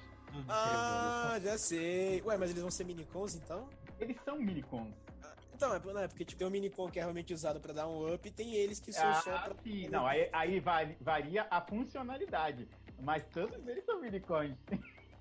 Ah, 0.48 1.38
já 1.42 1.58
sei. 1.58 2.22
Ué, 2.22 2.36
mas 2.36 2.50
eles 2.50 2.62
vão 2.62 2.70
ser 2.70 2.84
minicons 2.84 3.34
então? 3.34 3.68
Eles 4.00 4.16
são 4.24 4.38
minicons. 4.38 4.94
Ah, 5.22 5.34
então, 5.54 5.74
é, 5.74 6.04
é 6.04 6.08
porque 6.08 6.24
tipo, 6.24 6.38
tem 6.38 6.46
um 6.46 6.50
minicon 6.50 6.90
que 6.90 6.98
é 6.98 7.02
realmente 7.02 7.34
usado 7.34 7.60
para 7.60 7.72
dar 7.72 7.88
um 7.88 8.12
up 8.12 8.26
e 8.26 8.30
tem 8.30 8.54
eles 8.54 8.80
que 8.80 8.92
são 8.92 9.08
ah, 9.08 9.14
só 9.14 9.38
pra. 9.38 9.54
Sim, 9.62 9.88
não, 9.88 10.06
aí, 10.06 10.28
aí 10.32 10.62
varia 11.00 11.46
a 11.50 11.60
funcionalidade. 11.60 12.68
Mas 13.00 13.24
todos 13.26 13.66
eles 13.66 13.84
são 13.84 14.00
minicons. 14.00 14.56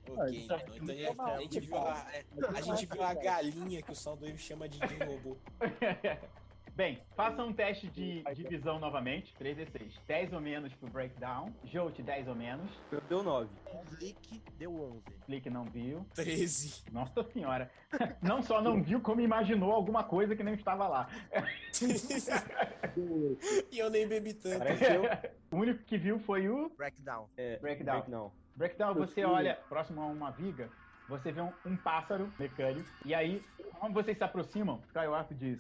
Ok, 0.10 0.44
então, 0.44 0.60
então 0.68 1.26
a, 1.26 1.40
gente 1.40 1.60
viu 1.60 1.78
a, 1.78 2.08
é, 2.14 2.26
a 2.56 2.62
gente 2.62 2.86
viu 2.86 3.04
a 3.04 3.14
galinha 3.14 3.82
que 3.82 3.92
o 3.92 3.96
Soundwave 3.96 4.38
chama 4.38 4.68
de, 4.68 4.80
de 4.80 5.04
robô. 5.04 5.38
Bem, 6.74 7.00
faça 7.16 7.44
um 7.44 7.52
teste 7.52 7.88
de, 7.88 8.24
de 8.34 8.44
visão 8.44 8.80
novamente. 8.80 9.36
3 9.36 9.60
e 9.60 9.66
6. 9.66 10.02
10 10.08 10.34
ou 10.34 10.42
menos 10.42 10.74
pro 10.74 10.90
breakdown. 10.90 11.54
Jolt, 11.66 12.02
10 12.02 12.30
ou 12.30 12.36
menos. 12.36 12.72
Deu 13.10 13.22
9. 13.22 13.50
Flick 13.90 14.42
deu 14.58 14.74
11. 14.74 15.02
Flick 15.26 15.50
não 15.50 15.66
viu. 15.66 16.06
13. 16.16 16.86
Nossa 16.92 17.24
senhora. 17.32 17.70
Não 18.24 18.42
só 18.42 18.62
não 18.62 18.82
viu, 18.82 19.02
como 19.02 19.20
imaginou 19.20 19.74
alguma 19.74 20.04
coisa 20.04 20.36
que 20.36 20.44
não 20.44 20.54
estava 20.54 20.88
lá. 20.88 21.10
e 23.72 23.78
eu 23.78 23.90
nem 23.90 24.08
bebi 24.08 24.34
tanto. 24.34 24.64
O 25.52 25.58
único 25.58 25.84
que 25.84 25.98
viu 25.98 26.20
foi 26.20 26.48
o. 26.48 26.70
Breakdown. 26.78 27.28
É, 27.36 27.58
breakdown. 27.58 27.98
breakdown. 27.98 28.32
Breakdown, 28.56 28.94
você 28.94 29.24
olha 29.24 29.56
próximo 29.70 30.02
a 30.02 30.06
uma 30.06 30.32
viga, 30.32 30.70
você 31.08 31.32
vê 31.32 31.42
um, 31.42 31.52
um 31.66 31.76
pássaro 31.76 32.32
mecânico, 32.38 32.88
e 33.06 33.14
aí, 33.14 33.44
quando 33.80 33.94
vocês 33.94 34.18
se 34.18 34.24
aproximam, 34.24 34.82
Skywarp 34.88 35.32
diz: 35.34 35.60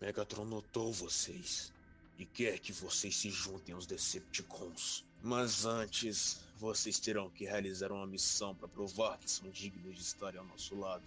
Megatron 0.00 0.44
notou 0.44 0.92
vocês 0.92 1.72
e 2.18 2.26
quer 2.26 2.58
que 2.58 2.72
vocês 2.72 3.16
se 3.16 3.30
juntem 3.30 3.74
aos 3.74 3.86
Decepticons. 3.86 5.04
Mas 5.22 5.64
antes, 5.64 6.44
vocês 6.56 6.98
terão 6.98 7.30
que 7.30 7.44
realizar 7.44 7.92
uma 7.92 8.06
missão 8.06 8.54
para 8.54 8.68
provar 8.68 9.18
que 9.18 9.30
são 9.30 9.48
dignos 9.50 9.94
de 9.94 10.02
estar 10.02 10.36
ao 10.36 10.44
nosso 10.44 10.78
lado. 10.78 11.04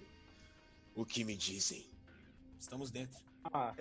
O 0.95 1.05
que 1.05 1.23
me 1.23 1.35
dizem? 1.35 1.85
Estamos 2.59 2.89
dentro. 2.89 3.19
Ah, 3.53 3.73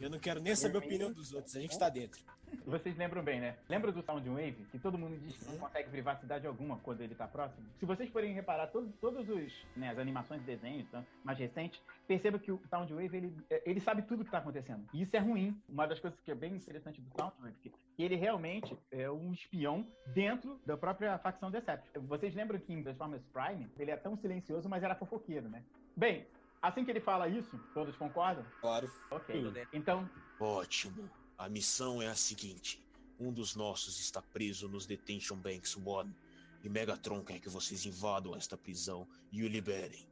eu 0.00 0.10
não 0.10 0.18
quero 0.18 0.40
nem 0.40 0.54
saber 0.54 0.76
a 0.76 0.78
opinião 0.80 1.12
dos 1.12 1.32
outros, 1.32 1.56
a 1.56 1.60
gente 1.60 1.72
está 1.72 1.88
dentro. 1.88 2.20
Vocês 2.64 2.96
lembram 2.96 3.22
bem, 3.22 3.40
né? 3.40 3.56
Lembra 3.68 3.90
do 3.90 4.02
Soundwave? 4.02 4.66
Que 4.70 4.78
todo 4.78 4.98
mundo 4.98 5.18
diz 5.18 5.36
que 5.36 5.44
não 5.46 5.58
consegue 5.58 5.88
privacidade 5.90 6.46
alguma 6.46 6.78
quando 6.78 7.00
ele 7.00 7.14
tá 7.14 7.26
próximo? 7.26 7.66
Se 7.78 7.86
vocês 7.86 8.10
forem 8.10 8.32
reparar 8.32 8.68
todos, 8.68 8.94
todos 9.00 9.28
os, 9.28 9.66
né, 9.76 9.90
as 9.90 9.98
animações 9.98 10.40
de 10.40 10.46
desenhos 10.46 10.86
então, 10.86 11.04
mais 11.24 11.38
recentes, 11.38 11.80
perceba 12.06 12.38
que 12.38 12.52
o 12.52 12.60
Soundwave, 12.68 13.16
ele, 13.16 13.36
ele 13.64 13.80
sabe 13.80 14.02
tudo 14.02 14.24
que 14.24 14.30
tá 14.30 14.38
acontecendo. 14.38 14.84
E 14.92 15.02
isso 15.02 15.16
é 15.16 15.20
ruim. 15.20 15.60
Uma 15.68 15.86
das 15.86 15.98
coisas 15.98 16.18
que 16.20 16.30
é 16.30 16.34
bem 16.34 16.54
interessante 16.54 17.00
do 17.00 17.10
Soundwave, 17.18 17.56
que 17.62 17.72
ele 17.98 18.16
realmente 18.16 18.76
é 18.90 19.10
um 19.10 19.32
espião 19.32 19.86
dentro 20.08 20.60
da 20.64 20.76
própria 20.76 21.18
facção 21.18 21.50
Decepticon. 21.50 22.00
Vocês 22.06 22.34
lembram 22.34 22.58
que 22.58 22.72
em 22.72 22.82
Transformers 22.82 23.24
Prime, 23.32 23.68
ele 23.78 23.90
é 23.90 23.96
tão 23.96 24.16
silencioso, 24.16 24.68
mas 24.68 24.82
era 24.82 24.94
fofoqueiro, 24.94 25.48
né? 25.48 25.62
Bem, 25.96 26.26
assim 26.68 26.84
que 26.84 26.90
ele 26.90 27.00
fala 27.00 27.28
isso, 27.28 27.58
todos 27.72 27.96
concordam? 27.96 28.44
Claro. 28.60 28.90
Ok. 29.10 29.52
Então... 29.72 30.08
Ótimo. 30.38 31.10
A 31.38 31.48
missão 31.48 32.00
é 32.00 32.08
a 32.08 32.14
seguinte: 32.14 32.84
um 33.18 33.32
dos 33.32 33.54
nossos 33.56 33.98
está 34.00 34.22
preso 34.22 34.68
nos 34.68 34.86
Detention 34.86 35.36
Banks 35.36 35.76
One 35.76 36.14
e 36.62 36.68
Megatron 36.68 37.22
quer 37.22 37.40
que 37.40 37.48
vocês 37.48 37.86
invadam 37.86 38.34
esta 38.34 38.56
prisão 38.56 39.06
e 39.30 39.42
o 39.44 39.48
liberem. 39.48 40.06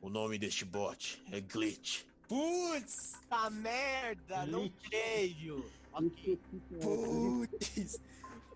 O 0.00 0.08
nome 0.08 0.38
deste 0.38 0.64
bot 0.64 1.22
é 1.32 1.40
Glitch. 1.40 2.04
Putz! 2.28 3.20
Tá 3.28 3.48
merda, 3.50 4.46
não 4.46 4.68
creio. 4.68 5.70
Ok. 5.92 6.38
Putz! 6.80 8.00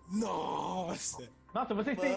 Nossa! 0.09 1.29
Nossa, 1.53 1.73
vocês 1.73 1.97
têm. 1.99 2.15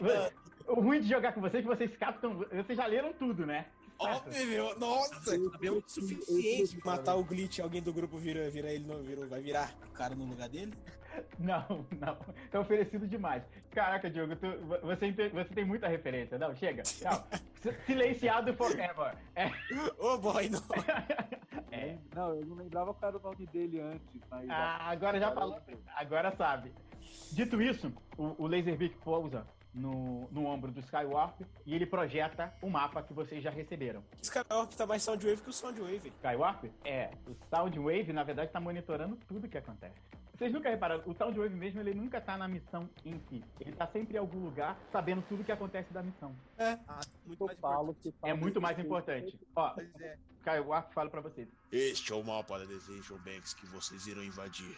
O 0.67 0.81
ruim 0.81 1.01
de 1.01 1.09
jogar 1.09 1.33
com 1.33 1.41
vocês 1.41 1.65
é 1.65 1.69
que 1.69 1.77
vocês 1.77 1.97
captam. 1.97 2.39
Vocês 2.39 2.77
já 2.77 2.87
leram 2.87 3.13
tudo, 3.13 3.45
né? 3.47 3.67
Óbvio, 3.99 4.79
nossa! 4.79 5.37
Sabemos 5.51 5.85
o 5.85 5.89
suficiente. 5.89 6.79
Matar 6.85 7.17
o 7.17 7.25
glitch, 7.25 7.61
alguém 7.61 7.83
do 7.83 7.93
grupo 7.93 8.17
vira, 8.19 8.51
vira 8.51 8.71
ele, 8.71 8.87
não 8.87 9.03
vira, 9.03 9.27
vai 9.27 9.41
virar 9.41 9.75
o 9.89 9.93
cara 9.93 10.15
no 10.15 10.25
lugar 10.25 10.49
dele? 10.49 10.73
Não, 11.39 11.87
não. 11.99 12.17
É 12.53 12.59
oferecido 12.59 13.07
demais. 13.07 13.43
Caraca, 13.71 14.11
Diogo, 14.11 14.35
tu, 14.37 14.47
você, 14.83 15.13
você 15.29 15.55
tem 15.55 15.65
muita 15.65 15.89
referência. 15.89 16.39
Não, 16.39 16.55
chega. 16.55 16.83
Não. 17.03 17.73
Silenciado 17.87 18.55
forever. 18.55 19.17
É. 19.35 19.47
Ô, 19.99 20.15
oh, 20.15 20.19
boy, 20.19 20.49
não. 20.49 20.61
É. 21.71 21.99
Não, 22.15 22.33
eu 22.35 22.47
não 22.47 22.55
lembrava 22.55 22.95
qual 22.95 23.09
era 23.09 23.19
o 23.19 23.21
nome 23.21 23.47
dele 23.49 23.81
antes. 23.81 24.23
Mas 24.31 24.49
ah, 24.49 24.91
agora 24.91 25.19
já 25.19 25.33
falou. 25.33 25.61
Agora 25.97 26.33
sabe. 26.37 26.73
Dito 27.33 27.61
isso, 27.61 27.93
o, 28.17 28.45
o 28.45 28.47
Laserbeak 28.47 28.97
pousa 28.99 29.45
no, 29.75 30.29
no 30.31 30.47
ombro 30.47 30.71
do 30.71 30.81
Skywarp 30.81 31.41
e 31.67 31.75
ele 31.75 31.87
projeta 31.87 32.55
o 32.63 32.71
mapa 32.71 33.03
que 33.03 33.13
vocês 33.13 33.43
já 33.43 33.51
receberam. 33.51 34.03
Skywarp 34.23 34.73
tá 34.73 34.87
mais 34.87 35.03
Soundwave 35.03 35.43
que 35.43 35.51
o 35.51 35.53
Soundwave. 35.53 36.09
Skywarp? 36.09 36.65
É. 36.85 37.11
O 37.27 37.35
Soundwave, 37.51 38.13
na 38.13 38.23
verdade, 38.23 38.53
tá 38.53 38.61
monitorando 38.61 39.17
tudo 39.29 39.49
que 39.49 39.59
acontece. 39.59 39.95
Vocês 40.37 40.53
nunca 40.53 40.69
repararam, 40.69 41.03
o 41.07 41.15
Soundwave 41.15 41.55
mesmo, 41.55 41.81
ele 41.81 41.95
nunca 41.95 42.21
tá 42.21 42.37
na 42.37 42.49
missão 42.49 42.91
em 43.05 43.21
si. 43.29 43.45
Ele 43.61 43.73
tá 43.73 43.87
sempre 43.87 44.17
em 44.17 44.19
algum 44.19 44.41
lugar, 44.41 44.77
sabendo 44.91 45.23
tudo 45.29 45.45
que 45.45 45.53
acontece 45.53 45.93
da 45.93 46.03
missão. 46.03 46.35
É, 46.59 46.77
ah, 46.89 47.01
muito 47.25 47.45
mais 47.45 47.57
importante. 47.57 48.15
É 48.23 48.35
muito 48.35 48.61
mais 48.61 48.79
importante. 48.79 49.39
Ó, 49.55 49.75
é. 50.01 50.19
Skywarp 50.41 50.93
fala 50.93 51.09
pra 51.09 51.21
vocês. 51.21 51.49
Este 51.71 52.13
é 52.13 52.17
o 52.17 52.25
mapa 52.25 52.59
da 52.59 52.65
Desation 52.65 53.17
Banks 53.19 53.55
que 53.55 53.65
vocês 53.67 54.09
irão 54.09 54.25
invadir. 54.25 54.77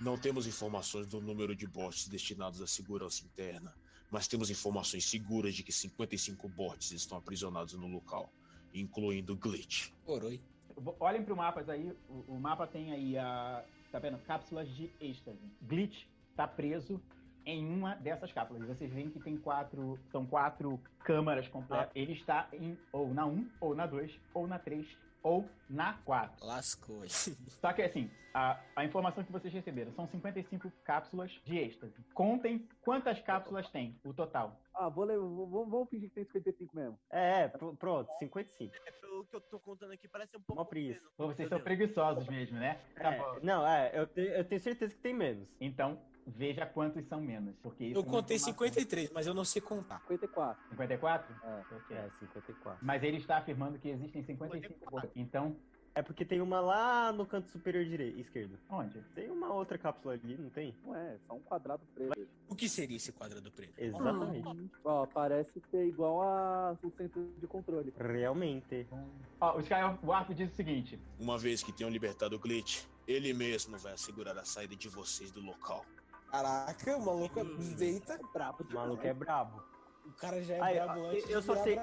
Não 0.00 0.16
temos 0.16 0.46
informações 0.46 1.06
do 1.06 1.20
número 1.20 1.54
de 1.54 1.66
bots 1.66 2.08
destinados 2.08 2.60
à 2.62 2.66
segurança 2.66 3.24
interna, 3.24 3.74
mas 4.10 4.28
temos 4.28 4.50
informações 4.50 5.04
seguras 5.04 5.54
de 5.54 5.62
que 5.62 5.72
55 5.72 6.48
bots 6.48 6.92
estão 6.92 7.18
aprisionados 7.18 7.74
no 7.74 7.86
local, 7.86 8.30
incluindo 8.74 9.36
Glitch. 9.36 9.90
Oroi. 10.06 10.40
Olhem 11.00 11.24
para 11.24 11.32
o 11.32 11.36
mapa 11.36 11.64
aí, 11.68 11.90
o, 12.08 12.34
o, 12.34 12.38
mapa 12.38 12.66
tem 12.66 12.92
aí 12.92 13.16
a, 13.16 13.64
tá 13.90 13.98
vendo, 13.98 14.18
cápsulas 14.18 14.68
de 14.74 14.90
êxtase. 15.00 15.40
Glitch 15.62 16.04
está 16.30 16.46
preso 16.46 17.00
em 17.46 17.64
uma 17.66 17.94
dessas 17.94 18.30
cápsulas. 18.32 18.68
Vocês 18.68 18.92
veem 18.92 19.08
que 19.08 19.20
tem 19.20 19.38
quatro, 19.38 19.98
são 20.10 20.26
quatro 20.26 20.78
câmaras 20.98 21.48
completas. 21.48 21.88
Ah. 21.88 21.98
Ele 21.98 22.12
está 22.12 22.48
em 22.52 22.76
ou 22.92 23.14
na 23.14 23.24
1, 23.24 23.48
ou 23.60 23.74
na 23.74 23.86
2, 23.86 24.12
ou 24.34 24.46
na 24.46 24.58
3, 24.58 24.86
ou 25.26 25.44
na 25.68 25.94
4. 26.04 26.46
Lascou. 26.46 27.02
Só 27.60 27.72
que 27.72 27.82
assim, 27.82 28.08
a, 28.32 28.60
a 28.76 28.84
informação 28.84 29.24
que 29.24 29.32
vocês 29.32 29.52
receberam 29.52 29.92
são 29.92 30.06
55 30.06 30.70
cápsulas 30.84 31.32
de 31.44 31.58
êxtase. 31.58 32.00
Contem 32.14 32.68
quantas 32.80 33.20
cápsulas 33.20 33.68
tem, 33.70 33.98
o 34.04 34.14
total. 34.14 34.56
Ah, 34.72 34.88
vou, 34.88 35.06
vou, 35.48 35.66
vou 35.66 35.86
fingir 35.86 36.10
que 36.10 36.14
tem 36.14 36.24
55 36.24 36.76
mesmo. 36.76 36.98
É, 37.10 37.48
pronto, 37.48 38.08
55. 38.20 38.72
É, 38.86 38.90
pelo 38.92 39.24
que 39.24 39.34
eu 39.34 39.40
tô 39.40 39.58
contando 39.58 39.92
aqui, 39.92 40.06
parece 40.06 40.36
um 40.36 40.40
pouco 40.40 40.62
Uma. 40.62 41.00
Pô, 41.16 41.26
vocês 41.26 41.48
são 41.48 41.60
preguiçosos 41.60 42.28
mesmo, 42.28 42.58
né? 42.58 42.78
Tá 42.94 43.12
é, 43.12 43.40
não, 43.42 43.66
é, 43.66 43.90
eu, 43.94 44.06
te, 44.06 44.20
eu 44.20 44.44
tenho 44.44 44.60
certeza 44.60 44.94
que 44.94 45.00
tem 45.00 45.14
menos. 45.14 45.48
Então, 45.60 45.98
veja 46.26 46.66
quantos 46.66 47.06
são 47.06 47.20
menos. 47.20 47.54
Porque 47.62 47.84
eu 47.84 48.04
contei 48.04 48.38
53, 48.38 49.10
mas 49.12 49.26
eu 49.26 49.34
não 49.34 49.44
sei 49.44 49.62
contar. 49.62 50.00
54. 50.00 50.68
54? 50.70 51.36
É, 51.42 51.76
okay. 51.76 51.96
é 51.96 52.10
54. 52.18 52.84
Mas 52.84 53.02
ele 53.02 53.18
está 53.18 53.38
afirmando 53.38 53.78
que 53.78 53.88
existem 53.88 54.22
55 54.22 54.74
54. 54.74 55.10
Então. 55.14 55.56
É 55.94 56.02
porque 56.02 56.26
tem 56.26 56.42
uma 56.42 56.60
lá 56.60 57.10
no 57.10 57.24
canto 57.24 57.48
superior 57.48 57.82
direito, 57.82 58.20
esquerdo. 58.20 58.58
Onde? 58.68 59.00
Tem 59.14 59.30
uma 59.30 59.54
outra 59.54 59.78
cápsula 59.78 60.12
ali, 60.12 60.36
não 60.36 60.50
tem? 60.50 60.76
Ué, 60.84 61.16
só 61.26 61.32
um 61.32 61.40
quadrado 61.40 61.82
preto. 61.94 62.28
O 62.50 62.54
que 62.54 62.68
seria 62.68 62.98
esse 62.98 63.12
quadrado 63.12 63.50
preto? 63.50 63.72
Exatamente. 63.78 64.70
Ó, 64.84 65.06
parece 65.06 65.58
ser 65.70 65.86
igual 65.86 66.20
a 66.20 66.76
o 66.82 66.92
centro 66.98 67.26
de 67.40 67.46
controle. 67.46 67.94
Realmente. 67.98 68.86
Ó, 69.40 69.56
o 69.56 69.60
Skywarp 69.60 70.34
diz 70.34 70.52
o 70.52 70.54
seguinte: 70.54 71.00
Uma 71.18 71.38
vez 71.38 71.62
que 71.62 71.72
tenham 71.72 71.90
libertado 71.90 72.36
o 72.36 72.38
glitch, 72.38 72.84
ele 73.08 73.32
mesmo 73.32 73.78
vai 73.78 73.94
assegurar 73.94 74.36
a 74.36 74.44
saída 74.44 74.76
de 74.76 74.90
vocês 74.90 75.30
do 75.30 75.40
local. 75.40 75.86
Caraca, 76.36 76.96
o 76.98 77.04
maluco 77.04 77.40
é 77.40 77.44
deita. 77.76 78.20
Brabo 78.34 78.62
o 78.62 78.74
maluco 78.74 79.06
é 79.06 79.14
brabo. 79.14 79.62
O 80.04 80.12
cara 80.12 80.42
já 80.42 80.56
é 80.56 80.62
Aí, 80.62 80.74
brabo 80.74 81.06
antes 81.06 81.30
eu 81.30 81.40
de 81.40 81.46
só 81.46 81.56
sei. 81.62 81.78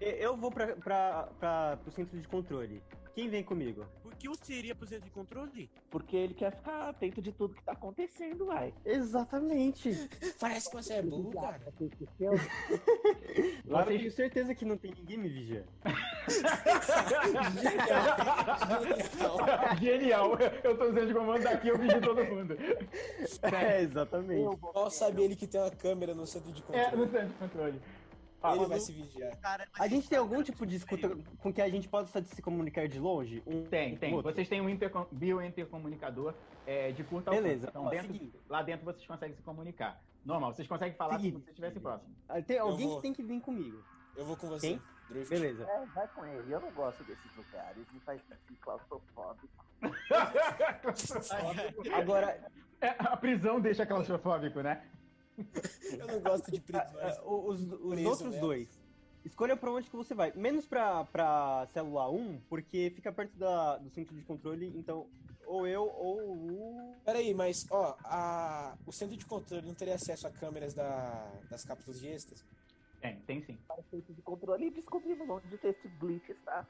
Eu 0.00 0.36
vou 0.36 0.50
pra, 0.50 0.74
pra, 0.76 1.28
pra, 1.38 1.78
pro 1.82 1.92
centro 1.92 2.18
de 2.18 2.26
controle. 2.26 2.82
Quem 3.14 3.28
vem 3.28 3.44
comigo? 3.44 3.86
Por 4.14 4.18
que 4.18 4.28
o 4.28 4.34
seria 4.36 4.74
pro 4.76 4.86
centro 4.86 5.04
de 5.04 5.10
controle? 5.10 5.68
Porque 5.90 6.16
ele 6.16 6.34
quer 6.34 6.52
ficar 6.52 6.88
atento 6.88 7.20
de 7.20 7.32
tudo 7.32 7.54
que 7.54 7.64
tá 7.64 7.72
acontecendo, 7.72 8.46
vai. 8.46 8.72
Exatamente. 8.84 10.08
Parece 10.38 10.70
que 10.70 10.76
você 10.76 10.94
é 10.94 11.02
burro, 11.02 11.32
cara. 11.32 11.60
Lá 13.66 13.80
eu 13.82 13.86
tenho 13.86 14.12
certeza 14.12 14.54
que 14.54 14.64
não 14.64 14.76
tem 14.76 14.92
ninguém 14.92 15.18
me 15.18 15.28
vigiando. 15.28 15.66
Genial. 17.60 19.38
Genial. 19.82 20.38
Eu 20.62 20.78
tô 20.78 20.84
usando 20.84 21.06
de 21.08 21.14
comando 21.14 21.42
daqui, 21.42 21.68
eu 21.68 21.78
vigio 21.78 22.00
todo 22.00 22.24
mundo. 22.24 22.56
É, 23.42 23.82
exatamente. 23.82 24.58
Mal 24.74 24.90
sabe 24.90 25.24
ele 25.24 25.34
que 25.34 25.48
tem 25.48 25.60
uma 25.60 25.70
câmera 25.72 26.14
no 26.14 26.24
centro 26.24 26.52
de 26.52 26.62
controle. 26.62 26.86
É, 26.86 26.96
no 26.96 27.10
centro 27.10 27.28
de 27.28 27.34
controle. 27.34 27.80
Ele 28.52 28.66
vai 28.66 28.80
se 28.80 28.92
vigiar. 28.92 29.36
Cara, 29.40 29.68
a 29.78 29.88
gente 29.88 30.08
tem 30.08 30.18
algum 30.18 30.42
tipo 30.42 30.66
de 30.66 30.76
escuta 30.76 31.16
com 31.38 31.52
que 31.52 31.62
a 31.62 31.68
gente 31.68 31.88
possa 31.88 32.22
se 32.22 32.42
comunicar 32.42 32.88
de 32.88 32.98
longe? 32.98 33.42
Um, 33.46 33.64
tem, 33.64 33.96
tem. 33.96 34.14
Outro. 34.14 34.32
Vocês 34.32 34.48
têm 34.48 34.60
um 34.60 34.68
intercom 34.68 35.06
biointercomunicador 35.10 36.34
é, 36.66 36.92
de 36.92 37.02
curta 37.04 37.30
alcance. 37.30 37.42
Beleza. 37.42 37.68
Então, 37.68 37.88
dentro, 37.88 38.32
lá 38.48 38.62
dentro 38.62 38.84
vocês 38.84 39.06
conseguem 39.06 39.34
se 39.34 39.42
comunicar. 39.42 40.00
Normal, 40.24 40.54
vocês 40.54 40.66
conseguem 40.66 40.94
falar 40.94 41.16
seguinte. 41.16 41.34
se 41.34 41.40
vocês 41.40 41.50
estivessem 41.50 41.82
próximos. 41.82 42.16
Ah, 42.28 42.40
tem 42.40 42.58
alguém 42.58 42.96
que 42.96 43.02
tem 43.02 43.12
que 43.12 43.22
vir 43.22 43.40
comigo. 43.40 43.82
Eu 44.16 44.24
vou 44.24 44.36
com 44.36 44.48
você. 44.48 44.68
Quem? 44.68 44.82
Drift. 45.10 45.28
Beleza. 45.28 45.64
É, 45.64 45.84
vai 45.86 46.08
com 46.08 46.24
ele. 46.24 46.52
Eu 46.52 46.60
não 46.60 46.70
gosto 46.72 47.04
desses 47.04 47.36
lugares. 47.36 47.86
Me 47.92 48.00
faz 48.00 48.22
sentir 48.22 48.58
claustrofóbico. 48.60 49.64
Agora, 51.94 52.50
é, 52.80 52.88
a 52.98 53.16
prisão 53.16 53.60
deixa 53.60 53.84
claustrofóbico, 53.84 54.60
né? 54.60 54.82
Eu 55.98 56.06
não 56.06 56.20
gosto 56.20 56.50
de 56.50 56.60
prisões. 56.60 57.18
os, 57.24 57.62
os 57.62 58.04
outros 58.04 58.36
dois. 58.38 58.68
Escolha 59.24 59.56
pra 59.56 59.72
onde 59.72 59.88
que 59.88 59.96
você 59.96 60.14
vai. 60.14 60.32
Menos 60.34 60.66
pra, 60.66 61.04
pra 61.04 61.66
célula 61.72 62.10
1, 62.10 62.40
porque 62.48 62.92
fica 62.94 63.10
perto 63.10 63.36
da, 63.38 63.78
do 63.78 63.88
centro 63.90 64.14
de 64.14 64.22
controle, 64.22 64.72
então 64.76 65.06
ou 65.46 65.66
eu 65.66 65.82
ou 65.82 66.20
o. 66.20 66.94
Peraí, 67.04 67.32
mas 67.34 67.66
ó, 67.70 67.96
a, 68.04 68.76
o 68.86 68.92
centro 68.92 69.16
de 69.16 69.24
controle 69.24 69.66
não 69.66 69.74
teria 69.74 69.94
acesso 69.94 70.26
a 70.26 70.30
câmeras 70.30 70.74
da, 70.74 71.30
das 71.50 71.64
cápsulas 71.64 72.00
de 72.00 72.08
êxtase? 72.08 72.44
Tem, 73.00 73.20
tem 73.20 73.42
sim. 73.42 73.58
Para 73.68 73.80
o 73.80 73.84
centro 73.84 74.14
de 74.14 74.22
controle 74.22 74.66
e 74.66 74.70
descobrimos 74.70 75.28
onde 75.28 75.54
esse 75.54 75.88
glitch 75.98 76.28
está. 76.28 76.66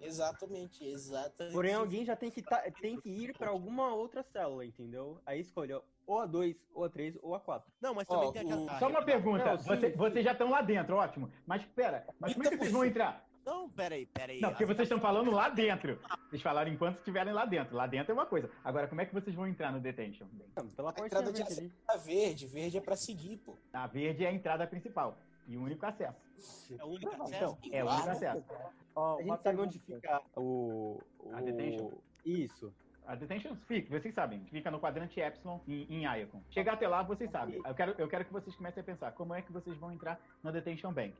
Exatamente, 0.00 0.82
exatamente. 0.84 1.52
Porém, 1.52 1.74
alguém 1.74 2.04
já 2.04 2.16
tem 2.16 2.30
que, 2.30 2.40
tá, 2.40 2.62
tem 2.80 2.98
que 2.98 3.10
ir 3.10 3.36
para 3.36 3.50
alguma 3.50 3.94
outra 3.94 4.22
célula, 4.22 4.64
entendeu? 4.64 5.18
Aí 5.26 5.40
escolha 5.40 5.82
ou 6.10 6.18
a 6.18 6.26
2, 6.26 6.56
ou 6.74 6.84
a 6.84 6.88
3, 6.90 7.18
ou 7.22 7.34
a 7.36 7.40
4. 7.40 7.72
Não, 7.80 7.94
mas 7.94 8.08
também 8.08 8.32
tem 8.32 8.42
aquela. 8.42 8.78
Só 8.80 8.88
uma 8.88 9.02
pergunta. 9.02 9.44
Não, 9.44 9.58
você, 9.58 9.90
vocês 9.90 10.24
já 10.24 10.32
estão 10.32 10.50
lá 10.50 10.60
dentro, 10.60 10.96
ótimo. 10.96 11.30
Mas 11.46 11.64
pera, 11.64 12.04
mas 12.18 12.32
como 12.32 12.46
é 12.46 12.50
que 12.50 12.56
vocês 12.56 12.72
vão 12.72 12.84
entrar? 12.84 13.24
Não, 13.46 13.70
peraí, 13.70 14.06
peraí. 14.06 14.40
Não, 14.40 14.50
porque 14.50 14.66
vocês 14.66 14.82
estão 14.82 15.00
falando 15.00 15.30
lá 15.30 15.48
dentro. 15.48 15.98
Vocês 16.28 16.42
falaram 16.42 16.70
enquanto 16.70 16.98
estiverem 16.98 17.32
lá 17.32 17.44
dentro. 17.44 17.76
Lá 17.76 17.86
dentro 17.86 18.10
é 18.10 18.14
uma 18.14 18.26
coisa. 18.26 18.50
Agora, 18.64 18.88
como 18.88 19.00
é 19.00 19.06
que 19.06 19.14
vocês 19.14 19.34
vão 19.34 19.46
entrar 19.46 19.72
no 19.72 19.80
detention? 19.80 20.26
Pela 20.76 20.90
a 20.90 21.06
entrada 21.06 21.32
de 21.32 21.42
acesso 21.42 21.72
é 21.88 21.98
verde. 21.98 22.46
Verde 22.46 22.76
é 22.76 22.80
pra 22.80 22.96
seguir, 22.96 23.38
pô. 23.38 23.56
A 23.72 23.86
verde 23.86 24.24
é 24.24 24.28
a 24.28 24.32
entrada 24.32 24.66
principal. 24.66 25.16
E 25.46 25.56
o 25.56 25.62
único 25.62 25.86
acesso. 25.86 26.18
É 26.78 26.84
o 26.84 26.88
único 26.88 27.22
acesso? 27.22 27.58
Então, 27.62 27.78
é 27.78 27.84
o 27.84 27.88
único 27.88 28.10
acesso. 28.10 28.44
a 28.96 29.22
gente 29.22 29.42
sabe 29.42 29.60
onde 29.60 29.78
fica 29.78 30.22
o, 30.36 31.00
o... 31.20 31.34
A 31.34 31.40
detention? 31.40 31.92
Isso. 32.24 32.72
A 33.06 33.14
detention 33.14 33.56
fica, 33.66 33.98
vocês 33.98 34.14
sabem, 34.14 34.44
fica 34.46 34.70
no 34.70 34.78
quadrante 34.78 35.18
Epsilon 35.18 35.58
em, 35.66 35.86
em 35.90 36.04
Iacon. 36.04 36.42
Chegar 36.50 36.74
até 36.74 36.86
lá, 36.86 37.02
vocês 37.02 37.30
sabem. 37.30 37.60
Eu 37.64 37.74
quero, 37.74 37.94
eu 37.98 38.08
quero 38.08 38.24
que 38.24 38.32
vocês 38.32 38.54
comecem 38.54 38.80
a 38.80 38.84
pensar 38.84 39.12
como 39.12 39.34
é 39.34 39.42
que 39.42 39.52
vocês 39.52 39.76
vão 39.78 39.92
entrar 39.92 40.20
na 40.42 40.50
Detention 40.50 40.92
Bank. 40.92 41.14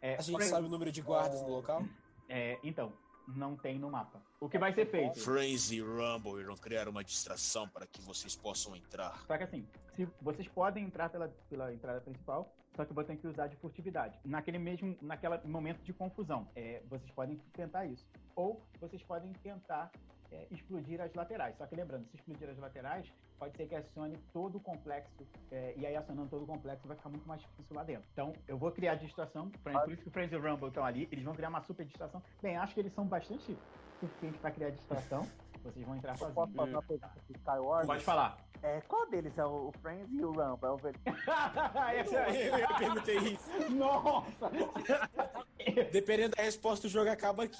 É, 0.00 0.16
a 0.16 0.22
gente 0.22 0.44
sabe 0.44 0.66
o 0.66 0.70
número 0.70 0.90
de 0.90 1.02
guardas 1.02 1.42
no 1.42 1.48
local? 1.48 1.82
É, 2.28 2.58
então, 2.62 2.92
não 3.26 3.56
tem 3.56 3.78
no 3.78 3.90
mapa. 3.90 4.20
O 4.40 4.48
que 4.48 4.58
vai 4.58 4.72
ser 4.74 4.86
feito? 4.90 5.20
Frenzy 5.20 5.76
e 5.76 5.80
Rumble 5.80 6.40
irão 6.40 6.56
criar 6.56 6.88
uma 6.88 7.02
distração 7.02 7.68
para 7.68 7.86
que 7.86 8.00
vocês 8.02 8.36
possam 8.36 8.76
entrar. 8.76 9.22
Só 9.26 9.36
que 9.36 9.44
assim, 9.44 9.66
se 9.96 10.08
vocês 10.20 10.46
podem 10.48 10.84
entrar 10.84 11.08
pela, 11.08 11.28
pela 11.48 11.72
entrada 11.72 12.00
principal, 12.00 12.54
só 12.76 12.84
que 12.84 12.92
vou 12.92 13.04
ter 13.04 13.16
que 13.16 13.26
usar 13.26 13.46
de 13.46 13.56
furtividade. 13.56 14.18
Naquele 14.24 14.58
mesmo, 14.58 14.96
naquele 15.00 15.38
momento 15.44 15.80
de 15.82 15.92
confusão, 15.92 16.48
é, 16.56 16.82
vocês 16.88 17.10
podem 17.12 17.36
tentar 17.52 17.86
isso. 17.86 18.04
Ou 18.34 18.60
vocês 18.80 19.02
podem 19.02 19.32
tentar 19.34 19.90
é, 20.34 20.46
explodir 20.50 21.00
as 21.00 21.14
laterais. 21.14 21.56
Só 21.56 21.66
que 21.66 21.76
lembrando, 21.76 22.06
se 22.06 22.16
explodir 22.16 22.48
as 22.48 22.58
laterais, 22.58 23.06
pode 23.38 23.56
ser 23.56 23.66
que 23.66 23.74
acione 23.74 24.18
todo 24.32 24.56
o 24.56 24.60
complexo, 24.60 25.26
é, 25.50 25.74
e 25.76 25.86
aí 25.86 25.96
acionando 25.96 26.28
todo 26.28 26.42
o 26.42 26.46
complexo 26.46 26.86
vai 26.86 26.96
ficar 26.96 27.08
muito 27.08 27.26
mais 27.26 27.40
difícil 27.40 27.74
lá 27.74 27.84
dentro. 27.84 28.08
Então, 28.12 28.32
eu 28.48 28.58
vou 28.58 28.70
criar 28.72 28.96
distração, 28.96 29.50
por 29.50 29.92
isso 29.92 30.02
que 30.02 30.08
o 30.08 30.12
Fraser 30.12 30.40
Rumble 30.40 30.68
estão 30.68 30.84
ali, 30.84 31.08
eles 31.10 31.24
vão 31.24 31.34
criar 31.34 31.48
uma 31.48 31.62
super 31.62 31.84
distração. 31.84 32.22
Bem, 32.42 32.56
acho 32.56 32.74
que 32.74 32.80
eles 32.80 32.92
são 32.92 33.06
bastante 33.06 33.58
suficiente 34.00 34.38
para 34.38 34.50
criar 34.50 34.70
distração. 34.70 35.22
Vocês 35.64 35.86
vão 35.86 35.96
entrar 35.96 36.16
sozinhos. 36.18 36.34
Posso 36.34 36.52
fazer 36.52 36.72
uma 36.74 36.82
pergunta 36.82 37.08
pro 37.26 37.36
Skyward? 37.36 37.86
Pode 37.86 38.04
falar. 38.04 38.36
É, 38.62 38.80
qual 38.82 39.06
deles 39.10 39.36
é 39.36 39.44
o 39.44 39.72
Friends 39.82 40.10
e 40.12 40.24
o 40.24 40.30
Rumble? 40.32 40.66
É 40.66 40.70
o 40.70 40.76
ver- 40.76 40.94
Eu, 42.52 42.58
eu 42.58 42.68
perguntei 42.76 43.18
isso. 43.18 43.50
Nossa! 43.74 44.50
Dependendo 45.92 46.36
da 46.36 46.42
resposta, 46.42 46.86
o 46.86 46.90
jogo 46.90 47.10
acaba 47.10 47.44
aqui. 47.44 47.56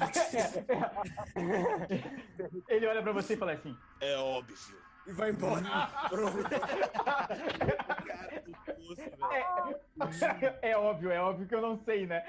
Ele 2.68 2.86
olha 2.86 3.02
pra 3.02 3.12
você 3.12 3.34
e 3.34 3.36
fala 3.36 3.52
assim: 3.52 3.76
É 4.00 4.16
óbvio. 4.16 4.56
E 5.06 5.12
vai 5.12 5.30
embora. 5.30 5.62
Pronto. 6.08 6.38
Cara 7.04 8.40
do 8.40 8.52
poço, 8.64 8.96
velho. 8.96 10.40
é, 10.62 10.70
é 10.70 10.76
óbvio, 10.78 11.10
é 11.10 11.20
óbvio 11.20 11.46
que 11.46 11.54
eu 11.54 11.60
não 11.62 11.78
sei, 11.84 12.06
né? 12.06 12.24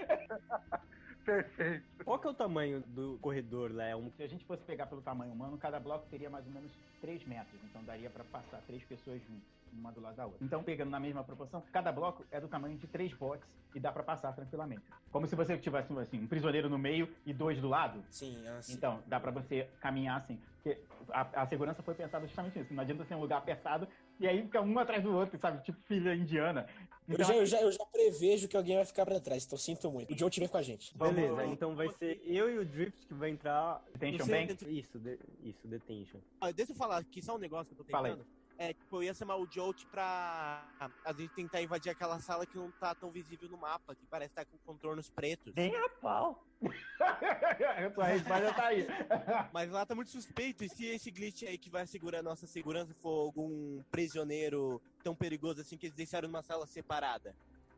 Perfeito. 1.25 1.83
Qual 2.03 2.19
que 2.19 2.27
é 2.27 2.29
o 2.29 2.33
tamanho 2.33 2.81
do 2.87 3.17
corredor 3.19 3.73
lá? 3.73 3.85
É 3.85 3.95
um... 3.95 4.11
Se 4.11 4.23
a 4.23 4.27
gente 4.27 4.45
fosse 4.45 4.63
pegar 4.63 4.85
pelo 4.85 5.01
tamanho 5.01 5.33
humano, 5.33 5.57
cada 5.57 5.79
bloco 5.79 6.05
teria 6.09 6.29
mais 6.29 6.45
ou 6.45 6.53
menos 6.53 6.71
3 7.01 7.25
metros. 7.25 7.59
Então 7.63 7.83
daria 7.83 8.09
pra 8.09 8.23
passar 8.25 8.61
três 8.67 8.83
pessoas 8.83 9.19
juntas, 9.21 9.43
uma 9.73 9.91
do 9.91 9.99
lado 9.99 10.15
da 10.15 10.25
outra. 10.25 10.45
Então, 10.45 10.63
pegando 10.63 10.91
na 10.91 10.99
mesma 10.99 11.23
proporção, 11.23 11.63
cada 11.71 11.91
bloco 11.91 12.23
é 12.31 12.39
do 12.39 12.47
tamanho 12.47 12.77
de 12.77 12.87
três 12.87 13.11
blocos 13.13 13.47
e 13.73 13.79
dá 13.79 13.91
pra 13.91 14.03
passar 14.03 14.31
tranquilamente. 14.33 14.83
Como 15.11 15.27
se 15.27 15.35
você 15.35 15.57
tivesse 15.57 15.91
assim, 15.97 16.21
um 16.21 16.27
prisioneiro 16.27 16.69
no 16.69 16.77
meio 16.77 17.09
e 17.25 17.33
dois 17.33 17.59
do 17.59 17.67
lado. 17.67 18.03
Sim, 18.09 18.47
assim. 18.47 18.73
Então, 18.73 19.01
dá 19.07 19.19
pra 19.19 19.31
você 19.31 19.67
caminhar 19.81 20.17
assim. 20.17 20.39
Porque 20.63 20.79
a, 21.09 21.41
a 21.41 21.45
segurança 21.47 21.83
foi 21.83 21.93
pensada 21.95 22.25
justamente 22.25 22.57
nisso. 22.59 22.73
Não 22.73 22.81
adianta 22.81 23.03
ser 23.03 23.15
um 23.15 23.19
lugar 23.19 23.37
apertado 23.37 23.87
e 24.19 24.27
aí 24.27 24.41
fica 24.43 24.61
um 24.61 24.77
atrás 24.79 25.03
do 25.03 25.13
outro, 25.15 25.37
sabe? 25.39 25.63
Tipo 25.63 25.79
filha 25.83 26.13
indiana. 26.15 26.67
Eu 27.07 27.13
Então, 27.13 27.25
já, 27.27 27.35
eu, 27.35 27.45
já, 27.45 27.61
eu 27.61 27.71
já 27.71 27.85
prevejo 27.85 28.47
que 28.47 28.57
alguém 28.57 28.75
vai 28.77 28.85
ficar 28.85 29.05
pra 29.05 29.19
trás, 29.19 29.45
então 29.45 29.57
sinto 29.57 29.91
muito. 29.91 30.11
O 30.13 30.17
Joe 30.17 30.29
te 30.29 30.39
vem 30.39 30.49
com 30.49 30.57
a 30.57 30.61
gente. 30.63 30.97
Beleza, 30.97 31.45
então 31.45 31.75
vai 31.75 31.91
ser 31.93 32.19
eu 32.25 32.49
e 32.49 32.57
o 32.57 32.65
Drift 32.65 33.05
que 33.05 33.13
vai 33.13 33.29
entrar. 33.29 33.83
Detention 33.93 34.25
Bank? 34.27 34.65
Isso, 34.79 34.97
de- 34.97 35.19
isso, 35.43 35.67
Detention. 35.67 36.19
Ah, 36.41 36.51
deixa 36.51 36.71
eu 36.71 36.75
falar 36.75 36.97
aqui 36.97 37.21
só 37.21 37.35
um 37.35 37.39
negócio 37.39 37.75
que 37.75 37.79
eu 37.81 37.85
tô 37.85 37.91
Fala 37.91 38.07
aí. 38.07 38.17
É, 38.57 38.73
tipo, 38.73 38.97
eu 38.97 39.03
ia 39.03 39.13
chamar 39.13 39.35
o 39.35 39.45
Jolt 39.45 39.85
pra 39.87 40.65
a 41.03 41.13
gente 41.13 41.33
tentar 41.33 41.61
invadir 41.61 41.89
aquela 41.89 42.19
sala 42.19 42.45
que 42.45 42.57
não 42.57 42.71
tá 42.71 42.95
tão 42.95 43.11
visível 43.11 43.49
no 43.49 43.57
mapa, 43.57 43.93
que 43.93 44.05
parece 44.05 44.31
estar 44.31 44.45
com 44.45 44.57
contornos 44.59 45.09
pretos. 45.09 45.53
Nem 45.55 45.75
a 45.75 45.89
pau. 45.89 46.41
a 47.01 47.89
tua 47.91 48.05
resposta 48.05 48.53
tá 48.53 48.67
aí. 48.67 48.87
Mas 49.51 49.69
lá 49.69 49.85
tá 49.85 49.93
muito 49.93 50.09
suspeito, 50.09 50.63
e 50.63 50.69
se 50.69 50.85
esse 50.85 51.11
glitch 51.11 51.43
aí 51.43 51.57
que 51.57 51.69
vai 51.69 51.83
assegurar 51.83 52.19
a 52.19 52.23
nossa 52.23 52.47
segurança 52.47 52.93
for 52.93 53.25
algum 53.25 53.83
prisioneiro 53.91 54.81
tão 55.03 55.13
perigoso 55.13 55.61
assim 55.61 55.77
que 55.77 55.87
eles 55.87 55.95
deixaram 55.95 56.29
numa 56.29 56.41
sala 56.41 56.65
separada? 56.65 57.35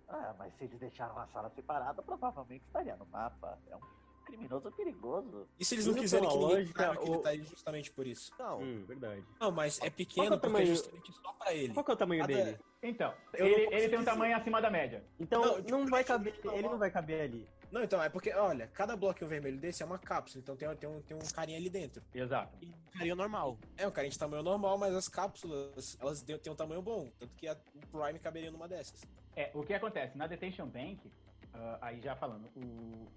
Ah, 0.07 0.33
mas 0.37 0.53
se 0.55 0.63
eles 0.63 0.79
deixaram 0.79 1.17
a 1.19 1.27
sala 1.27 1.49
separada, 1.49 2.01
provavelmente 2.01 2.63
estaria 2.65 2.95
no 2.95 3.05
mapa. 3.07 3.59
É 3.69 3.75
um 3.75 3.81
criminoso 4.27 4.71
perigoso. 4.71 5.47
E 5.59 5.65
se 5.65 5.75
eles 5.75 5.85
não 5.85 5.93
Indo 5.93 6.01
quiserem 6.01 6.27
que 6.29 6.35
ninguém 6.35 6.55
lógica, 6.57 6.83
saiba 6.83 7.01
que 7.01 7.09
ele 7.09 7.17
tá 7.19 7.29
aí 7.29 7.43
justamente 7.43 7.91
por 7.91 8.05
isso? 8.05 8.31
Não. 8.37 8.61
Hum, 8.61 8.85
verdade. 8.85 9.23
Não, 9.39 9.51
mas 9.51 9.77
é 9.77 9.79
Qual 9.79 9.87
é 9.87 9.89
pequeno 9.91 10.25
o 10.27 10.29
porque 10.31 10.45
é 10.45 10.49
tamanho? 10.49 10.67
justamente 10.67 11.11
só 11.13 11.33
pra 11.33 11.53
ele. 11.53 11.73
Qual 11.73 11.83
que 11.85 11.91
é 11.91 11.93
o 11.93 11.97
tamanho 11.97 12.21
Cada- 12.21 12.33
dele? 12.33 12.59
Então, 12.83 13.13
Eu 13.33 13.45
não 13.45 13.51
ele, 13.51 13.75
ele 13.75 13.89
tem 13.89 13.99
um 13.99 14.05
tamanho 14.05 14.35
acima 14.37 14.61
da 14.61 14.69
média. 14.69 15.03
Então 15.19 15.41
Não, 15.41 15.47
não, 15.57 15.63
tipo, 15.63 15.89
vai 15.89 16.03
deixa 16.03 16.13
eu 16.13 16.17
caber, 16.17 16.35
ele 16.53 16.69
não 16.69 16.77
vai 16.77 16.91
caber 16.91 17.21
ali. 17.21 17.49
Não, 17.71 17.83
então, 17.83 18.01
é 18.01 18.07
porque, 18.07 18.31
olha, 18.31 18.67
cada 18.67 18.95
bloquinho 18.95 19.27
vermelho 19.29 19.57
desse 19.59 19.83
é 19.83 19.85
uma 19.85 19.99
cápsula, 19.99 20.41
então 20.41 20.55
tem, 20.55 20.73
tem, 20.77 20.87
um, 20.89 21.01
tem 21.01 21.17
um 21.17 21.19
carinha 21.35 21.57
ali 21.57 21.69
dentro. 21.69 22.01
Exato. 22.13 22.57
E 22.61 22.71
carinha 22.97 23.15
normal. 23.15 23.57
É 23.77 23.85
um 23.85 23.91
carinha 23.91 24.11
de 24.11 24.17
tamanho 24.17 24.41
normal, 24.41 24.77
mas 24.77 24.95
as 24.95 25.09
cápsulas, 25.09 25.97
elas 25.99 26.21
têm 26.21 26.53
um 26.53 26.55
tamanho 26.55 26.81
bom. 26.81 27.09
Tanto 27.19 27.35
que 27.35 27.45
a, 27.47 27.57
o 27.75 27.87
Prime 27.87 28.19
caberia 28.19 28.51
numa 28.51 28.67
dessas. 28.69 29.01
É, 29.35 29.51
o 29.53 29.63
que 29.63 29.73
acontece? 29.73 30.17
Na 30.17 30.27
Detention 30.27 30.67
Bank, 30.67 31.11
ah, 31.53 31.77
aí 31.81 31.99
já 31.99 32.15
falando, 32.15 32.47
o. 32.55 33.07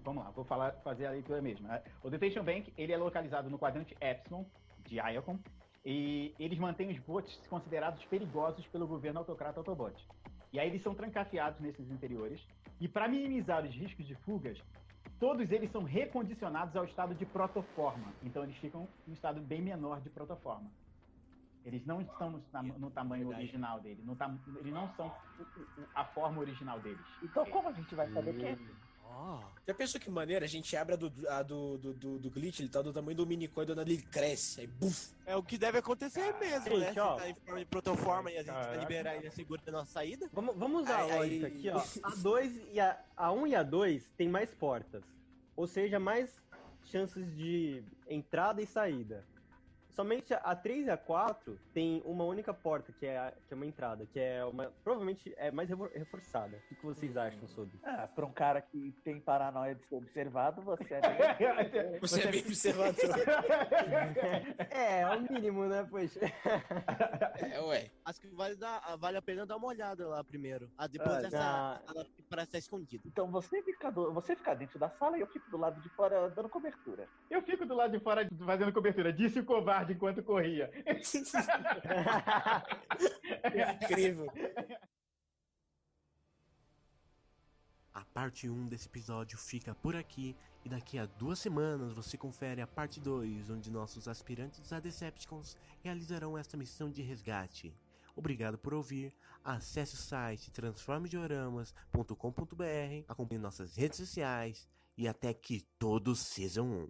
e- 0.00 0.04
vamos 0.04 0.24
lá, 0.24 0.30
vou 0.30 0.44
falar, 0.44 0.72
fazer 0.82 1.06
a 1.06 1.10
leitura 1.10 1.40
mesmo. 1.42 1.66
né? 1.68 1.82
O 2.02 2.10
Detention 2.10 2.42
Bank, 2.42 2.72
ele 2.76 2.92
é 2.92 2.96
localizado 2.96 3.50
no 3.50 3.58
quadrante 3.58 3.96
Epsilon, 4.00 4.44
de 4.86 4.96
Iacon, 4.96 5.38
e 5.84 6.34
eles 6.38 6.58
mantêm 6.58 6.90
os 6.90 6.98
bots 6.98 7.36
considerados 7.48 8.04
perigosos 8.06 8.66
pelo 8.68 8.86
governo 8.86 9.20
autocrata 9.20 9.60
Autobot. 9.60 9.94
E 10.52 10.58
aí 10.58 10.68
eles 10.68 10.82
são 10.82 10.94
trancafiados 10.94 11.60
nesses 11.60 11.90
interiores, 11.90 12.44
e 12.80 12.88
para 12.88 13.08
minimizar 13.08 13.64
os 13.64 13.74
riscos 13.74 14.06
de 14.06 14.14
fugas, 14.16 14.60
todos 15.18 15.50
eles 15.50 15.70
são 15.70 15.82
recondicionados 15.84 16.74
ao 16.76 16.84
estado 16.84 17.14
de 17.14 17.24
protoforma. 17.26 18.12
Então 18.22 18.42
eles 18.42 18.56
ficam 18.56 18.88
em 19.06 19.10
um 19.10 19.14
estado 19.14 19.40
bem 19.40 19.62
menor 19.62 20.00
de 20.00 20.10
protoforma. 20.10 20.70
Eles 21.64 21.84
não 21.84 22.00
estão 22.00 22.30
no, 22.30 22.42
no 22.78 22.90
tamanho 22.90 23.24
Verdade. 23.28 23.42
original 23.44 23.80
dele. 23.80 24.02
No 24.02 24.16
tam- 24.16 24.40
eles 24.58 24.72
não 24.72 24.88
são 24.94 25.12
a 25.94 26.04
forma 26.06 26.40
original 26.40 26.80
deles. 26.80 27.04
Então 27.22 27.44
como 27.46 27.68
a 27.68 27.72
gente 27.72 27.94
vai 27.94 28.10
saber 28.12 28.34
que 28.34 28.58
Ó. 29.12 29.40
Já 29.66 29.74
pensou 29.74 30.00
que 30.00 30.10
maneira? 30.10 30.44
A 30.44 30.48
gente 30.48 30.76
abre 30.76 30.94
a 30.94 30.96
do, 30.96 31.12
a 31.28 31.42
do, 31.42 31.78
do, 31.78 31.92
do, 31.94 32.18
do 32.18 32.30
glitch, 32.30 32.60
ele 32.60 32.68
tá 32.68 32.80
do 32.80 32.92
tamanho 32.92 33.16
do 33.16 33.26
minicoin, 33.26 33.66
ele 33.68 33.98
cresce, 34.02 34.60
aí 34.62 34.66
buf! 34.66 35.10
É 35.26 35.36
o 35.36 35.42
que 35.42 35.58
deve 35.58 35.78
acontecer 35.78 36.34
mesmo, 36.38 36.78
né? 36.78 36.86
Gente, 36.88 37.00
ó. 37.00 37.16
tá 37.16 37.28
em 37.28 37.34
forma 37.34 37.58
de 37.60 37.66
protoforma 37.66 38.30
e 38.30 38.36
a 38.36 38.42
gente 38.42 38.52
vai 38.52 38.62
Caraca. 38.64 38.80
liberar 38.80 39.16
ele 39.16 39.30
segura 39.30 39.60
a 39.66 39.70
nossa 39.70 39.92
saída. 39.92 40.28
Vamos, 40.32 40.56
vamos 40.56 40.82
usar 40.82 41.02
Aí- 41.02 41.10
a 41.10 41.14
lógica 41.16 41.46
aí- 41.46 41.52
aqui, 41.52 41.68
ó. 41.70 42.08
A 42.08 42.14
2 42.16 42.60
e 42.72 42.80
a, 42.80 42.98
a 43.16 43.32
1 43.32 43.46
e 43.48 43.54
a 43.54 43.62
2 43.62 44.10
tem 44.16 44.28
mais 44.28 44.50
portas. 44.54 45.02
Ou 45.56 45.66
seja, 45.66 45.98
mais 46.00 46.30
chances 46.84 47.24
de 47.36 47.82
entrada 48.08 48.62
e 48.62 48.66
saída. 48.66 49.24
Somente 50.00 50.32
a 50.32 50.56
3 50.56 50.86
e 50.86 50.90
a 50.90 50.96
4 50.96 51.58
tem 51.74 52.00
uma 52.06 52.24
única 52.24 52.54
porta, 52.54 52.90
que 52.90 53.04
é, 53.04 53.18
a- 53.18 53.32
que 53.46 53.52
é 53.52 53.54
uma 53.54 53.66
entrada, 53.66 54.06
que 54.06 54.18
é 54.18 54.42
uma. 54.46 54.72
Provavelmente 54.82 55.34
é 55.36 55.50
mais 55.50 55.68
refor- 55.68 55.90
reforçada. 55.94 56.56
O 56.70 56.74
que 56.74 56.86
vocês 56.86 57.18
acham 57.18 57.46
sobre? 57.48 57.78
Ah, 57.84 58.08
pra 58.14 58.24
um 58.24 58.32
cara 58.32 58.62
que 58.62 58.94
tem 59.04 59.20
paranoia 59.20 59.74
de 59.74 59.84
ser 59.84 59.96
observado, 59.96 60.62
você 60.62 60.94
é 60.94 61.00
bem... 61.92 62.00
Você, 62.00 62.22
é 62.22 62.30
bem 62.30 62.40
observador. 62.40 62.94
É, 64.70 65.00
é 65.02 65.06
o 65.16 65.20
mínimo, 65.32 65.66
né? 65.66 65.86
Pois. 65.90 66.16
é, 66.16 67.60
ué. 67.60 67.90
Acho 68.04 68.20
que 68.22 68.28
vale, 68.28 68.56
dar, 68.56 68.96
vale 68.96 69.18
a 69.18 69.22
pena 69.22 69.44
dar 69.44 69.56
uma 69.56 69.66
olhada 69.66 70.08
lá 70.08 70.24
primeiro. 70.24 70.70
Ah, 70.78 70.86
depois 70.86 71.10
Ah, 71.12 71.20
dessa 71.20 71.36
já. 71.36 71.80
sala 71.86 72.04
que 72.16 72.22
parece 72.22 72.48
estar 72.48 72.58
escondida. 72.58 73.02
Então 73.06 73.30
você 73.30 73.62
fica, 73.62 73.90
do- 73.90 74.12
você 74.14 74.34
fica 74.34 74.54
dentro 74.54 74.78
da 74.78 74.88
sala 74.88 75.18
e 75.18 75.20
eu 75.20 75.26
fico 75.26 75.50
do 75.50 75.58
lado 75.58 75.78
de 75.82 75.88
fora 75.90 76.30
dando 76.30 76.48
cobertura. 76.48 77.06
Eu 77.30 77.42
fico 77.42 77.66
do 77.66 77.74
lado 77.74 77.90
de 77.96 78.02
fora 78.02 78.26
fazendo 78.46 78.72
cobertura. 78.72 79.12
Disse 79.12 79.40
o 79.40 79.44
covarde 79.44 79.89
enquanto 79.92 80.22
corria. 80.22 80.70
Incrível. 83.82 84.28
A 87.92 88.04
parte 88.04 88.48
1 88.48 88.68
desse 88.68 88.86
episódio 88.86 89.36
fica 89.36 89.74
por 89.74 89.96
aqui 89.96 90.36
e 90.64 90.68
daqui 90.68 90.98
a 90.98 91.06
duas 91.06 91.38
semanas 91.38 91.92
você 91.92 92.16
confere 92.16 92.60
a 92.60 92.66
parte 92.66 93.00
2, 93.00 93.50
onde 93.50 93.70
nossos 93.70 94.06
aspirantes 94.06 94.72
a 94.72 94.80
Decepticons 94.80 95.56
realizarão 95.82 96.38
esta 96.38 96.56
missão 96.56 96.90
de 96.90 97.02
resgate. 97.02 97.74
Obrigado 98.14 98.58
por 98.58 98.74
ouvir, 98.74 99.14
acesse 99.44 99.94
o 99.94 99.98
site 99.98 100.50
transformedioramas.com.br, 100.50 103.04
acompanhe 103.08 103.40
nossas 103.40 103.76
redes 103.76 103.98
sociais 103.98 104.68
e 104.96 105.08
até 105.08 105.32
que 105.32 105.62
todos 105.78 106.20
sejam 106.20 106.66
um. 106.66 106.88